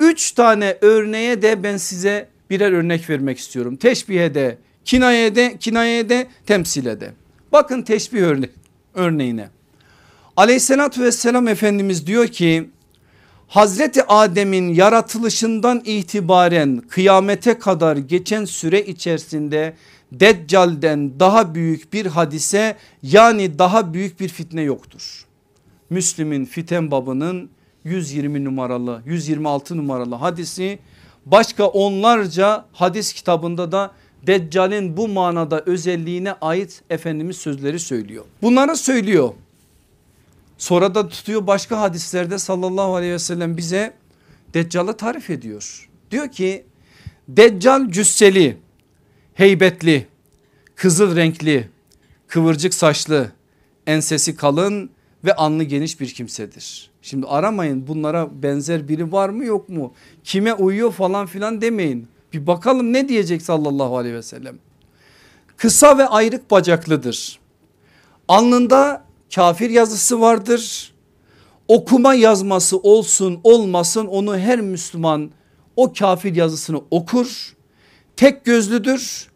Üç 0.00 0.32
tane 0.32 0.78
örneğe 0.80 1.42
de 1.42 1.62
ben 1.62 1.76
size 1.76 2.28
birer 2.50 2.72
örnek 2.72 3.10
vermek 3.10 3.38
istiyorum. 3.38 3.76
Teşbihe 3.76 4.34
de 4.34 4.58
kinayeye 4.84 5.34
de 5.34 5.56
kinayeye 5.58 6.08
de 6.08 6.26
temsile 6.46 7.00
de. 7.00 7.12
Bakın 7.52 7.82
teşbih 7.82 8.22
örne 8.22 8.48
örneğine. 8.94 9.48
Aleyhissalatü 10.36 11.02
vesselam 11.02 11.48
Efendimiz 11.48 12.06
diyor 12.06 12.26
ki 12.26 12.70
Hazreti 13.48 14.04
Adem'in 14.08 14.74
yaratılışından 14.74 15.82
itibaren 15.84 16.82
kıyamete 16.88 17.58
kadar 17.58 17.96
geçen 17.96 18.44
süre 18.44 18.82
içerisinde 18.82 19.74
Deccal'den 20.12 21.20
daha 21.20 21.54
büyük 21.54 21.92
bir 21.92 22.06
hadise 22.06 22.76
yani 23.02 23.58
daha 23.58 23.94
büyük 23.94 24.20
bir 24.20 24.28
fitne 24.28 24.62
yoktur. 24.62 25.24
Müslim'in 25.90 26.44
fiten 26.44 26.90
babının 26.90 27.50
120 27.84 28.44
numaralı 28.44 29.02
126 29.06 29.76
numaralı 29.76 30.14
hadisi 30.14 30.78
başka 31.26 31.66
onlarca 31.66 32.64
hadis 32.72 33.12
kitabında 33.12 33.72
da 33.72 33.90
Deccal'in 34.26 34.96
bu 34.96 35.08
manada 35.08 35.62
özelliğine 35.66 36.32
ait 36.32 36.82
Efendimiz 36.90 37.36
sözleri 37.36 37.78
söylüyor. 37.78 38.24
Bunları 38.42 38.76
söylüyor. 38.76 39.30
Sonra 40.58 40.94
da 40.94 41.08
tutuyor 41.08 41.46
başka 41.46 41.80
hadislerde 41.80 42.38
sallallahu 42.38 42.96
aleyhi 42.96 43.12
ve 43.12 43.18
sellem 43.18 43.56
bize 43.56 43.94
Deccal'ı 44.54 44.96
tarif 44.96 45.30
ediyor. 45.30 45.90
Diyor 46.10 46.28
ki 46.28 46.66
Deccal 47.28 47.90
cüsseli, 47.90 48.58
heybetli, 49.34 50.06
kızıl 50.74 51.16
renkli, 51.16 51.68
kıvırcık 52.28 52.74
saçlı, 52.74 53.32
ensesi 53.86 54.36
kalın 54.36 54.90
ve 55.24 55.34
alnı 55.34 55.64
geniş 55.64 56.00
bir 56.00 56.14
kimsedir. 56.14 56.90
Şimdi 57.02 57.26
aramayın 57.26 57.86
bunlara 57.86 58.42
benzer 58.42 58.88
biri 58.88 59.12
var 59.12 59.28
mı 59.28 59.44
yok 59.44 59.68
mu? 59.68 59.94
Kime 60.24 60.54
uyuyor 60.54 60.92
falan 60.92 61.26
filan 61.26 61.60
demeyin. 61.60 62.08
Bir 62.32 62.46
bakalım 62.46 62.92
ne 62.92 63.08
diyecek 63.08 63.42
sallallahu 63.42 63.98
aleyhi 63.98 64.14
ve 64.14 64.22
sellem. 64.22 64.58
Kısa 65.56 65.98
ve 65.98 66.06
ayrık 66.06 66.50
bacaklıdır. 66.50 67.38
Alnında 68.28 69.07
kafir 69.34 69.70
yazısı 69.70 70.20
vardır. 70.20 70.92
Okuma 71.68 72.14
yazması 72.14 72.78
olsun 72.78 73.40
olmasın 73.44 74.06
onu 74.06 74.38
her 74.38 74.60
Müslüman 74.60 75.30
o 75.76 75.92
kafir 75.92 76.34
yazısını 76.36 76.80
okur. 76.90 77.56
Tek 78.16 78.44
gözlüdür. 78.44 79.28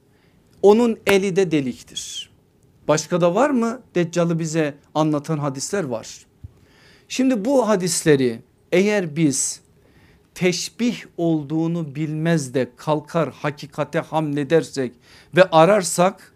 Onun 0.63 0.99
eli 1.07 1.37
de 1.37 1.51
deliktir. 1.51 2.31
Başka 2.89 3.21
da 3.21 3.35
var 3.35 3.51
mı? 3.51 3.83
Deccal'ı 3.95 4.39
bize 4.39 4.75
anlatan 4.95 5.39
hadisler 5.39 5.85
var. 5.85 6.27
Şimdi 7.09 7.45
bu 7.45 7.69
hadisleri 7.69 8.43
eğer 8.73 9.17
biz 9.17 9.61
teşbih 10.35 10.97
olduğunu 11.17 11.95
bilmez 11.95 12.55
de 12.55 12.71
kalkar 12.77 13.31
hakikate 13.33 13.99
hamledersek 13.99 14.93
ve 15.37 15.51
ararsak 15.51 16.32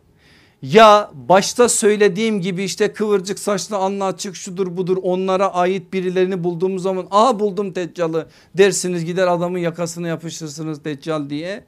ya 0.73 1.11
başta 1.15 1.69
söylediğim 1.69 2.41
gibi 2.41 2.65
işte 2.65 2.93
kıvırcık 2.93 3.39
saçlı 3.39 3.77
anla 3.77 4.05
açık 4.05 4.37
şudur 4.37 4.77
budur 4.77 4.99
onlara 5.03 5.55
ait 5.55 5.93
birilerini 5.93 6.45
bulduğumuz 6.45 6.83
zaman 6.83 7.07
aa 7.11 7.41
buldum 7.41 7.75
Deccal'ı 7.75 8.27
dersiniz 8.55 9.05
gider 9.05 9.27
adamın 9.27 9.59
yakasını 9.59 10.09
yapıştırırsınız 10.09 10.85
Deccal 10.85 11.31
diye. 11.31 11.65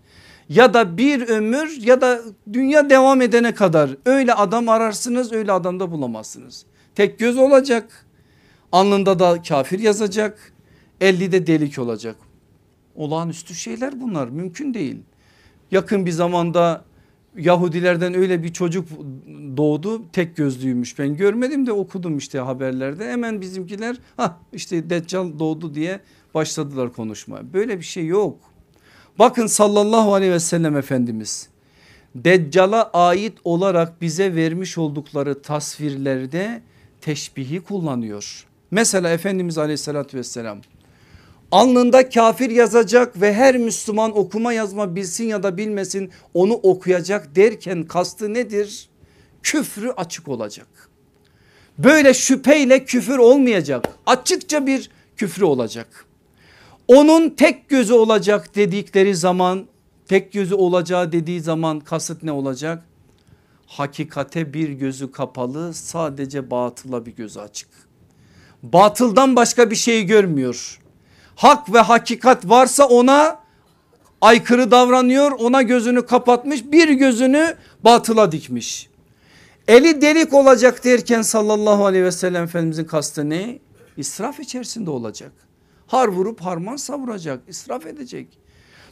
Ya 0.48 0.74
da 0.74 0.98
bir 0.98 1.28
ömür 1.28 1.82
ya 1.82 2.00
da 2.00 2.20
dünya 2.52 2.90
devam 2.90 3.20
edene 3.20 3.54
kadar 3.54 3.90
öyle 4.06 4.34
adam 4.34 4.68
ararsınız 4.68 5.32
öyle 5.32 5.52
adam 5.52 5.80
da 5.80 5.90
bulamazsınız. 5.90 6.64
Tek 6.94 7.18
göz 7.18 7.36
olacak 7.36 8.06
alnında 8.72 9.18
da 9.18 9.42
kafir 9.42 9.78
yazacak 9.78 10.52
elli 11.00 11.32
de 11.32 11.46
delik 11.46 11.78
olacak. 11.78 12.16
Olağanüstü 12.94 13.54
şeyler 13.54 14.00
bunlar 14.00 14.28
mümkün 14.28 14.74
değil. 14.74 14.96
Yakın 15.70 16.06
bir 16.06 16.12
zamanda 16.12 16.87
Yahudilerden 17.36 18.14
öyle 18.14 18.42
bir 18.42 18.52
çocuk 18.52 18.88
doğdu 19.56 20.02
tek 20.12 20.36
gözlüymüş 20.36 20.98
ben 20.98 21.16
görmedim 21.16 21.66
de 21.66 21.72
okudum 21.72 22.18
işte 22.18 22.38
haberlerde 22.38 23.12
hemen 23.12 23.40
bizimkiler 23.40 23.96
ha 24.16 24.40
işte 24.52 24.90
Deccal 24.90 25.38
doğdu 25.38 25.74
diye 25.74 26.00
başladılar 26.34 26.92
konuşmaya 26.92 27.52
böyle 27.52 27.78
bir 27.78 27.84
şey 27.84 28.06
yok. 28.06 28.38
Bakın 29.18 29.46
sallallahu 29.46 30.14
aleyhi 30.14 30.32
ve 30.32 30.40
sellem 30.40 30.76
Efendimiz 30.76 31.48
Deccal'a 32.14 32.90
ait 32.92 33.38
olarak 33.44 34.02
bize 34.02 34.34
vermiş 34.34 34.78
oldukları 34.78 35.42
tasvirlerde 35.42 36.62
teşbihi 37.00 37.60
kullanıyor. 37.60 38.46
Mesela 38.70 39.10
Efendimiz 39.10 39.58
aleyhissalatü 39.58 40.18
vesselam 40.18 40.60
alnında 41.52 42.08
kafir 42.08 42.50
yazacak 42.50 43.20
ve 43.20 43.34
her 43.34 43.56
Müslüman 43.56 44.18
okuma 44.18 44.52
yazma 44.52 44.96
bilsin 44.96 45.24
ya 45.24 45.42
da 45.42 45.56
bilmesin 45.56 46.10
onu 46.34 46.54
okuyacak 46.54 47.36
derken 47.36 47.82
kastı 47.82 48.34
nedir? 48.34 48.88
Küfrü 49.42 49.90
açık 49.90 50.28
olacak. 50.28 50.66
Böyle 51.78 52.14
şüpheyle 52.14 52.84
küfür 52.84 53.18
olmayacak 53.18 53.88
açıkça 54.06 54.66
bir 54.66 54.90
küfrü 55.16 55.44
olacak. 55.44 56.04
Onun 56.88 57.30
tek 57.30 57.68
gözü 57.68 57.92
olacak 57.92 58.54
dedikleri 58.54 59.14
zaman 59.14 59.66
tek 60.08 60.32
gözü 60.32 60.54
olacağı 60.54 61.12
dediği 61.12 61.40
zaman 61.40 61.80
kasıt 61.80 62.22
ne 62.22 62.32
olacak? 62.32 62.84
Hakikate 63.66 64.54
bir 64.54 64.68
gözü 64.68 65.12
kapalı 65.12 65.74
sadece 65.74 66.50
batıla 66.50 67.06
bir 67.06 67.12
gözü 67.12 67.40
açık. 67.40 67.68
Batıldan 68.62 69.36
başka 69.36 69.70
bir 69.70 69.76
şey 69.76 70.04
görmüyor 70.04 70.80
hak 71.38 71.72
ve 71.72 71.78
hakikat 71.78 72.48
varsa 72.48 72.84
ona 72.84 73.38
aykırı 74.20 74.70
davranıyor 74.70 75.32
ona 75.32 75.62
gözünü 75.62 76.06
kapatmış 76.06 76.72
bir 76.72 76.88
gözünü 76.88 77.56
batıla 77.84 78.32
dikmiş. 78.32 78.88
Eli 79.68 80.00
delik 80.00 80.34
olacak 80.34 80.84
derken 80.84 81.22
sallallahu 81.22 81.86
aleyhi 81.86 82.04
ve 82.04 82.12
sellem 82.12 82.44
Efendimizin 82.44 82.84
kastı 82.84 83.30
ne? 83.30 83.58
İsraf 83.96 84.40
içerisinde 84.40 84.90
olacak. 84.90 85.32
Har 85.86 86.08
vurup 86.08 86.40
harman 86.40 86.76
savuracak 86.76 87.40
israf 87.48 87.86
edecek. 87.86 88.26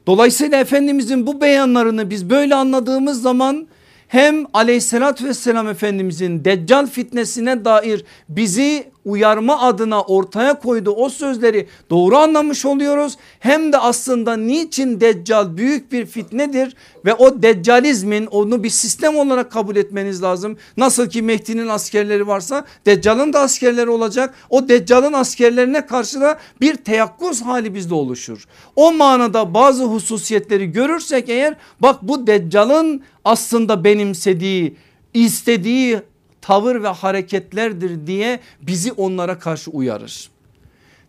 Dolayısıyla 0.07 0.61
Efendimizin 0.61 1.26
bu 1.26 1.40
beyanlarını 1.40 2.11
biz 2.11 2.30
böyle 2.30 2.55
anladığımız 2.55 3.22
zaman 3.22 3.68
hem 4.09 4.44
aleyhissalatü 4.55 5.24
vesselam 5.24 5.68
Efendimizin 5.68 6.44
deccal 6.44 6.86
fitnesine 6.86 7.64
dair 7.64 8.05
bizi 8.28 8.95
uyarma 9.07 9.61
adına 9.61 10.02
ortaya 10.02 10.59
koyduğu 10.59 10.90
o 10.90 11.09
sözleri 11.09 11.68
doğru 11.90 12.16
anlamış 12.16 12.66
oluyoruz. 12.66 13.16
Hem 13.38 13.72
de 13.72 13.78
aslında 13.78 14.36
niçin 14.36 15.00
deccal 15.00 15.57
büyük 15.57 15.92
bir 15.92 16.07
fitnedir 16.07 16.76
ve 17.04 17.14
o 17.14 17.42
deccalizmin 17.42 18.26
onu 18.26 18.62
bir 18.62 18.70
sistem 18.70 19.16
olarak 19.16 19.52
kabul 19.52 19.76
etmeniz 19.76 20.22
lazım. 20.22 20.57
Nasıl 20.76 21.09
ki 21.09 21.22
Mehdi'nin 21.22 21.68
askerleri 21.68 22.26
varsa 22.26 22.64
deccalın 22.86 23.32
da 23.32 23.40
askerleri 23.40 23.90
olacak. 23.90 24.34
O 24.50 24.68
deccalın 24.68 25.12
askerlerine 25.12 25.86
karşı 25.86 26.20
da 26.20 26.38
bir 26.61 26.76
teyakkuz 26.76 27.42
hali 27.42 27.74
bizde 27.74 27.94
oluşur. 27.94 28.44
O 28.76 28.92
manada 28.92 29.54
bazı 29.54 29.84
hususiyetleri 29.84 30.72
görürsek 30.72 31.28
eğer 31.28 31.57
bak 31.80 32.02
bu 32.02 32.26
deccalın 32.26 33.02
aslında 33.24 33.84
benimsediği 33.84 34.76
istediği 35.14 36.00
tavır 36.47 36.82
ve 36.82 36.88
hareketlerdir 36.88 38.07
diye 38.07 38.40
bizi 38.62 38.92
onlara 38.92 39.38
karşı 39.38 39.70
uyarır. 39.70 40.30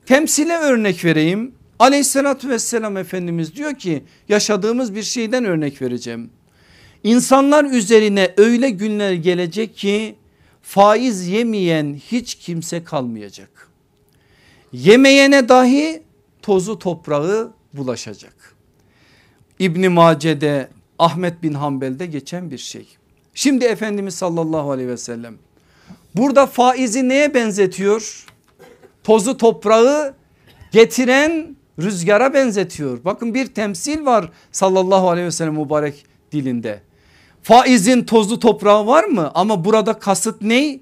Temsile 0.05 0.57
örnek 0.57 1.05
vereyim. 1.05 1.51
Aleyhissalatü 1.79 2.49
vesselam 2.49 2.97
Efendimiz 2.97 3.55
diyor 3.55 3.75
ki 3.75 4.03
yaşadığımız 4.29 4.95
bir 4.95 5.03
şeyden 5.03 5.45
örnek 5.45 5.81
vereceğim. 5.81 6.29
İnsanlar 7.03 7.65
üzerine 7.65 8.33
öyle 8.37 8.69
günler 8.69 9.13
gelecek 9.13 9.77
ki 9.77 10.15
faiz 10.61 11.27
yemeyen 11.27 11.99
hiç 12.11 12.35
kimse 12.35 12.83
kalmayacak. 12.83 13.69
Yemeyene 14.73 15.49
dahi 15.49 16.03
tozu 16.41 16.79
toprağı 16.79 17.51
bulaşacak. 17.73 18.55
İbni 19.59 19.89
Mace'de 19.89 20.69
Ahmet 20.99 21.43
bin 21.43 21.53
Hanbel'de 21.53 22.05
geçen 22.05 22.51
bir 22.51 22.57
şey. 22.57 22.97
Şimdi 23.37 23.65
Efendimiz 23.65 24.15
sallallahu 24.15 24.71
aleyhi 24.71 24.89
ve 24.89 24.97
sellem 24.97 25.35
burada 26.15 26.45
faizi 26.45 27.09
neye 27.09 27.33
benzetiyor? 27.33 28.25
Tozu 29.03 29.37
toprağı 29.37 30.13
getiren 30.71 31.55
rüzgara 31.79 32.33
benzetiyor. 32.33 33.03
Bakın 33.05 33.33
bir 33.33 33.45
temsil 33.47 34.05
var 34.05 34.31
sallallahu 34.51 35.09
aleyhi 35.09 35.27
ve 35.27 35.31
sellem 35.31 35.53
mübarek 35.53 36.05
dilinde. 36.31 36.81
Faizin 37.43 38.03
tozlu 38.03 38.39
toprağı 38.39 38.87
var 38.87 39.03
mı? 39.03 39.31
Ama 39.35 39.65
burada 39.65 39.93
kasıt 39.93 40.41
ne? 40.41 40.79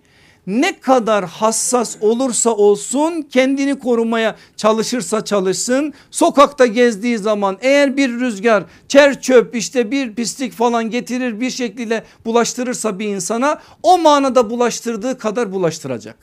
Ne 0.48 0.80
kadar 0.80 1.26
hassas 1.26 1.98
olursa 2.02 2.50
olsun 2.50 3.22
kendini 3.22 3.80
korumaya 3.80 4.36
çalışırsa 4.58 5.26
çalışsın. 5.26 5.94
Sokakta 6.12 6.66
gezdiği 6.66 7.18
zaman 7.18 7.58
eğer 7.62 7.98
bir 7.98 8.10
rüzgar 8.10 8.64
çer 8.88 9.22
çöp 9.22 9.56
işte 9.56 9.92
bir 9.92 10.16
pislik 10.16 10.54
falan 10.54 10.90
getirir 10.90 11.40
bir 11.40 11.50
şekilde 11.50 12.04
bulaştırırsa 12.26 13.00
bir 13.00 13.08
insana 13.08 13.62
o 13.84 13.98
manada 13.98 14.50
bulaştırdığı 14.50 15.18
kadar 15.18 15.52
bulaştıracak. 15.52 16.18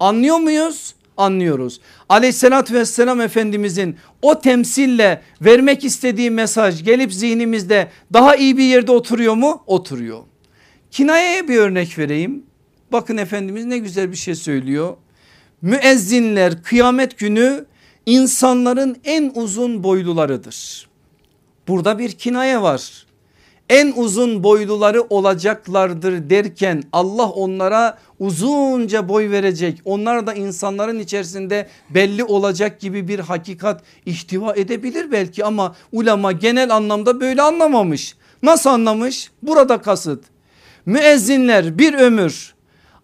Anlıyor 0.00 0.36
muyuz? 0.36 0.94
anlıyoruz. 1.16 1.80
Aleyhissalatü 2.08 2.74
vesselam 2.74 3.20
Efendimizin 3.20 3.96
o 4.22 4.40
temsille 4.40 5.22
vermek 5.40 5.84
istediği 5.84 6.30
mesaj 6.30 6.84
gelip 6.84 7.12
zihnimizde 7.12 7.88
daha 8.12 8.36
iyi 8.36 8.56
bir 8.56 8.64
yerde 8.64 8.92
oturuyor 8.92 9.34
mu? 9.34 9.62
Oturuyor. 9.66 10.22
Kinayeye 10.90 11.48
bir 11.48 11.58
örnek 11.58 11.98
vereyim. 11.98 12.42
Bakın 12.92 13.16
Efendimiz 13.16 13.64
ne 13.64 13.78
güzel 13.78 14.10
bir 14.10 14.16
şey 14.16 14.34
söylüyor. 14.34 14.96
Müezzinler 15.62 16.62
kıyamet 16.62 17.18
günü 17.18 17.64
insanların 18.06 18.96
en 19.04 19.32
uzun 19.34 19.84
boylularıdır. 19.84 20.88
Burada 21.68 21.98
bir 21.98 22.12
kinaye 22.12 22.62
var 22.62 23.06
en 23.72 23.92
uzun 23.96 24.42
boyluları 24.44 25.02
olacaklardır 25.02 26.30
derken 26.30 26.82
Allah 26.92 27.28
onlara 27.28 27.98
uzunca 28.18 29.08
boy 29.08 29.30
verecek. 29.30 29.80
Onlar 29.84 30.26
da 30.26 30.34
insanların 30.34 30.98
içerisinde 30.98 31.68
belli 31.90 32.24
olacak 32.24 32.80
gibi 32.80 33.08
bir 33.08 33.18
hakikat 33.18 33.82
ihtiva 34.06 34.54
edebilir 34.54 35.12
belki 35.12 35.44
ama 35.44 35.74
ulema 35.92 36.32
genel 36.32 36.74
anlamda 36.74 37.20
böyle 37.20 37.42
anlamamış. 37.42 38.16
Nasıl 38.42 38.70
anlamış? 38.70 39.30
Burada 39.42 39.78
kasıt. 39.78 40.24
Müezzinler 40.86 41.78
bir 41.78 41.94
ömür 41.94 42.51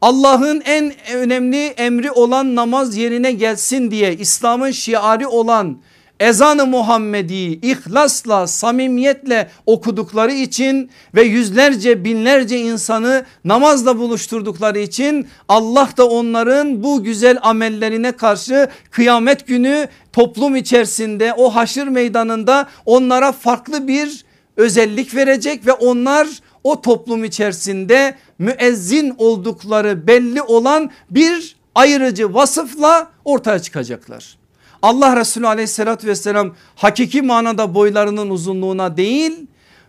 Allah'ın 0.01 0.63
en 0.65 0.93
önemli 1.15 1.67
emri 1.67 2.11
olan 2.11 2.55
namaz 2.55 2.97
yerine 2.97 3.33
gelsin 3.33 3.91
diye 3.91 4.17
İslam'ın 4.17 4.71
şiari 4.71 5.27
olan 5.27 5.79
ezanı 6.21 6.67
Muhammedi 6.67 7.35
ihlasla 7.67 8.47
samimiyetle 8.47 9.51
okudukları 9.67 10.33
için 10.33 10.91
ve 11.15 11.23
yüzlerce 11.23 12.05
binlerce 12.05 12.59
insanı 12.59 13.25
namazla 13.45 13.99
buluşturdukları 13.99 14.79
için 14.79 15.29
Allah 15.49 15.89
da 15.97 16.09
onların 16.09 16.83
bu 16.83 17.03
güzel 17.03 17.39
amellerine 17.43 18.13
karşı 18.13 18.69
kıyamet 18.91 19.47
günü 19.47 19.89
toplum 20.13 20.57
içerisinde 20.57 21.33
o 21.37 21.55
haşır 21.55 21.89
meydanında 21.89 22.67
onlara 22.87 23.33
farklı 23.33 23.89
bir 23.89 24.25
özellik 24.57 25.15
verecek 25.15 25.67
ve 25.67 25.73
onlar 25.73 26.29
o 26.65 26.81
toplum 26.81 27.25
içerisinde 27.25 28.15
müezzin 28.39 29.15
oldukları 29.19 30.07
belli 30.07 30.43
olan 30.43 30.91
bir 31.11 31.57
ayrıcı 31.75 32.35
vasıfla 32.35 33.11
ortaya 33.25 33.59
çıkacaklar. 33.59 34.39
Allah 34.83 35.17
Resulü 35.17 35.47
aleyhissalatü 35.47 36.07
vesselam 36.07 36.55
hakiki 36.77 37.23
manada 37.23 37.75
boylarının 37.75 38.31
uzunluğuna 38.31 38.97
değil 38.97 39.47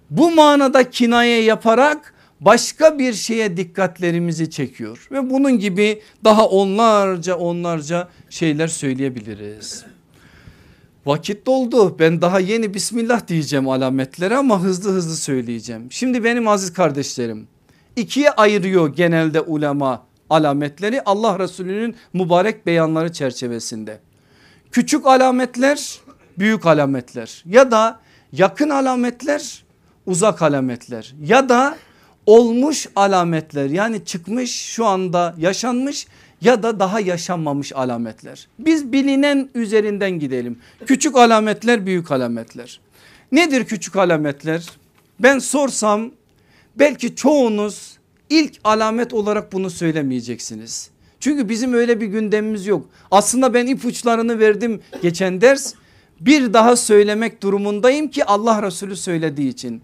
bu 0.09 0.31
manada 0.31 0.89
kinaye 0.89 1.43
yaparak 1.43 2.13
başka 2.39 2.99
bir 2.99 3.13
şeye 3.13 3.57
dikkatlerimizi 3.57 4.49
çekiyor. 4.49 5.07
Ve 5.11 5.29
bunun 5.29 5.59
gibi 5.59 6.01
daha 6.23 6.47
onlarca 6.47 7.35
onlarca 7.35 8.07
şeyler 8.29 8.67
söyleyebiliriz. 8.67 9.85
Vakit 11.05 11.45
doldu 11.45 11.99
ben 11.99 12.21
daha 12.21 12.39
yeni 12.39 12.73
bismillah 12.73 13.27
diyeceğim 13.27 13.69
alametlere 13.69 14.37
ama 14.37 14.61
hızlı 14.61 14.91
hızlı 14.91 15.15
söyleyeceğim. 15.15 15.87
Şimdi 15.89 16.23
benim 16.23 16.47
aziz 16.47 16.73
kardeşlerim 16.73 17.47
ikiye 17.95 18.31
ayırıyor 18.31 18.95
genelde 18.95 19.41
ulema 19.41 20.05
alametleri 20.29 21.01
Allah 21.01 21.39
Resulü'nün 21.39 21.95
mübarek 22.13 22.65
beyanları 22.65 23.13
çerçevesinde. 23.13 23.99
Küçük 24.71 25.07
alametler 25.07 25.99
büyük 26.37 26.65
alametler 26.65 27.43
ya 27.45 27.71
da 27.71 27.99
yakın 28.33 28.69
alametler 28.69 29.63
uzak 30.05 30.41
alametler 30.41 31.15
ya 31.21 31.49
da 31.49 31.77
olmuş 32.25 32.87
alametler 32.95 33.69
yani 33.69 34.05
çıkmış 34.05 34.51
şu 34.51 34.85
anda 34.85 35.35
yaşanmış 35.37 36.07
ya 36.41 36.63
da 36.63 36.79
daha 36.79 36.99
yaşanmamış 36.99 37.73
alametler. 37.73 38.47
Biz 38.59 38.91
bilinen 38.91 39.49
üzerinden 39.55 40.11
gidelim. 40.11 40.59
Küçük 40.85 41.17
alametler 41.17 41.85
büyük 41.85 42.11
alametler. 42.11 42.79
Nedir 43.31 43.65
küçük 43.65 43.95
alametler? 43.95 44.69
Ben 45.19 45.39
sorsam 45.39 46.11
belki 46.75 47.15
çoğunuz 47.15 47.97
ilk 48.29 48.53
alamet 48.63 49.13
olarak 49.13 49.53
bunu 49.53 49.69
söylemeyeceksiniz. 49.69 50.89
Çünkü 51.19 51.49
bizim 51.49 51.73
öyle 51.73 52.01
bir 52.01 52.05
gündemimiz 52.05 52.67
yok. 52.67 52.85
Aslında 53.11 53.53
ben 53.53 53.67
ipuçlarını 53.67 54.39
verdim 54.39 54.81
geçen 55.01 55.41
ders. 55.41 55.73
Bir 56.19 56.53
daha 56.53 56.75
söylemek 56.75 57.43
durumundayım 57.43 58.07
ki 58.07 58.25
Allah 58.25 58.63
Resulü 58.63 58.95
söylediği 58.95 59.49
için. 59.49 59.81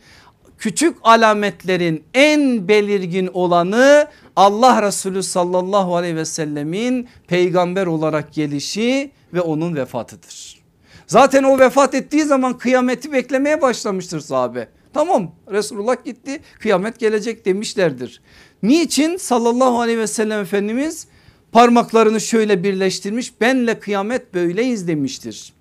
Küçük 0.57 0.97
alametlerin 1.03 2.03
en 2.13 2.67
belirgin 2.67 3.29
olanı 3.33 4.07
Allah 4.35 4.81
Resulü 4.81 5.23
sallallahu 5.23 5.95
aleyhi 5.95 6.15
ve 6.15 6.25
sellemin 6.25 7.07
peygamber 7.27 7.85
olarak 7.85 8.33
gelişi 8.33 9.11
ve 9.33 9.41
onun 9.41 9.75
vefatıdır. 9.75 10.61
Zaten 11.07 11.43
o 11.43 11.59
vefat 11.59 11.95
ettiği 11.95 12.23
zaman 12.23 12.57
kıyameti 12.57 13.11
beklemeye 13.11 13.61
başlamıştır 13.61 14.19
sahabe. 14.19 14.67
Tamam 14.95 15.31
Resulullah 15.51 16.05
gitti 16.05 16.39
kıyamet 16.59 16.99
gelecek 16.99 17.45
demişlerdir. 17.45 18.21
Niçin 18.63 19.17
sallallahu 19.17 19.81
aleyhi 19.81 19.99
ve 19.99 20.07
sellem 20.07 20.41
Efendimiz 20.41 21.07
parmaklarını 21.51 22.21
şöyle 22.21 22.63
birleştirmiş 22.63 23.41
benle 23.41 23.79
kıyamet 23.79 24.33
böyleyiz 24.33 24.87
demiştir. 24.87 25.53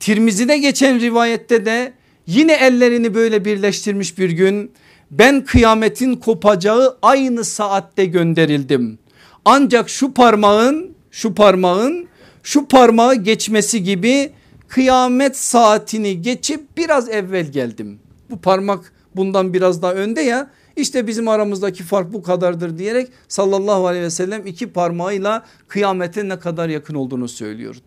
Tirmizi'de 0.00 0.58
geçen 0.58 1.00
rivayette 1.00 1.64
de 1.64 1.92
yine 2.26 2.52
ellerini 2.52 3.14
böyle 3.14 3.44
birleştirmiş 3.44 4.18
bir 4.18 4.30
gün 4.30 4.72
ben 5.10 5.44
kıyametin 5.44 6.16
kopacağı 6.16 6.98
aynı 7.02 7.44
saatte 7.44 8.04
gönderildim. 8.04 8.98
Ancak 9.44 9.88
şu 9.88 10.12
parmağın 10.12 10.94
şu 11.10 11.34
parmağın 11.34 12.08
şu 12.42 12.66
parmağı 12.66 13.14
geçmesi 13.14 13.82
gibi 13.82 14.32
kıyamet 14.68 15.36
saatini 15.36 16.22
geçip 16.22 16.76
biraz 16.76 17.08
evvel 17.08 17.46
geldim. 17.46 18.00
Bu 18.30 18.38
parmak 18.38 18.92
bundan 19.16 19.54
biraz 19.54 19.82
daha 19.82 19.94
önde 19.94 20.20
ya 20.20 20.50
işte 20.76 21.06
bizim 21.06 21.28
aramızdaki 21.28 21.82
fark 21.82 22.12
bu 22.12 22.22
kadardır 22.22 22.78
diyerek 22.78 23.08
sallallahu 23.28 23.86
aleyhi 23.86 24.04
ve 24.04 24.10
sellem 24.10 24.46
iki 24.46 24.72
parmağıyla 24.72 25.44
kıyamete 25.68 26.28
ne 26.28 26.38
kadar 26.38 26.68
yakın 26.68 26.94
olduğunu 26.94 27.28
söylüyordu. 27.28 27.80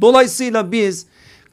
Dolayısıyla 0.00 0.72
biz 0.72 1.06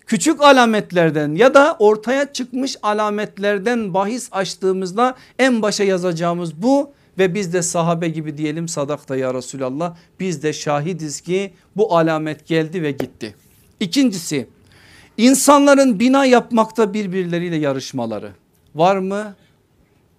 küçük 0.06 0.42
alametlerden 0.42 1.36
ya 1.36 1.54
da 1.54 1.76
ortaya 1.80 2.34
çıkmış 2.34 2.78
alametlerden 2.84 3.94
bahis 3.94 4.30
açtığımızda 4.32 5.16
en 5.40 5.62
başa 5.62 5.84
yazacağımız 5.84 6.62
bu 6.62 6.92
ve 7.18 7.34
biz 7.34 7.54
de 7.54 7.62
sahabe 7.62 8.10
gibi 8.10 8.38
diyelim 8.38 8.68
sadakta 8.68 9.16
ya 9.16 9.34
Resulallah 9.34 9.96
biz 10.20 10.44
de 10.44 10.54
şahidiz 10.54 11.22
ki 11.22 11.54
bu 11.76 11.98
alamet 11.98 12.48
geldi 12.48 12.84
ve 12.84 12.92
gitti. 12.92 13.36
İkincisi 13.80 14.48
insanların 15.20 16.00
bina 16.00 16.26
yapmakta 16.26 16.94
birbirleriyle 16.94 17.56
yarışmaları 17.56 18.32
var 18.76 18.98
mı? 18.98 19.36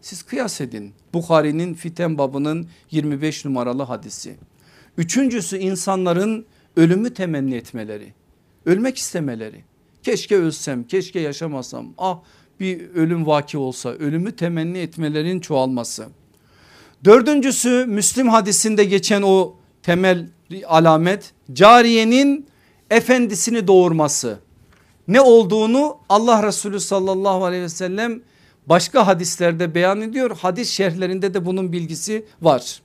Siz 0.00 0.22
kıyas 0.22 0.60
edin. 0.60 0.92
Bukhari'nin 1.14 1.74
fiten 1.74 2.18
babının 2.18 2.68
25 2.90 3.44
numaralı 3.44 3.82
hadisi. 3.82 4.36
Üçüncüsü 4.98 5.58
insanların 5.58 6.46
ölümü 6.76 7.14
temenni 7.14 7.54
etmeleri. 7.54 8.12
Ölmek 8.66 8.96
istemeleri. 8.96 9.64
Keşke 10.02 10.36
ölsem, 10.36 10.84
keşke 10.84 11.20
yaşamasam. 11.20 11.86
Ah 11.98 12.18
bir 12.60 12.90
ölüm 12.94 13.26
vaki 13.26 13.58
olsa 13.58 13.90
ölümü 13.90 14.36
temenni 14.36 14.78
etmelerin 14.78 15.40
çoğalması. 15.40 16.08
Dördüncüsü 17.04 17.86
Müslim 17.88 18.28
hadisinde 18.28 18.84
geçen 18.84 19.22
o 19.22 19.54
temel 19.82 20.28
alamet 20.66 21.32
cariyenin 21.52 22.46
efendisini 22.90 23.66
doğurması. 23.66 24.38
Ne 25.10 25.20
olduğunu 25.20 25.96
Allah 26.08 26.42
Resulü 26.46 26.80
sallallahu 26.80 27.44
aleyhi 27.44 27.62
ve 27.62 27.68
sellem 27.68 28.20
başka 28.66 29.06
hadislerde 29.06 29.74
beyan 29.74 30.00
ediyor. 30.00 30.36
Hadis 30.40 30.70
şerhlerinde 30.70 31.34
de 31.34 31.46
bunun 31.46 31.72
bilgisi 31.72 32.24
var. 32.42 32.82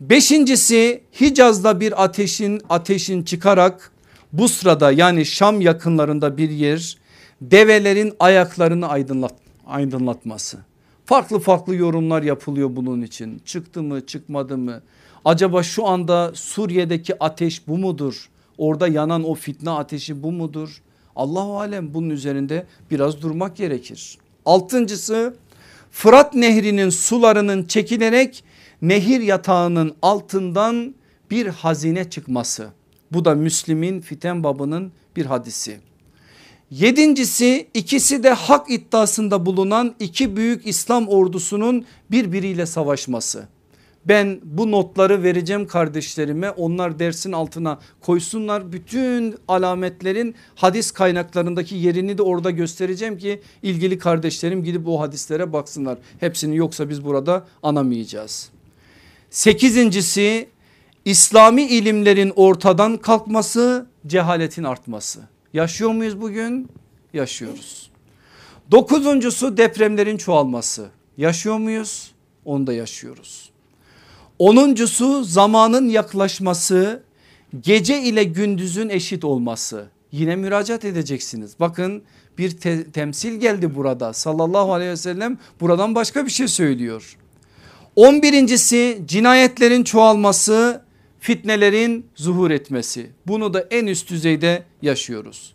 Beşincisi 0.00 1.02
Hicaz'da 1.20 1.80
bir 1.80 2.04
ateşin 2.04 2.62
ateşin 2.68 3.22
çıkarak 3.22 3.90
bu 4.32 4.48
sırada 4.48 4.92
yani 4.92 5.26
Şam 5.26 5.60
yakınlarında 5.60 6.36
bir 6.36 6.50
yer 6.50 6.96
develerin 7.40 8.12
ayaklarını 8.20 8.88
aydınlat, 8.88 9.34
aydınlatması. 9.66 10.58
Farklı 11.04 11.38
farklı 11.38 11.74
yorumlar 11.74 12.22
yapılıyor 12.22 12.76
bunun 12.76 13.02
için. 13.02 13.42
Çıktı 13.44 13.82
mı 13.82 14.06
çıkmadı 14.06 14.58
mı? 14.58 14.82
Acaba 15.24 15.62
şu 15.62 15.86
anda 15.86 16.32
Suriye'deki 16.34 17.22
ateş 17.22 17.68
bu 17.68 17.78
mudur? 17.78 18.28
Orada 18.58 18.88
yanan 18.88 19.24
o 19.24 19.34
fitne 19.34 19.70
ateşi 19.70 20.22
bu 20.22 20.32
mudur? 20.32 20.82
Allahu 21.16 21.58
alem 21.58 21.94
bunun 21.94 22.10
üzerinde 22.10 22.66
biraz 22.90 23.22
durmak 23.22 23.56
gerekir. 23.56 24.18
Altıncısı 24.44 25.34
Fırat 25.90 26.34
nehrinin 26.34 26.90
sularının 26.90 27.64
çekilerek 27.64 28.44
nehir 28.82 29.20
yatağının 29.20 29.94
altından 30.02 30.94
bir 31.30 31.46
hazine 31.46 32.10
çıkması. 32.10 32.68
Bu 33.12 33.24
da 33.24 33.34
Müslim'in 33.34 34.00
fiten 34.00 34.44
babının 34.44 34.92
bir 35.16 35.26
hadisi. 35.26 35.80
Yedincisi 36.70 37.68
ikisi 37.74 38.22
de 38.22 38.30
hak 38.30 38.70
iddiasında 38.70 39.46
bulunan 39.46 39.94
iki 40.00 40.36
büyük 40.36 40.66
İslam 40.66 41.08
ordusunun 41.08 41.84
birbiriyle 42.10 42.66
savaşması. 42.66 43.48
Ben 44.08 44.40
bu 44.44 44.70
notları 44.70 45.22
vereceğim 45.22 45.66
kardeşlerime 45.66 46.50
onlar 46.50 46.98
dersin 46.98 47.32
altına 47.32 47.78
koysunlar. 48.00 48.72
Bütün 48.72 49.36
alametlerin 49.48 50.34
hadis 50.54 50.90
kaynaklarındaki 50.90 51.74
yerini 51.74 52.18
de 52.18 52.22
orada 52.22 52.50
göstereceğim 52.50 53.18
ki 53.18 53.42
ilgili 53.62 53.98
kardeşlerim 53.98 54.64
gidip 54.64 54.88
o 54.88 55.00
hadislere 55.00 55.52
baksınlar. 55.52 55.98
Hepsini 56.20 56.56
yoksa 56.56 56.88
biz 56.88 57.04
burada 57.04 57.46
anamayacağız. 57.62 58.50
Sekizincisi 59.30 60.48
İslami 61.04 61.62
ilimlerin 61.62 62.32
ortadan 62.36 62.96
kalkması 62.96 63.86
cehaletin 64.06 64.64
artması. 64.64 65.20
Yaşıyor 65.52 65.90
muyuz 65.90 66.20
bugün? 66.20 66.68
Yaşıyoruz. 67.12 67.90
Dokuzuncusu 68.70 69.56
depremlerin 69.56 70.16
çoğalması. 70.16 70.88
Yaşıyor 71.16 71.58
muyuz? 71.58 72.12
Onu 72.44 72.66
da 72.66 72.72
yaşıyoruz. 72.72 73.50
Onuncusu 74.38 75.24
zamanın 75.24 75.88
yaklaşması 75.88 77.02
gece 77.60 78.02
ile 78.02 78.24
gündüzün 78.24 78.88
eşit 78.88 79.24
olması. 79.24 79.86
Yine 80.12 80.36
müracaat 80.36 80.84
edeceksiniz. 80.84 81.52
Bakın 81.60 82.02
bir 82.38 82.50
te 82.50 82.84
temsil 82.90 83.40
geldi 83.40 83.74
burada 83.74 84.12
sallallahu 84.12 84.72
aleyhi 84.72 84.90
ve 84.90 84.96
sellem 84.96 85.38
buradan 85.60 85.94
başka 85.94 86.26
bir 86.26 86.30
şey 86.30 86.48
söylüyor. 86.48 87.16
On 87.96 88.22
birincisi 88.22 89.02
cinayetlerin 89.06 89.84
çoğalması 89.84 90.82
fitnelerin 91.20 92.06
zuhur 92.14 92.50
etmesi. 92.50 93.10
Bunu 93.26 93.54
da 93.54 93.66
en 93.70 93.86
üst 93.86 94.10
düzeyde 94.10 94.62
yaşıyoruz. 94.82 95.54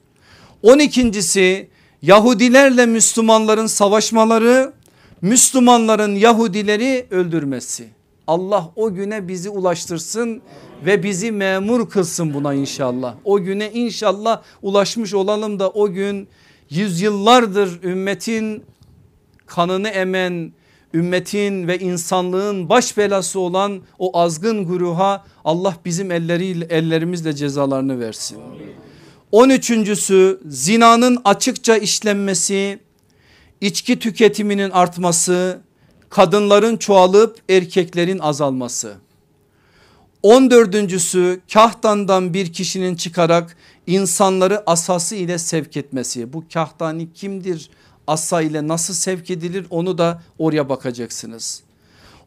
On 0.63 0.79
ikincisi 0.79 1.67
Yahudilerle 2.01 2.86
Müslümanların 2.86 3.67
savaşmaları 3.67 4.73
Müslümanların 5.21 6.15
Yahudileri 6.15 7.07
öldürmesi. 7.11 8.01
Allah 8.32 8.71
o 8.75 8.93
güne 8.93 9.27
bizi 9.27 9.49
ulaştırsın 9.49 10.41
ve 10.86 11.03
bizi 11.03 11.32
memur 11.32 11.89
kılsın 11.89 12.34
buna 12.34 12.53
inşallah. 12.53 13.15
O 13.25 13.43
güne 13.43 13.71
inşallah 13.71 14.41
ulaşmış 14.61 15.13
olalım 15.13 15.59
da 15.59 15.69
o 15.69 15.91
gün 15.91 16.27
yüzyıllardır 16.69 17.84
ümmetin 17.84 18.63
kanını 19.45 19.89
emen 19.89 20.53
ümmetin 20.93 21.67
ve 21.67 21.79
insanlığın 21.79 22.69
baş 22.69 22.97
belası 22.97 23.39
olan 23.39 23.82
o 23.99 24.19
azgın 24.19 24.67
güruha 24.67 25.25
Allah 25.45 25.75
bizim 25.86 26.11
elleriyle 26.11 26.65
ellerimizle 26.65 27.36
cezalarını 27.36 27.99
versin. 27.99 28.38
On 29.32 29.49
üçüncüsü 29.49 30.41
zinanın 30.45 31.17
açıkça 31.25 31.77
işlenmesi, 31.77 32.79
içki 33.61 33.99
tüketiminin 33.99 34.69
artması, 34.69 35.61
kadınların 36.12 36.78
çoğalıp 36.78 37.38
erkeklerin 37.49 38.20
azalması. 38.20 38.95
On 40.24 40.51
dördüncüsü 40.51 41.41
kahtandan 41.53 42.34
bir 42.34 42.53
kişinin 42.53 42.95
çıkarak 42.95 43.57
insanları 43.88 44.64
asası 44.66 45.16
ile 45.16 45.38
sevk 45.38 45.78
etmesi. 45.78 46.34
Bu 46.34 46.43
kahtani 46.53 47.14
kimdir? 47.14 47.70
Asa 48.07 48.41
ile 48.41 48.68
nasıl 48.68 48.93
sevk 48.93 49.30
edilir 49.30 49.66
onu 49.70 49.97
da 49.97 50.22
oraya 50.39 50.70
bakacaksınız. 50.70 51.64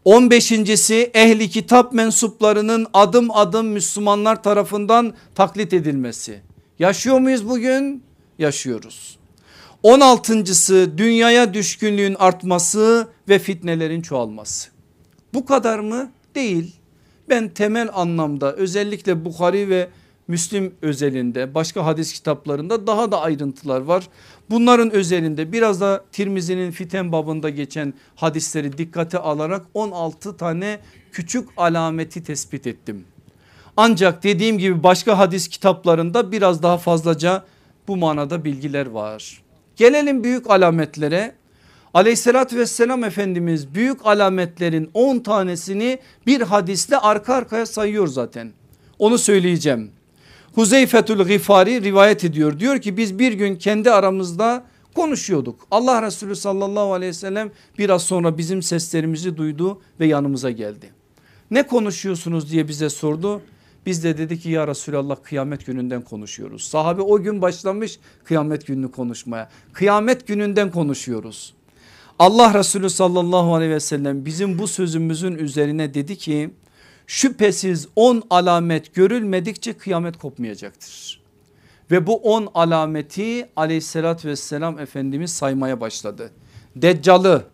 15.si 0.06 1.10
ehli 1.14 1.50
kitap 1.50 1.92
mensuplarının 1.92 2.86
adım 2.94 3.30
adım 3.30 3.66
Müslümanlar 3.66 4.42
tarafından 4.42 5.14
taklit 5.34 5.72
edilmesi. 5.72 6.40
Yaşıyor 6.78 7.18
muyuz 7.18 7.48
bugün? 7.48 8.02
Yaşıyoruz. 8.38 9.18
16.sı 9.84 10.98
dünyaya 10.98 11.54
düşkünlüğün 11.54 12.16
artması 12.18 13.08
ve 13.28 13.38
fitnelerin 13.38 14.02
çoğalması. 14.02 14.70
Bu 15.34 15.44
kadar 15.44 15.78
mı? 15.78 16.10
Değil. 16.34 16.76
Ben 17.28 17.48
temel 17.48 17.88
anlamda 17.94 18.52
özellikle 18.52 19.24
Bukhari 19.24 19.68
ve 19.68 19.88
Müslim 20.28 20.74
özelinde 20.82 21.54
başka 21.54 21.86
hadis 21.86 22.12
kitaplarında 22.12 22.86
daha 22.86 23.12
da 23.12 23.20
ayrıntılar 23.20 23.80
var. 23.80 24.08
Bunların 24.50 24.90
özelinde 24.90 25.52
biraz 25.52 25.80
da 25.80 26.04
Tirmizi'nin 26.12 26.70
fiten 26.70 27.12
babında 27.12 27.50
geçen 27.50 27.94
hadisleri 28.16 28.78
dikkate 28.78 29.18
alarak 29.18 29.66
16 29.74 30.36
tane 30.36 30.78
küçük 31.12 31.48
alameti 31.56 32.22
tespit 32.24 32.66
ettim. 32.66 33.04
Ancak 33.76 34.22
dediğim 34.22 34.58
gibi 34.58 34.82
başka 34.82 35.18
hadis 35.18 35.48
kitaplarında 35.48 36.32
biraz 36.32 36.62
daha 36.62 36.78
fazlaca 36.78 37.44
bu 37.88 37.96
manada 37.96 38.44
bilgiler 38.44 38.86
var. 38.86 39.43
Gelelim 39.76 40.24
büyük 40.24 40.50
alametlere. 40.50 41.34
Aleyhissalatü 41.94 42.58
vesselam 42.58 43.04
Efendimiz 43.04 43.74
büyük 43.74 44.06
alametlerin 44.06 44.90
10 44.94 45.18
tanesini 45.18 45.98
bir 46.26 46.40
hadisle 46.40 46.98
arka 46.98 47.34
arkaya 47.34 47.66
sayıyor 47.66 48.06
zaten. 48.06 48.52
Onu 48.98 49.18
söyleyeceğim. 49.18 49.90
Huzeyfetül 50.54 51.24
Gifari 51.28 51.82
rivayet 51.82 52.24
ediyor. 52.24 52.60
Diyor 52.60 52.80
ki 52.80 52.96
biz 52.96 53.18
bir 53.18 53.32
gün 53.32 53.56
kendi 53.56 53.90
aramızda 53.90 54.64
konuşuyorduk. 54.94 55.66
Allah 55.70 56.02
Resulü 56.02 56.36
sallallahu 56.36 56.92
aleyhi 56.92 57.10
ve 57.10 57.14
sellem 57.14 57.50
biraz 57.78 58.02
sonra 58.02 58.38
bizim 58.38 58.62
seslerimizi 58.62 59.36
duydu 59.36 59.80
ve 60.00 60.06
yanımıza 60.06 60.50
geldi. 60.50 60.90
Ne 61.50 61.62
konuşuyorsunuz 61.62 62.50
diye 62.50 62.68
bize 62.68 62.90
sordu. 62.90 63.42
Biz 63.86 64.04
de 64.04 64.18
dedik 64.18 64.42
ki 64.42 64.50
ya 64.50 64.68
Resulallah 64.68 65.16
kıyamet 65.22 65.66
gününden 65.66 66.02
konuşuyoruz. 66.02 66.62
Sahabe 66.62 67.02
o 67.02 67.22
gün 67.22 67.42
başlamış 67.42 67.98
kıyamet 68.24 68.66
gününü 68.66 68.90
konuşmaya. 68.90 69.50
Kıyamet 69.72 70.26
gününden 70.26 70.70
konuşuyoruz. 70.70 71.54
Allah 72.18 72.54
Resulü 72.54 72.90
sallallahu 72.90 73.54
aleyhi 73.54 73.72
ve 73.72 73.80
sellem 73.80 74.24
bizim 74.24 74.58
bu 74.58 74.68
sözümüzün 74.68 75.34
üzerine 75.34 75.94
dedi 75.94 76.18
ki 76.18 76.50
şüphesiz 77.06 77.88
10 77.96 78.22
alamet 78.30 78.94
görülmedikçe 78.94 79.72
kıyamet 79.72 80.18
kopmayacaktır. 80.18 81.20
Ve 81.90 82.06
bu 82.06 82.16
10 82.16 82.48
alameti 82.54 83.48
aleyhissalatü 83.56 84.28
vesselam 84.28 84.78
Efendimiz 84.78 85.32
saymaya 85.32 85.80
başladı. 85.80 86.30
Deccalı, 86.76 87.44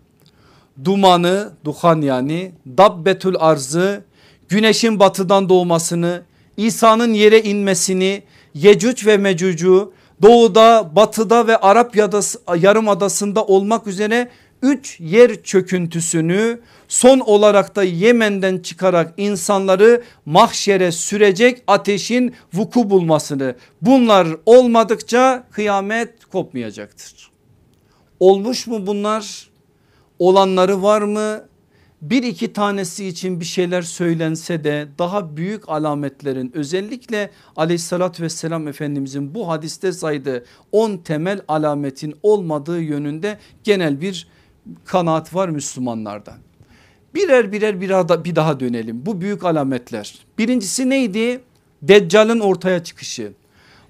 dumanı, 0.85 1.53
duhan 1.65 2.01
yani, 2.01 2.53
dabbetül 2.79 3.37
arzı, 3.39 4.05
güneşin 4.51 5.01
batıdan 5.01 5.49
doğmasını, 5.49 6.23
İsa'nın 6.57 7.15
yere 7.15 7.43
inmesini, 7.43 8.23
Yecüc 8.55 9.07
ve 9.07 9.17
Mecüc'ü 9.17 9.89
doğuda, 10.23 10.91
batıda 10.97 11.47
ve 11.47 11.57
Arap 11.57 11.97
Yarımadası'nda 12.57 13.45
olmak 13.45 13.87
üzere 13.87 14.31
3 14.63 15.01
yer 15.01 15.43
çöküntüsünü 15.43 16.61
son 16.89 17.21
olarak 17.21 17.77
da 17.77 17.83
Yemen'den 17.83 18.59
çıkarak 18.59 19.15
insanları 19.17 20.03
mahşere 20.27 20.93
sürecek 20.93 21.63
ateşin 21.67 22.35
vuku 22.55 22.91
bulmasını 22.91 23.55
bunlar 23.83 24.29
olmadıkça 24.47 25.47
kıyamet 25.51 26.25
kopmayacaktır. 26.25 27.31
Olmuş 28.21 28.67
mu 28.67 28.87
bunlar? 28.87 29.51
Olanları 30.19 30.83
var 30.83 31.03
mı? 31.03 31.50
Bir 32.03 32.23
iki 32.23 32.53
tanesi 32.53 33.07
için 33.07 33.41
bir 33.41 33.45
şeyler 33.45 33.83
söylense 33.83 34.65
de 34.65 34.89
daha 34.99 35.37
büyük 35.37 35.69
alametlerin 35.69 36.53
özellikle 36.55 37.31
aleyhissalatü 37.57 38.23
vesselam 38.23 38.69
efendimizin 38.69 39.35
bu 39.35 39.49
hadiste 39.49 39.93
saydığı 39.93 40.45
10 40.73 40.97
temel 40.97 41.41
alametin 41.49 42.15
olmadığı 42.23 42.81
yönünde 42.81 43.39
genel 43.65 44.01
bir 44.01 44.29
kanaat 44.85 45.35
var 45.35 45.49
Müslümanlarda. 45.49 46.35
Birer 47.15 47.53
birer 47.53 47.81
bir 47.81 47.89
daha, 47.89 48.25
bir 48.25 48.37
daha 48.37 48.61
dönelim. 48.61 49.07
Bu 49.07 49.21
büyük 49.21 49.45
alametler. 49.45 50.19
Birincisi 50.39 50.91
neydi? 50.91 51.41
Deccal'ın 51.83 52.41
ortaya 52.41 52.85
çıkışı. 52.85 53.33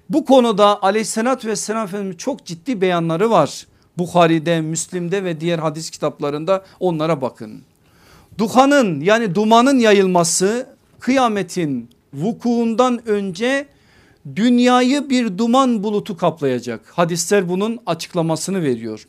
Bu 0.09 0.25
konuda 0.25 0.83
aleyhissalatü 0.83 1.47
vesselam 1.47 1.85
Efendimiz 1.85 2.17
çok 2.17 2.45
ciddi 2.45 2.81
beyanları 2.81 3.29
var. 3.29 3.67
Bukhari'de, 3.97 4.61
Müslim'de 4.61 5.23
ve 5.23 5.41
diğer 5.41 5.59
hadis 5.59 5.89
kitaplarında 5.89 6.65
onlara 6.79 7.21
bakın. 7.21 7.61
Duhanın 8.37 9.01
yani 9.01 9.35
dumanın 9.35 9.79
yayılması 9.79 10.67
kıyametin 10.99 11.89
vukuundan 12.13 13.07
önce 13.07 13.67
dünyayı 14.35 15.09
bir 15.09 15.37
duman 15.37 15.83
bulutu 15.83 16.17
kaplayacak. 16.17 16.81
Hadisler 16.85 17.49
bunun 17.49 17.79
açıklamasını 17.85 18.63
veriyor. 18.63 19.07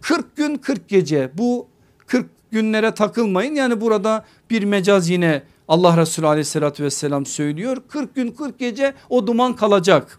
40 0.00 0.36
gün 0.36 0.56
40 0.56 0.88
gece 0.88 1.30
bu 1.34 1.66
40 2.06 2.26
günlere 2.50 2.94
takılmayın. 2.94 3.54
Yani 3.54 3.80
burada 3.80 4.24
bir 4.50 4.64
mecaz 4.64 5.08
yine 5.08 5.42
Allah 5.68 5.96
Resulü 5.96 6.26
aleyhissalatü 6.26 6.84
vesselam 6.84 7.26
söylüyor. 7.26 7.76
40 7.88 8.14
gün 8.14 8.30
40 8.30 8.58
gece 8.58 8.94
o 9.10 9.26
duman 9.26 9.56
kalacak. 9.56 10.18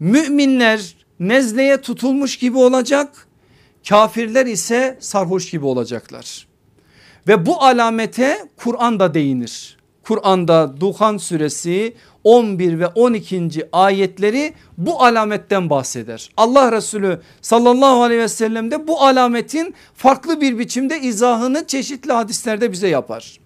Müminler 0.00 0.96
nezleye 1.20 1.80
tutulmuş 1.80 2.36
gibi 2.36 2.58
olacak. 2.58 3.26
Kafirler 3.88 4.46
ise 4.46 4.98
sarhoş 5.00 5.50
gibi 5.50 5.64
olacaklar. 5.64 6.51
Ve 7.28 7.46
bu 7.46 7.62
alamete 7.62 8.48
Kur'an 8.56 9.00
da 9.00 9.14
değinir. 9.14 9.76
Kur'an'da 10.02 10.80
Duhan 10.80 11.16
suresi 11.16 11.94
11 12.24 12.78
ve 12.78 12.86
12. 12.86 13.50
ayetleri 13.72 14.54
bu 14.78 15.02
alametten 15.02 15.70
bahseder. 15.70 16.30
Allah 16.36 16.72
Resulü 16.72 17.20
sallallahu 17.40 18.02
aleyhi 18.02 18.20
ve 18.20 18.28
sellem 18.28 18.70
de 18.70 18.88
bu 18.88 19.02
alametin 19.02 19.74
farklı 19.94 20.40
bir 20.40 20.58
biçimde 20.58 21.00
izahını 21.00 21.66
çeşitli 21.66 22.12
hadislerde 22.12 22.72
bize 22.72 22.88
yapar. 22.88 23.40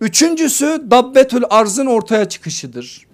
Üçüncüsü 0.00 0.86
dabbetül 0.90 1.42
arzın 1.50 1.86
ortaya 1.86 2.28
çıkışıdır. 2.28 3.06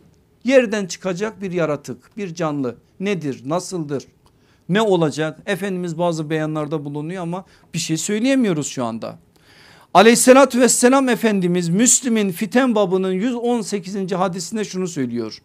Yerden 0.44 0.86
çıkacak 0.86 1.42
bir 1.42 1.52
yaratık 1.52 2.16
bir 2.16 2.34
canlı 2.34 2.76
nedir 3.00 3.42
nasıldır 3.46 4.04
ne 4.68 4.82
olacak 4.82 5.40
Efendimiz 5.46 5.98
bazı 5.98 6.30
beyanlarda 6.30 6.84
bulunuyor 6.84 7.22
ama 7.22 7.44
bir 7.74 7.78
şey 7.78 7.96
söyleyemiyoruz 7.96 8.66
şu 8.66 8.84
anda. 8.84 9.18
Aleyhissalatü 9.94 10.60
vesselam 10.60 11.08
Efendimiz 11.08 11.68
Müslim'in 11.68 12.32
fiten 12.32 12.74
babının 12.74 13.12
118. 13.12 14.12
hadisinde 14.12 14.64
şunu 14.64 14.88
söylüyor. 14.88 15.38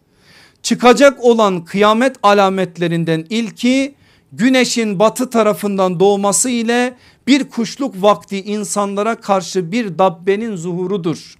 Çıkacak 0.62 1.24
olan 1.24 1.64
kıyamet 1.64 2.16
alametlerinden 2.22 3.26
ilki 3.30 3.94
güneşin 4.32 4.98
batı 4.98 5.30
tarafından 5.30 6.00
doğması 6.00 6.50
ile 6.50 6.94
bir 7.26 7.48
kuşluk 7.48 8.02
vakti 8.02 8.42
insanlara 8.42 9.20
karşı 9.20 9.72
bir 9.72 9.98
dabbenin 9.98 10.56
zuhurudur. 10.56 11.34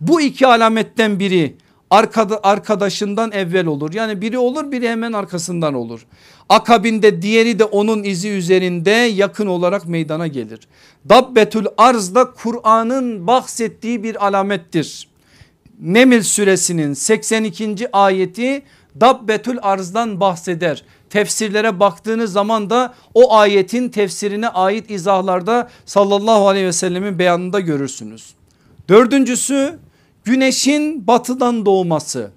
Bu 0.00 0.20
iki 0.20 0.46
alametten 0.46 1.20
biri 1.20 1.56
arkada, 1.90 2.40
arkadaşından 2.42 3.32
evvel 3.32 3.66
olur. 3.66 3.92
Yani 3.92 4.20
biri 4.20 4.38
olur 4.38 4.72
biri 4.72 4.88
hemen 4.88 5.12
arkasından 5.12 5.74
olur. 5.74 6.06
Akabinde 6.48 7.22
diğeri 7.22 7.58
de 7.58 7.64
onun 7.64 8.02
izi 8.02 8.28
üzerinde 8.28 8.90
yakın 8.90 9.46
olarak 9.46 9.88
meydana 9.88 10.26
gelir. 10.26 10.60
Dabbetül 11.08 11.66
arz 11.78 12.14
da 12.14 12.30
Kur'an'ın 12.30 13.26
bahsettiği 13.26 14.02
bir 14.02 14.26
alamettir. 14.26 15.08
Nemil 15.80 16.22
suresinin 16.22 16.94
82. 16.94 17.88
ayeti 17.92 18.62
Dabbetül 19.00 19.58
arzdan 19.62 20.20
bahseder. 20.20 20.84
Tefsirlere 21.10 21.80
baktığınız 21.80 22.32
zaman 22.32 22.70
da 22.70 22.94
o 23.14 23.34
ayetin 23.34 23.88
tefsirine 23.88 24.48
ait 24.48 24.90
izahlarda 24.90 25.68
sallallahu 25.86 26.48
aleyhi 26.48 26.66
ve 26.66 26.72
sellemin 26.72 27.18
beyanında 27.18 27.60
görürsünüz. 27.60 28.34
Dördüncüsü 28.88 29.78
güneşin 30.24 31.06
batıdan 31.06 31.66
doğması 31.66 32.30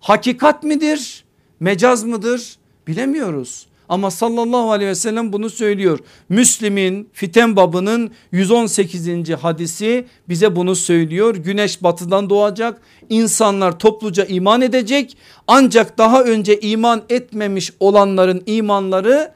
hakikat 0.00 0.62
midir 0.62 1.24
mecaz 1.60 2.04
mıdır 2.04 2.56
bilemiyoruz. 2.86 3.66
Ama 3.88 4.10
sallallahu 4.10 4.70
aleyhi 4.72 4.90
ve 4.90 4.94
sellem 4.94 5.32
bunu 5.32 5.50
söylüyor. 5.50 5.98
Müslim'in 6.28 7.08
fiten 7.12 7.56
babının 7.56 8.10
118. 8.32 9.30
hadisi 9.30 10.06
bize 10.28 10.56
bunu 10.56 10.76
söylüyor. 10.76 11.36
Güneş 11.36 11.82
batıdan 11.82 12.30
doğacak 12.30 12.80
insanlar 13.08 13.78
topluca 13.78 14.24
iman 14.24 14.62
edecek 14.62 15.16
ancak 15.46 15.98
daha 15.98 16.22
önce 16.22 16.60
iman 16.60 17.02
etmemiş 17.08 17.72
olanların 17.80 18.42
imanları 18.46 19.32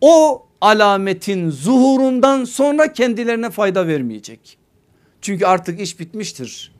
o 0.00 0.46
alametin 0.60 1.50
zuhurundan 1.50 2.44
sonra 2.44 2.92
kendilerine 2.92 3.50
fayda 3.50 3.86
vermeyecek. 3.86 4.58
Çünkü 5.20 5.46
artık 5.46 5.80
iş 5.80 6.00
bitmiştir. 6.00 6.71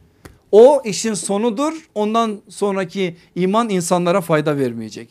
O 0.53 0.83
işin 0.85 1.15
sonudur 1.15 1.89
ondan 1.95 2.41
sonraki 2.49 3.17
iman 3.35 3.69
insanlara 3.69 4.21
fayda 4.21 4.57
vermeyecek. 4.57 5.09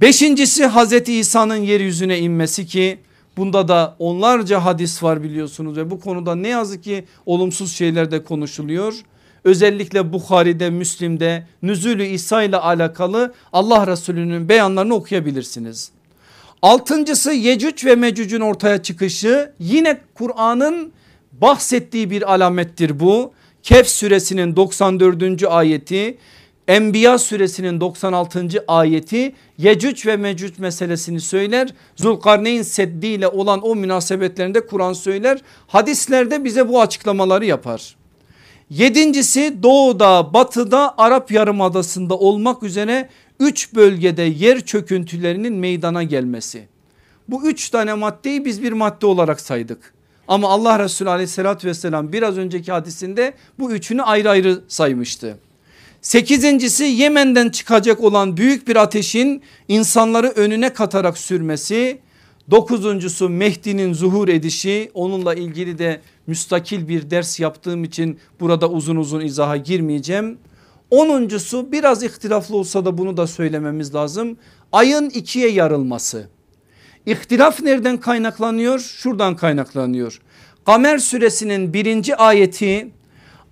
Beşincisi 0.00 0.66
Hazreti 0.66 1.14
İsa'nın 1.14 1.56
yeryüzüne 1.56 2.18
inmesi 2.18 2.66
ki 2.66 2.98
bunda 3.36 3.68
da 3.68 3.96
onlarca 3.98 4.64
hadis 4.64 5.02
var 5.02 5.22
biliyorsunuz 5.22 5.76
ve 5.76 5.90
bu 5.90 6.00
konuda 6.00 6.34
ne 6.34 6.48
yazık 6.48 6.84
ki 6.84 7.04
olumsuz 7.26 7.72
şeyler 7.72 8.10
de 8.10 8.24
konuşuluyor. 8.24 8.94
Özellikle 9.44 10.12
Bukhari'de 10.12 10.70
Müslim'de 10.70 11.46
Nüzülü 11.62 12.04
İsa 12.04 12.42
ile 12.42 12.56
alakalı 12.56 13.34
Allah 13.52 13.86
Resulü'nün 13.86 14.48
beyanlarını 14.48 14.94
okuyabilirsiniz. 14.94 15.90
Altıncısı 16.62 17.32
Yecüc 17.32 17.86
ve 17.86 17.96
Mecüc'ün 17.96 18.40
ortaya 18.40 18.82
çıkışı 18.82 19.52
yine 19.58 20.00
Kur'an'ın 20.14 20.92
bahsettiği 21.32 22.10
bir 22.10 22.34
alamettir 22.34 23.00
bu. 23.00 23.32
Kehf 23.66 23.88
suresinin 23.88 24.56
94. 24.56 25.42
ayeti 25.42 26.18
Enbiya 26.68 27.18
suresinin 27.18 27.80
96. 27.80 28.64
ayeti 28.68 29.34
Yecüc 29.58 30.08
ve 30.10 30.16
Mecüc 30.16 30.54
meselesini 30.58 31.20
söyler. 31.20 31.68
Zulkarneyn 31.96 32.62
Seddi 32.62 33.06
ile 33.06 33.28
olan 33.28 33.60
o 33.62 33.76
münasebetlerinde 33.76 34.66
Kur'an 34.66 34.92
söyler. 34.92 35.40
Hadislerde 35.66 36.44
bize 36.44 36.68
bu 36.68 36.80
açıklamaları 36.80 37.44
yapar. 37.44 37.96
Yedincisi 38.70 39.62
doğuda 39.62 40.34
batıda 40.34 40.94
Arap 40.98 41.30
Yarımadası'nda 41.30 42.18
olmak 42.18 42.62
üzere 42.62 43.08
üç 43.40 43.74
bölgede 43.74 44.22
yer 44.22 44.60
çöküntülerinin 44.60 45.54
meydana 45.54 46.02
gelmesi. 46.02 46.68
Bu 47.28 47.48
üç 47.48 47.70
tane 47.70 47.94
maddeyi 47.94 48.44
biz 48.44 48.62
bir 48.62 48.72
madde 48.72 49.06
olarak 49.06 49.40
saydık. 49.40 49.95
Ama 50.28 50.48
Allah 50.48 50.78
Resulü 50.78 51.10
aleyhissalatü 51.10 51.68
vesselam 51.68 52.12
biraz 52.12 52.38
önceki 52.38 52.72
hadisinde 52.72 53.34
bu 53.58 53.72
üçünü 53.72 54.02
ayrı 54.02 54.30
ayrı 54.30 54.60
saymıştı. 54.68 55.38
Sekizincisi 56.02 56.84
Yemen'den 56.84 57.48
çıkacak 57.48 58.00
olan 58.00 58.36
büyük 58.36 58.68
bir 58.68 58.76
ateşin 58.76 59.42
insanları 59.68 60.28
önüne 60.28 60.72
katarak 60.72 61.18
sürmesi. 61.18 61.98
Dokuzuncusu 62.50 63.28
Mehdi'nin 63.28 63.92
zuhur 63.92 64.28
edişi 64.28 64.90
onunla 64.94 65.34
ilgili 65.34 65.78
de 65.78 66.00
müstakil 66.26 66.88
bir 66.88 67.10
ders 67.10 67.40
yaptığım 67.40 67.84
için 67.84 68.18
burada 68.40 68.70
uzun 68.70 68.96
uzun 68.96 69.20
izaha 69.20 69.56
girmeyeceğim. 69.56 70.38
Onuncusu 70.90 71.72
biraz 71.72 72.02
ihtilaflı 72.02 72.56
olsa 72.56 72.84
da 72.84 72.98
bunu 72.98 73.16
da 73.16 73.26
söylememiz 73.26 73.94
lazım. 73.94 74.36
Ayın 74.72 75.10
ikiye 75.10 75.48
yarılması. 75.48 76.28
İhtilaf 77.06 77.62
nereden 77.62 77.96
kaynaklanıyor? 77.96 78.78
Şuradan 78.78 79.36
kaynaklanıyor. 79.36 80.20
Kamer 80.66 80.98
suresinin 80.98 81.72
birinci 81.72 82.16
ayeti 82.16 82.90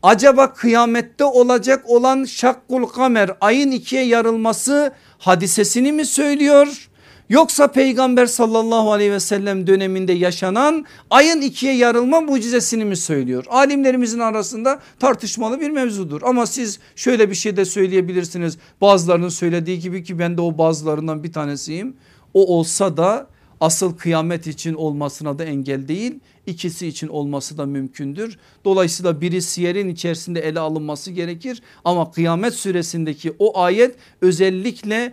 acaba 0.03 0.53
kıyamette 0.53 1.25
olacak 1.25 1.91
olan 1.91 2.25
şakkul 2.25 2.87
kamer 2.87 3.31
ayın 3.41 3.71
ikiye 3.71 4.03
yarılması 4.03 4.93
hadisesini 5.19 5.93
mi 5.93 6.05
söylüyor? 6.05 6.89
Yoksa 7.29 7.69
peygamber 7.69 8.27
sallallahu 8.27 8.93
aleyhi 8.93 9.13
ve 9.13 9.21
sellem 9.21 9.67
döneminde 9.67 10.13
yaşanan 10.13 10.87
ayın 11.11 11.41
ikiye 11.41 11.77
yarılma 11.77 12.21
mucizesini 12.21 12.85
mi 12.85 12.97
söylüyor? 12.97 13.45
Alimlerimizin 13.51 14.19
arasında 14.19 14.81
tartışmalı 15.01 15.61
bir 15.61 15.71
mevzudur. 15.71 16.23
Ama 16.25 16.47
siz 16.47 16.81
şöyle 16.97 17.31
bir 17.31 17.35
şey 17.35 17.57
de 17.57 17.65
söyleyebilirsiniz. 17.65 18.59
Bazılarının 18.81 19.29
söylediği 19.29 19.79
gibi 19.79 20.05
ki 20.05 20.19
ben 20.19 20.37
de 20.37 20.41
o 20.41 20.59
bazılarından 20.59 21.25
bir 21.25 21.33
tanesiyim. 21.33 21.97
O 22.35 22.57
olsa 22.59 22.97
da 22.97 23.34
asıl 23.65 23.97
kıyamet 23.97 24.47
için 24.47 24.75
olmasına 24.75 25.39
da 25.39 25.45
engel 25.45 25.89
değil 25.89 26.21
ikisi 26.47 26.87
için 26.87 27.09
olması 27.09 27.59
da 27.59 27.67
mümkündür. 27.67 28.39
Dolayısıyla 28.65 29.21
biri 29.21 29.43
siyerin 29.43 29.89
içerisinde 29.89 30.41
ele 30.41 30.61
alınması 30.61 31.11
gerekir 31.11 31.63
ama 31.85 32.11
kıyamet 32.11 32.55
süresindeki 32.55 33.35
o 33.39 33.59
ayet 33.59 33.97
özellikle 34.21 35.13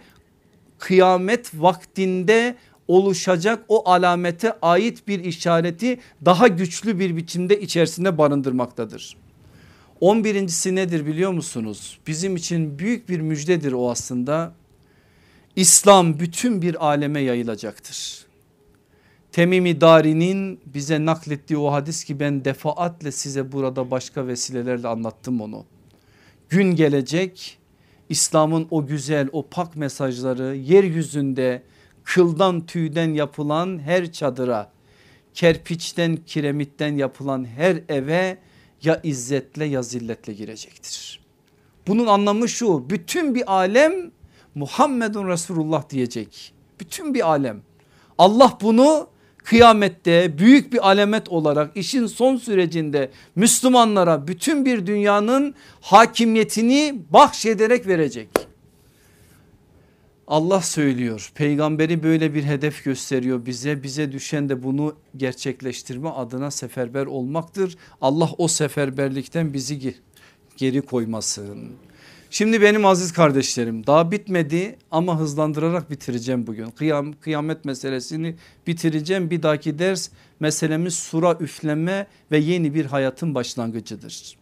kıyamet 0.79 1.51
vaktinde 1.53 2.55
oluşacak 2.87 3.65
o 3.67 3.89
alamete 3.89 4.53
ait 4.61 5.07
bir 5.07 5.23
işareti 5.23 5.99
daha 6.25 6.47
güçlü 6.47 6.99
bir 6.99 7.15
biçimde 7.15 7.61
içerisinde 7.61 8.17
barındırmaktadır. 8.17 9.17
11.si 10.01 10.75
nedir 10.75 11.05
biliyor 11.05 11.31
musunuz? 11.31 11.99
Bizim 12.07 12.35
için 12.35 12.79
büyük 12.79 13.09
bir 13.09 13.19
müjdedir 13.21 13.71
o 13.71 13.91
aslında. 13.91 14.53
İslam 15.55 16.19
bütün 16.19 16.61
bir 16.61 16.85
aleme 16.85 17.19
yayılacaktır 17.21 18.30
Temimi 19.31 19.81
Dari'nin 19.81 20.59
bize 20.65 21.05
naklettiği 21.05 21.57
o 21.59 21.71
hadis 21.71 22.03
ki 22.03 22.19
ben 22.19 22.45
defaatle 22.45 23.11
size 23.11 23.51
burada 23.51 23.91
başka 23.91 24.27
vesilelerle 24.27 24.87
anlattım 24.87 25.41
onu. 25.41 25.65
Gün 26.49 26.75
gelecek 26.75 27.57
İslam'ın 28.09 28.67
o 28.71 28.85
güzel 28.85 29.29
o 29.31 29.47
pak 29.47 29.75
mesajları 29.75 30.55
yeryüzünde 30.55 31.63
kıldan 32.03 32.65
tüyden 32.65 33.13
yapılan 33.13 33.79
her 33.79 34.11
çadıra 34.11 34.71
kerpiçten 35.33 36.15
kiremitten 36.15 36.95
yapılan 36.95 37.45
her 37.45 37.81
eve 37.89 38.37
ya 38.83 38.99
izzetle 39.03 39.65
ya 39.65 39.81
zilletle 39.81 40.33
girecektir. 40.33 41.19
Bunun 41.87 42.07
anlamı 42.07 42.49
şu 42.49 42.89
bütün 42.89 43.35
bir 43.35 43.53
alem 43.53 44.11
Muhammedun 44.55 45.27
Resulullah 45.27 45.89
diyecek. 45.89 46.53
Bütün 46.79 47.13
bir 47.13 47.29
alem. 47.29 47.61
Allah 48.17 48.57
bunu 48.61 49.07
kıyamette 49.43 50.37
büyük 50.37 50.73
bir 50.73 50.89
alamet 50.89 51.29
olarak 51.29 51.77
işin 51.77 52.07
son 52.07 52.35
sürecinde 52.37 53.11
Müslümanlara 53.35 54.27
bütün 54.27 54.65
bir 54.65 54.85
dünyanın 54.85 55.55
hakimiyetini 55.81 57.01
bahşederek 57.09 57.87
verecek. 57.87 58.29
Allah 60.27 60.61
söylüyor 60.61 61.31
peygamberi 61.35 62.03
böyle 62.03 62.33
bir 62.33 62.43
hedef 62.43 62.83
gösteriyor 62.83 63.45
bize 63.45 63.83
bize 63.83 64.11
düşen 64.11 64.49
de 64.49 64.63
bunu 64.63 64.95
gerçekleştirme 65.17 66.09
adına 66.09 66.51
seferber 66.51 67.05
olmaktır. 67.05 67.77
Allah 68.01 68.29
o 68.37 68.47
seferberlikten 68.47 69.53
bizi 69.53 69.95
geri 70.57 70.81
koymasın. 70.81 71.71
Şimdi 72.33 72.61
benim 72.61 72.85
aziz 72.85 73.13
kardeşlerim 73.13 73.87
daha 73.87 74.11
bitmedi 74.11 74.77
ama 74.91 75.19
hızlandırarak 75.19 75.91
bitireceğim 75.91 76.47
bugün. 76.47 76.69
Kıyam, 76.69 77.13
kıyamet 77.13 77.65
meselesini 77.65 78.35
bitireceğim. 78.67 79.29
Bir 79.29 79.43
dahaki 79.43 79.79
ders 79.79 80.09
meselemiz 80.39 80.95
sura 80.95 81.37
üfleme 81.39 82.07
ve 82.31 82.37
yeni 82.37 82.73
bir 82.73 82.85
hayatın 82.85 83.35
başlangıcıdır. 83.35 84.37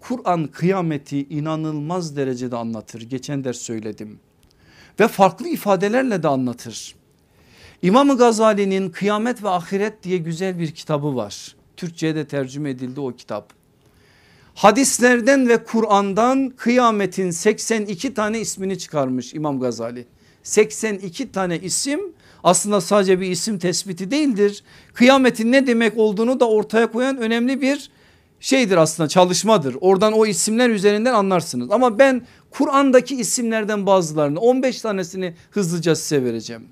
Kur'an 0.00 0.46
kıyameti 0.46 1.28
inanılmaz 1.28 2.16
derecede 2.16 2.56
anlatır. 2.56 3.02
Geçen 3.02 3.44
ders 3.44 3.58
söyledim 3.58 4.18
ve 5.00 5.08
farklı 5.08 5.48
ifadelerle 5.48 6.22
de 6.22 6.28
anlatır. 6.28 6.94
İmam 7.82 8.16
Gazali'nin 8.16 8.90
Kıyamet 8.90 9.42
ve 9.42 9.48
Ahiret 9.48 10.02
diye 10.02 10.18
güzel 10.18 10.58
bir 10.58 10.70
kitabı 10.70 11.16
var. 11.16 11.56
Türkçe'ye 11.76 12.14
de 12.14 12.26
tercüme 12.26 12.70
edildi 12.70 13.00
o 13.00 13.12
kitap. 13.12 13.61
Hadislerden 14.54 15.48
ve 15.48 15.64
Kur'an'dan 15.64 16.52
kıyametin 16.56 17.30
82 17.30 18.14
tane 18.14 18.40
ismini 18.40 18.78
çıkarmış 18.78 19.34
İmam 19.34 19.60
Gazali. 19.60 20.06
82 20.42 21.32
tane 21.32 21.58
isim 21.58 22.00
aslında 22.44 22.80
sadece 22.80 23.20
bir 23.20 23.30
isim 23.30 23.58
tespiti 23.58 24.10
değildir. 24.10 24.64
Kıyametin 24.94 25.52
ne 25.52 25.66
demek 25.66 25.98
olduğunu 25.98 26.40
da 26.40 26.48
ortaya 26.48 26.92
koyan 26.92 27.16
önemli 27.16 27.60
bir 27.60 27.90
şeydir 28.40 28.76
aslında 28.76 29.08
çalışmadır. 29.08 29.76
Oradan 29.80 30.12
o 30.12 30.26
isimler 30.26 30.70
üzerinden 30.70 31.14
anlarsınız. 31.14 31.70
Ama 31.70 31.98
ben 31.98 32.22
Kur'an'daki 32.50 33.16
isimlerden 33.16 33.86
bazılarını 33.86 34.40
15 34.40 34.80
tanesini 34.80 35.34
hızlıca 35.50 35.94
size 35.94 36.24
vereceğim. 36.24 36.64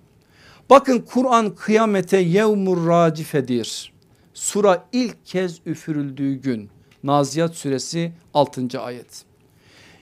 Bakın 0.70 0.98
Kur'an 0.98 1.54
kıyamete 1.54 2.18
yevmur 2.18 2.86
racifedir. 2.86 3.92
Sura 4.34 4.84
ilk 4.92 5.26
kez 5.26 5.60
üfürüldüğü 5.66 6.34
gün. 6.34 6.70
Naziyat 7.04 7.56
suresi 7.56 8.12
6. 8.34 8.80
ayet. 8.80 9.24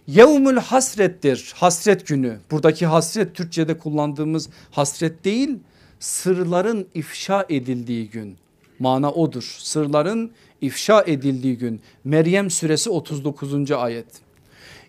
Yevmül 0.06 0.56
hasrettir 0.56 1.52
hasret 1.56 2.06
günü 2.06 2.38
buradaki 2.50 2.86
hasret 2.86 3.34
Türkçe'de 3.34 3.78
kullandığımız 3.78 4.48
hasret 4.70 5.24
değil 5.24 5.58
sırların 6.00 6.88
ifşa 6.94 7.46
edildiği 7.48 8.10
gün 8.10 8.36
mana 8.78 9.12
odur 9.12 9.56
sırların 9.58 10.32
ifşa 10.60 11.04
edildiği 11.06 11.58
gün 11.58 11.80
Meryem 12.04 12.50
suresi 12.50 12.90
39. 12.90 13.70
ayet. 13.70 14.06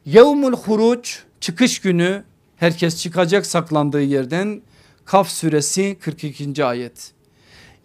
Yevmül 0.06 0.54
huruç 0.54 1.24
çıkış 1.40 1.80
günü 1.80 2.24
herkes 2.58 3.02
çıkacak 3.02 3.46
saklandığı 3.46 4.02
yerden 4.02 4.62
Kaf 5.06 5.30
suresi 5.30 5.98
42. 6.02 6.66
ayet. 6.66 7.12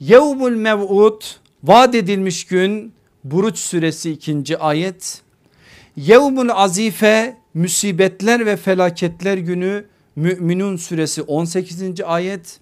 Yevmül 0.01 0.57
mev'ud 0.57 1.23
vaat 1.65 1.95
edilmiş 1.95 2.47
gün 2.47 2.93
Buruç 3.25 3.59
suresi 3.59 4.11
2. 4.11 4.59
ayet. 4.59 5.23
Yevmül 5.97 6.51
azife 6.53 7.37
musibetler 7.55 8.47
ve 8.47 8.57
felaketler 8.57 9.39
günü 9.39 9.85
Müminun 10.17 10.77
suresi 10.77 11.23
18. 11.23 12.01
ayet. 12.01 12.61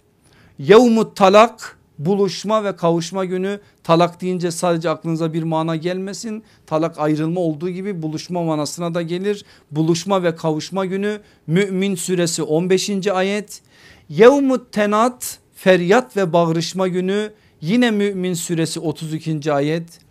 Yevmut 0.59 1.17
talak 1.17 1.79
buluşma 1.99 2.65
ve 2.65 2.77
kavuşma 2.77 3.25
günü 3.25 3.61
talak 3.85 4.21
deyince 4.21 4.51
sadece 4.51 4.91
aklınıza 4.91 5.33
bir 5.33 5.43
mana 5.43 5.77
gelmesin. 5.77 6.43
Talak 6.67 6.99
ayrılma 6.99 7.41
olduğu 7.41 7.71
gibi 7.71 8.03
buluşma 8.03 8.43
manasına 8.43 8.95
da 8.95 9.03
gelir. 9.03 9.45
Buluşma 9.71 10.23
ve 10.23 10.37
kavuşma 10.37 10.87
günü 10.87 11.21
Mümin 11.47 11.95
suresi 11.95 12.43
15. 12.43 13.07
ayet. 13.07 13.63
Yevmut 14.09 14.73
tenat 14.73 15.39
feryat 15.55 16.17
ve 16.17 16.33
bağrışma 16.33 16.89
günü 16.89 17.33
yine 17.61 17.91
Mümin 17.91 18.35
suresi 18.35 18.81
32. 18.81 19.53
ayet. 19.53 20.03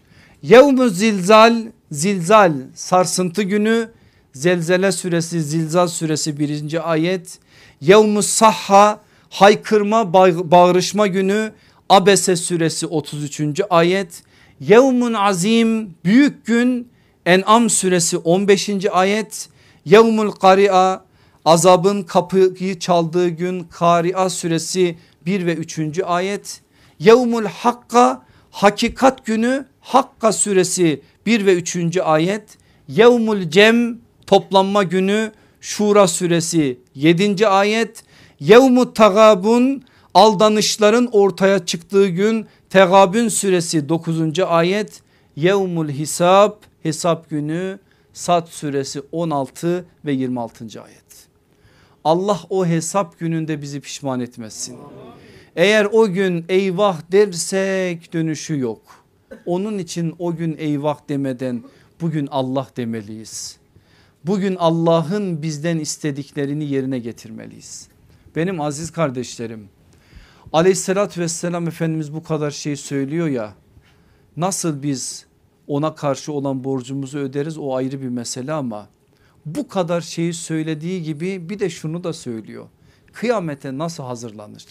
Yevmü 0.44 0.90
zilzal 0.90 1.56
zilzal 1.92 2.54
sarsıntı 2.76 3.42
günü 3.42 3.90
zelzele 4.34 4.92
suresi 4.92 5.44
zilzal 5.44 5.88
suresi 5.88 6.40
birinci 6.40 6.82
ayet. 6.82 7.40
Yevmü 7.82 8.24
sahha 8.24 9.00
haykırma 9.30 10.14
bağrışma 10.52 11.08
günü 11.08 11.52
Abese 11.90 12.36
suresi 12.36 12.88
33. 12.88 13.62
ayet. 13.70 14.24
Yevmun 14.60 15.14
azim 15.14 15.96
büyük 16.06 16.46
gün 16.46 16.88
En'am 17.26 17.70
suresi 17.70 18.18
15. 18.18 18.70
ayet. 18.92 19.50
Yevmul 19.86 20.32
kari'a 20.32 21.06
azabın 21.46 22.04
kapıyı 22.04 22.80
çaldığı 22.80 23.30
gün 23.30 23.64
Kari'a 23.64 24.30
suresi 24.30 24.98
1 25.26 25.46
ve 25.46 25.54
3. 25.54 26.00
ayet. 26.06 26.62
Yevmul 27.00 27.46
hakka 27.46 28.31
hakikat 28.52 29.26
günü 29.26 29.66
Hakka 29.80 30.34
suresi 30.34 31.02
1 31.26 31.46
ve 31.46 31.54
3. 31.56 31.98
ayet. 31.98 32.58
Yevmul 32.88 33.50
cem 33.50 33.98
toplanma 34.28 34.84
günü 34.84 35.32
Şura 35.62 36.08
suresi 36.08 36.80
7. 36.96 37.48
ayet. 37.48 38.04
Yevmut 38.40 38.96
tagabun 38.96 39.84
aldanışların 40.14 41.10
ortaya 41.12 41.66
çıktığı 41.66 42.08
gün 42.08 42.46
Tegabün 42.70 43.28
suresi 43.28 43.90
9. 43.90 44.40
ayet. 44.40 45.02
Yevmul 45.36 45.90
hisab 45.90 46.54
hesap 46.84 47.30
günü 47.30 47.80
Sad 48.14 48.48
suresi 48.48 49.02
16 49.12 49.86
ve 50.06 50.12
26. 50.12 50.82
ayet. 50.82 51.28
Allah 52.04 52.40
o 52.50 52.66
hesap 52.66 53.20
gününde 53.20 53.62
bizi 53.62 53.82
pişman 53.82 54.20
etmesin. 54.20 54.78
Eğer 55.56 55.88
o 55.92 56.12
gün 56.12 56.46
eyvah 56.50 57.02
dersek 57.12 58.14
dönüşü 58.14 58.60
yok. 58.60 58.82
Onun 59.46 59.78
için 59.78 60.16
o 60.20 60.36
gün 60.36 60.56
eyvah 60.58 61.10
demeden 61.10 61.64
bugün 62.02 62.28
Allah 62.28 62.68
demeliyiz. 62.78 63.58
Bugün 64.26 64.56
Allah'ın 64.56 65.42
bizden 65.42 65.80
istediklerini 65.80 66.66
yerine 66.66 67.00
getirmeliyiz. 67.00 67.88
Benim 68.36 68.62
aziz 68.62 68.92
kardeşlerim 68.92 69.70
aleyhissalatü 70.54 71.22
vesselam 71.22 71.68
Efendimiz 71.68 72.14
bu 72.14 72.24
kadar 72.24 72.52
şey 72.52 72.76
söylüyor 72.76 73.28
ya 73.28 73.54
nasıl 74.38 74.84
biz 74.84 75.26
ona 75.68 75.96
karşı 75.96 76.34
olan 76.34 76.64
borcumuzu 76.64 77.20
öderiz 77.20 77.58
o 77.58 77.76
ayrı 77.76 78.02
bir 78.02 78.10
mesele 78.10 78.54
ama 78.54 78.90
bu 79.46 79.68
kadar 79.68 80.02
şeyi 80.02 80.34
söylediği 80.34 81.04
gibi 81.04 81.50
bir 81.50 81.60
de 81.60 81.70
şunu 81.70 82.04
da 82.04 82.14
söylüyor. 82.14 82.68
Kıyamete 83.14 83.78
nasıl 83.78 84.04
hazırlanır? 84.04 84.66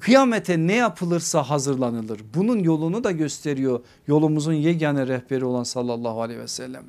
Kıyamete 0.00 0.58
ne 0.58 0.74
yapılırsa 0.74 1.42
hazırlanılır. 1.42 2.20
Bunun 2.34 2.58
yolunu 2.58 3.04
da 3.04 3.10
gösteriyor 3.10 3.80
yolumuzun 4.06 4.52
yegane 4.52 5.06
rehberi 5.06 5.44
olan 5.44 5.62
sallallahu 5.62 6.22
aleyhi 6.22 6.40
ve 6.40 6.48
sellem. 6.48 6.84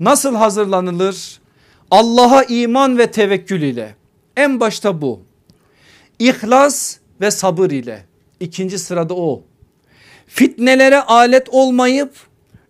Nasıl 0.00 0.34
hazırlanılır? 0.34 1.40
Allah'a 1.90 2.44
iman 2.44 2.98
ve 2.98 3.10
tevekkül 3.10 3.62
ile. 3.62 3.94
En 4.36 4.60
başta 4.60 5.02
bu. 5.02 5.20
İhlas 6.18 6.96
ve 7.20 7.30
sabır 7.30 7.70
ile. 7.70 8.04
İkinci 8.40 8.78
sırada 8.78 9.14
o. 9.14 9.42
Fitnelere 10.26 11.00
alet 11.00 11.48
olmayıp 11.48 12.14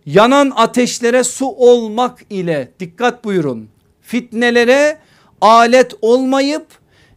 yanan 0.05 0.53
ateşlere 0.55 1.23
su 1.23 1.45
olmak 1.45 2.19
ile 2.29 2.71
dikkat 2.79 3.25
buyurun. 3.25 3.69
Fitnelere 4.01 4.97
alet 5.41 5.93
olmayıp 6.01 6.67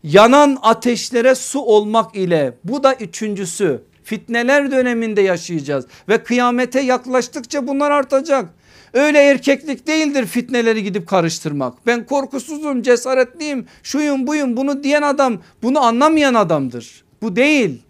yanan 0.03 0.59
ateşlere 0.63 1.35
su 1.35 1.61
olmak 1.61 2.17
ile 2.17 2.53
bu 2.65 2.83
da 2.83 2.95
üçüncüsü 2.95 3.83
fitneler 4.05 4.71
döneminde 4.71 5.21
yaşayacağız 5.21 5.87
ve 6.09 6.23
kıyamete 6.23 6.81
yaklaştıkça 6.81 7.67
bunlar 7.67 7.91
artacak. 7.91 8.49
Öyle 8.93 9.19
erkeklik 9.19 9.87
değildir 9.87 10.27
fitneleri 10.27 10.83
gidip 10.83 11.09
karıştırmak. 11.09 11.87
Ben 11.87 12.07
korkusuzum 12.07 12.83
cesaretliyim 12.83 13.67
şuyum 13.83 14.27
buyum 14.27 14.57
bunu 14.57 14.83
diyen 14.83 15.03
adam 15.03 15.43
bunu 15.63 15.81
anlamayan 15.81 16.35
adamdır. 16.35 17.05
Bu 17.23 17.37
değil. 17.37 17.83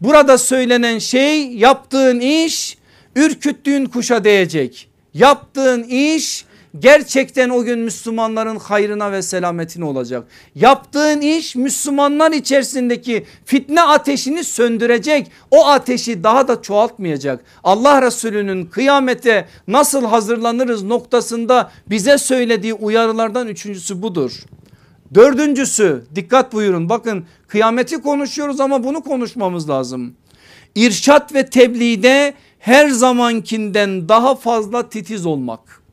Burada 0.00 0.38
söylenen 0.38 0.98
şey 0.98 1.52
yaptığın 1.52 2.20
iş 2.20 2.78
ürküttüğün 3.16 3.86
kuşa 3.86 4.24
değecek. 4.24 4.88
Yaptığın 5.14 5.82
iş 5.82 6.44
gerçekten 6.78 7.50
o 7.50 7.64
gün 7.64 7.78
Müslümanların 7.78 8.56
hayrına 8.56 9.12
ve 9.12 9.22
selametine 9.22 9.84
olacak. 9.84 10.24
Yaptığın 10.54 11.20
iş 11.20 11.56
Müslümanlar 11.56 12.32
içerisindeki 12.32 13.26
fitne 13.44 13.82
ateşini 13.82 14.44
söndürecek. 14.44 15.30
O 15.50 15.66
ateşi 15.66 16.24
daha 16.24 16.48
da 16.48 16.62
çoğaltmayacak. 16.62 17.44
Allah 17.64 18.02
Resulü'nün 18.02 18.66
kıyamete 18.66 19.48
nasıl 19.68 20.04
hazırlanırız 20.04 20.82
noktasında 20.82 21.70
bize 21.90 22.18
söylediği 22.18 22.74
uyarılardan 22.74 23.48
üçüncüsü 23.48 24.02
budur. 24.02 24.32
Dördüncüsü 25.14 26.04
dikkat 26.14 26.52
buyurun 26.52 26.88
bakın 26.88 27.26
kıyameti 27.48 28.02
konuşuyoruz 28.02 28.60
ama 28.60 28.84
bunu 28.84 29.00
konuşmamız 29.00 29.70
lazım. 29.70 30.14
İrşat 30.74 31.34
ve 31.34 31.46
tebliğde 31.46 32.34
her 32.58 32.88
zamankinden 32.88 34.08
daha 34.08 34.34
fazla 34.34 34.88
titiz 34.88 35.26
olmak. 35.26 35.83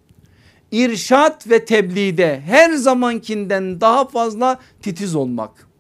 İrşat 0.72 1.50
ve 1.50 1.66
tebliğde 1.66 2.42
her 2.46 2.74
zamankinden 2.74 3.82
daha 3.82 4.08
fazla 4.08 4.60
titiz 4.82 5.16
olmak. 5.16 5.72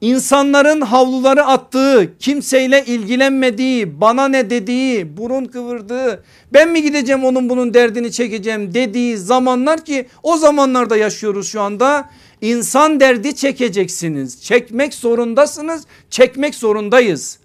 İnsanların 0.00 0.80
havluları 0.80 1.44
attığı, 1.44 2.18
kimseyle 2.18 2.84
ilgilenmediği, 2.84 4.00
bana 4.00 4.28
ne 4.28 4.50
dediği, 4.50 5.16
burun 5.16 5.44
kıvırdığı, 5.44 6.24
ben 6.52 6.68
mi 6.68 6.82
gideceğim 6.82 7.24
onun 7.24 7.48
bunun 7.48 7.74
derdini 7.74 8.12
çekeceğim 8.12 8.74
dediği 8.74 9.16
zamanlar 9.16 9.84
ki 9.84 10.06
o 10.22 10.36
zamanlarda 10.36 10.96
yaşıyoruz 10.96 11.48
şu 11.48 11.60
anda. 11.60 12.10
İnsan 12.40 13.00
derdi 13.00 13.36
çekeceksiniz, 13.36 14.42
çekmek 14.42 14.94
zorundasınız, 14.94 15.84
çekmek 16.10 16.54
zorundayız. 16.54 17.38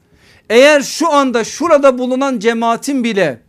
Eğer 0.49 0.81
şu 0.81 1.11
anda 1.11 1.43
şurada 1.43 1.97
bulunan 1.97 2.39
cemaatin 2.39 3.03
bile 3.03 3.41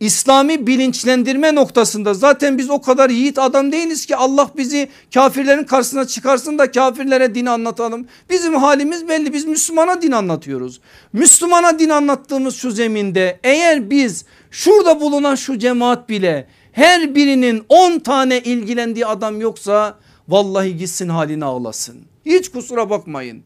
İslami 0.00 0.66
bilinçlendirme 0.66 1.54
noktasında 1.54 2.14
zaten 2.14 2.58
biz 2.58 2.70
o 2.70 2.80
kadar 2.80 3.10
yiğit 3.10 3.38
adam 3.38 3.72
değiliz 3.72 4.06
ki 4.06 4.16
Allah 4.16 4.50
bizi 4.56 4.88
kafirlerin 5.14 5.64
karşısına 5.64 6.06
çıkarsın 6.06 6.58
da 6.58 6.70
kafirlere 6.70 7.34
din 7.34 7.46
anlatalım. 7.46 8.06
Bizim 8.30 8.54
halimiz 8.54 9.08
belli 9.08 9.32
biz 9.32 9.44
Müslümana 9.44 10.02
din 10.02 10.12
anlatıyoruz. 10.12 10.80
Müslümana 11.12 11.78
din 11.78 11.88
anlattığımız 11.88 12.56
şu 12.56 12.70
zeminde 12.70 13.40
eğer 13.44 13.90
biz 13.90 14.24
şurada 14.50 15.00
bulunan 15.00 15.34
şu 15.34 15.58
cemaat 15.58 16.08
bile 16.08 16.48
her 16.72 17.14
birinin 17.14 17.64
10 17.68 17.98
tane 17.98 18.40
ilgilendiği 18.40 19.06
adam 19.06 19.40
yoksa 19.40 19.98
vallahi 20.28 20.76
gitsin 20.76 21.08
haline 21.08 21.44
ağlasın. 21.44 21.96
Hiç 22.26 22.48
kusura 22.48 22.90
bakmayın. 22.90 23.42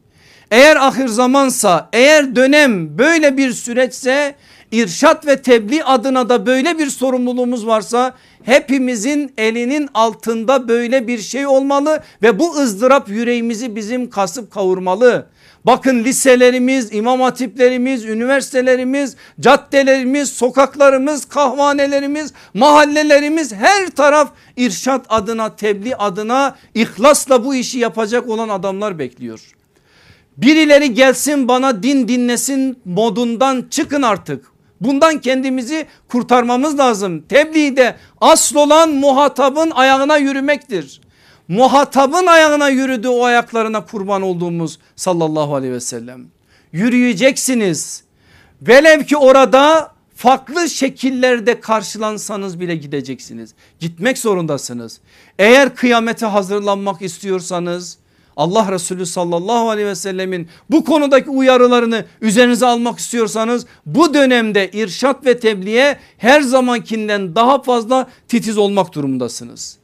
Eğer 0.51 0.75
ahir 0.75 1.07
zamansa 1.07 1.89
eğer 1.93 2.35
dönem 2.35 2.97
böyle 2.97 3.37
bir 3.37 3.53
süreçse 3.53 4.35
irşat 4.71 5.27
ve 5.27 5.41
tebliğ 5.41 5.83
adına 5.83 6.29
da 6.29 6.45
böyle 6.45 6.77
bir 6.77 6.89
sorumluluğumuz 6.89 7.67
varsa 7.67 8.13
hepimizin 8.43 9.33
elinin 9.37 9.89
altında 9.93 10.67
böyle 10.67 11.07
bir 11.07 11.19
şey 11.19 11.47
olmalı 11.47 12.03
ve 12.21 12.39
bu 12.39 12.55
ızdırap 12.55 13.09
yüreğimizi 13.09 13.75
bizim 13.75 14.09
kasıp 14.09 14.51
kavurmalı. 14.51 15.27
Bakın 15.65 16.03
liselerimiz, 16.03 16.93
imam 16.93 17.21
hatiplerimiz, 17.21 18.05
üniversitelerimiz, 18.05 19.15
caddelerimiz, 19.39 20.29
sokaklarımız, 20.29 21.25
kahvanelerimiz, 21.25 22.33
mahallelerimiz 22.53 23.53
her 23.53 23.89
taraf 23.89 24.31
irşat 24.57 25.05
adına, 25.09 25.55
tebliğ 25.55 25.95
adına 25.95 26.55
ihlasla 26.73 27.45
bu 27.45 27.55
işi 27.55 27.79
yapacak 27.79 28.29
olan 28.29 28.49
adamlar 28.49 28.99
bekliyor. 28.99 29.51
Birileri 30.37 30.93
gelsin 30.93 31.47
bana 31.47 31.83
din 31.83 32.07
dinlesin 32.07 32.79
modundan 32.85 33.65
çıkın 33.69 34.01
artık. 34.01 34.51
Bundan 34.81 35.21
kendimizi 35.21 35.85
kurtarmamız 36.07 36.79
lazım. 36.79 37.21
Tebliğde 37.21 37.95
asıl 38.21 38.55
olan 38.55 38.89
muhatabın 38.89 39.71
ayağına 39.71 40.17
yürümektir. 40.17 41.01
Muhatabın 41.47 42.25
ayağına 42.25 42.69
yürüdü 42.69 43.07
o 43.07 43.23
ayaklarına 43.23 43.85
kurban 43.85 44.21
olduğumuz 44.21 44.79
sallallahu 44.95 45.55
aleyhi 45.55 45.73
ve 45.73 45.79
sellem. 45.79 46.27
Yürüyeceksiniz. 46.71 48.03
Velev 48.61 49.03
ki 49.03 49.17
orada 49.17 49.91
farklı 50.15 50.69
şekillerde 50.69 51.59
karşılansanız 51.59 52.59
bile 52.59 52.75
gideceksiniz. 52.75 53.53
Gitmek 53.79 54.17
zorundasınız. 54.17 54.99
Eğer 55.39 55.75
kıyamete 55.75 56.25
hazırlanmak 56.25 57.01
istiyorsanız 57.01 57.97
Allah 58.37 58.71
Resulü 58.71 59.05
sallallahu 59.05 59.69
aleyhi 59.69 59.87
ve 59.87 59.95
sellemin 59.95 60.47
bu 60.69 60.83
konudaki 60.83 61.29
uyarılarını 61.29 62.05
üzerinize 62.21 62.65
almak 62.65 62.99
istiyorsanız 62.99 63.65
bu 63.85 64.13
dönemde 64.13 64.71
irşat 64.71 65.25
ve 65.25 65.39
tebliğe 65.39 65.97
her 66.17 66.41
zamankinden 66.41 67.35
daha 67.35 67.61
fazla 67.61 68.07
titiz 68.27 68.57
olmak 68.57 68.93
durumundasınız. 68.93 69.77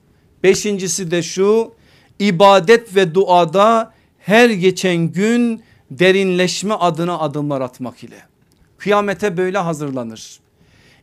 Beşincisi 0.43 1.11
de 1.11 1.23
şu 1.23 1.71
ibadet 2.19 2.95
ve 2.95 3.15
duada 3.15 3.93
her 4.19 4.49
geçen 4.49 4.97
gün 4.97 5.61
derinleşme 5.91 6.73
adına 6.73 7.19
adımlar 7.19 7.61
atmak 7.61 8.03
ile. 8.03 8.17
Kıyamete 8.77 9.37
böyle 9.37 9.57
hazırlanır. 9.57 10.39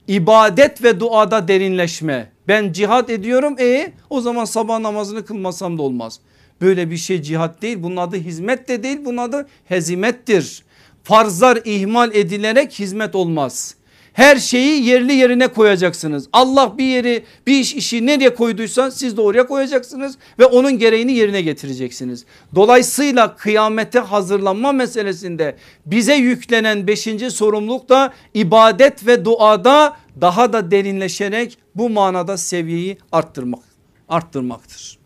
İbadet 0.09 0.85
ve 0.85 1.01
duada 1.01 1.49
derinleşme. 1.49 2.31
Ben 2.49 2.73
cihat 2.73 3.11
ediyorum 3.11 3.57
e 3.59 3.93
o 4.11 4.21
zaman 4.21 4.45
sabah 4.45 4.79
namazını 4.79 5.25
kılmasam 5.25 5.79
da 5.79 5.83
olmaz. 5.83 6.21
Böyle 6.65 6.91
bir 6.91 6.97
şey 6.97 7.23
cihat 7.23 7.63
değil 7.63 7.83
bunun 7.83 7.97
adı 7.97 8.17
hizmet 8.17 8.69
de 8.69 8.83
değil 8.83 8.99
bunun 9.05 9.17
adı 9.17 9.47
hezimettir. 9.65 10.63
Farzlar 11.03 11.59
ihmal 11.65 12.15
edilerek 12.15 12.73
hizmet 12.73 13.15
olmaz. 13.15 13.75
Her 14.13 14.37
şeyi 14.37 14.85
yerli 14.85 15.13
yerine 15.15 15.49
koyacaksınız. 15.49 16.29
Allah 16.33 16.79
bir 16.79 16.85
yeri 16.85 17.25
bir 17.47 17.61
iş 17.61 17.75
işi 17.75 18.07
nereye 18.07 18.35
koyduysa 18.35 18.91
siz 18.91 19.17
de 19.17 19.21
oraya 19.21 19.47
koyacaksınız 19.47 20.19
ve 20.39 20.45
onun 20.45 20.79
gereğini 20.79 21.13
yerine 21.13 21.43
getireceksiniz. 21.43 22.25
Dolayısıyla 22.55 23.37
kıyamete 23.37 23.99
hazırlanma 23.99 24.73
meselesinde 24.73 25.57
bize 25.87 26.15
yüklenen 26.15 26.87
beşinci 26.87 27.31
sorumluluk 27.31 27.89
da 27.89 28.13
ibadet 28.35 29.07
ve 29.07 29.25
duada 29.25 29.97
daha 30.21 30.53
da 30.53 30.71
derinleşerek 30.71 31.59
bu 31.75 31.91
manada 31.91 32.37
seviyeyi 32.37 32.99
arttırmak 33.13 33.63
arttırmaktır. 34.09 35.04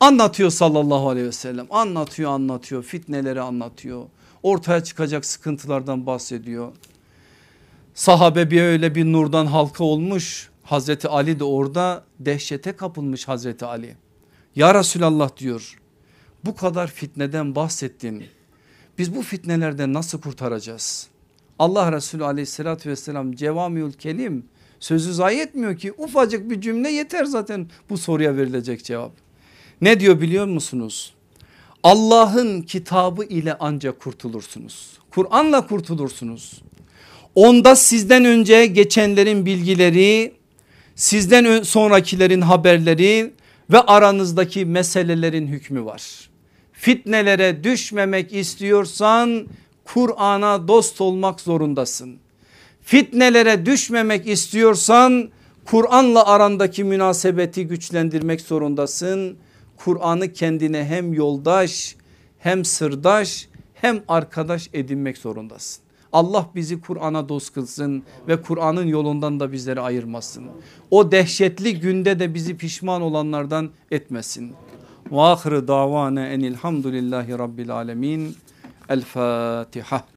Anlatıyor 0.00 0.50
sallallahu 0.50 1.08
aleyhi 1.08 1.26
ve 1.26 1.32
sellem 1.32 1.66
anlatıyor 1.70 2.30
anlatıyor 2.30 2.82
fitneleri 2.82 3.40
anlatıyor 3.40 4.04
ortaya 4.42 4.84
çıkacak 4.84 5.24
sıkıntılardan 5.24 6.06
bahsediyor. 6.06 6.72
Sahabe 7.94 8.50
bir 8.50 8.62
öyle 8.62 8.94
bir 8.94 9.04
nurdan 9.04 9.46
halka 9.46 9.84
olmuş 9.84 10.50
Hazreti 10.62 11.08
Ali 11.08 11.38
de 11.38 11.44
orada 11.44 12.04
dehşete 12.20 12.72
kapılmış 12.72 13.28
Hazreti 13.28 13.64
Ali. 13.64 13.96
Ya 14.56 14.74
Resulallah 14.74 15.36
diyor 15.36 15.78
bu 16.44 16.56
kadar 16.56 16.86
fitneden 16.86 17.54
bahsettin 17.54 18.24
biz 18.98 19.16
bu 19.16 19.22
fitnelerden 19.22 19.92
nasıl 19.92 20.20
kurtaracağız? 20.20 21.08
Allah 21.58 21.92
Resulü 21.92 22.24
aleyhissalatü 22.24 22.90
vesselam 22.90 23.32
cevamiül 23.32 23.92
kelim 23.92 24.46
sözü 24.80 25.12
zayi 25.14 25.40
etmiyor 25.40 25.76
ki 25.76 25.92
ufacık 25.92 26.50
bir 26.50 26.60
cümle 26.60 26.90
yeter 26.90 27.24
zaten 27.24 27.70
bu 27.90 27.98
soruya 27.98 28.36
verilecek 28.36 28.84
cevap. 28.84 29.25
Ne 29.80 30.00
diyor 30.00 30.20
biliyor 30.20 30.46
musunuz? 30.46 31.14
Allah'ın 31.82 32.62
kitabı 32.62 33.24
ile 33.24 33.56
ancak 33.60 34.00
kurtulursunuz. 34.00 34.98
Kur'an'la 35.10 35.66
kurtulursunuz. 35.66 36.62
Onda 37.34 37.76
sizden 37.76 38.24
önce 38.24 38.66
geçenlerin 38.66 39.46
bilgileri, 39.46 40.32
sizden 40.94 41.62
sonrakilerin 41.62 42.40
haberleri 42.40 43.32
ve 43.70 43.80
aranızdaki 43.80 44.64
meselelerin 44.64 45.46
hükmü 45.46 45.84
var. 45.84 46.30
Fitnelere 46.72 47.64
düşmemek 47.64 48.32
istiyorsan 48.32 49.46
Kur'an'a 49.84 50.68
dost 50.68 51.00
olmak 51.00 51.40
zorundasın. 51.40 52.16
Fitnelere 52.82 53.66
düşmemek 53.66 54.26
istiyorsan 54.28 55.30
Kur'an'la 55.64 56.26
arandaki 56.26 56.84
münasebeti 56.84 57.66
güçlendirmek 57.66 58.40
zorundasın. 58.40 59.36
Kur'an'ı 59.76 60.32
kendine 60.32 60.84
hem 60.84 61.12
yoldaş 61.12 61.96
hem 62.38 62.64
sırdaş 62.64 63.48
hem 63.74 64.02
arkadaş 64.08 64.70
edinmek 64.72 65.18
zorundasın. 65.18 65.86
Allah 66.12 66.50
bizi 66.54 66.80
Kur'an'a 66.80 67.28
dost 67.28 67.54
kılsın 67.54 68.02
ve 68.28 68.42
Kur'an'ın 68.42 68.86
yolundan 68.86 69.40
da 69.40 69.52
bizleri 69.52 69.80
ayırmasın. 69.80 70.44
O 70.90 71.12
dehşetli 71.12 71.80
günde 71.80 72.18
de 72.18 72.34
bizi 72.34 72.56
pişman 72.56 73.02
olanlardan 73.02 73.70
etmesin. 73.90 74.52
Ve 75.12 75.20
ahire 75.20 75.68
davane 75.68 76.26
enilhamdülillahi 76.26 77.38
rabbil 77.38 77.70
alemin. 77.70 78.36
El 78.88 79.02
Fatiha. 79.02 80.04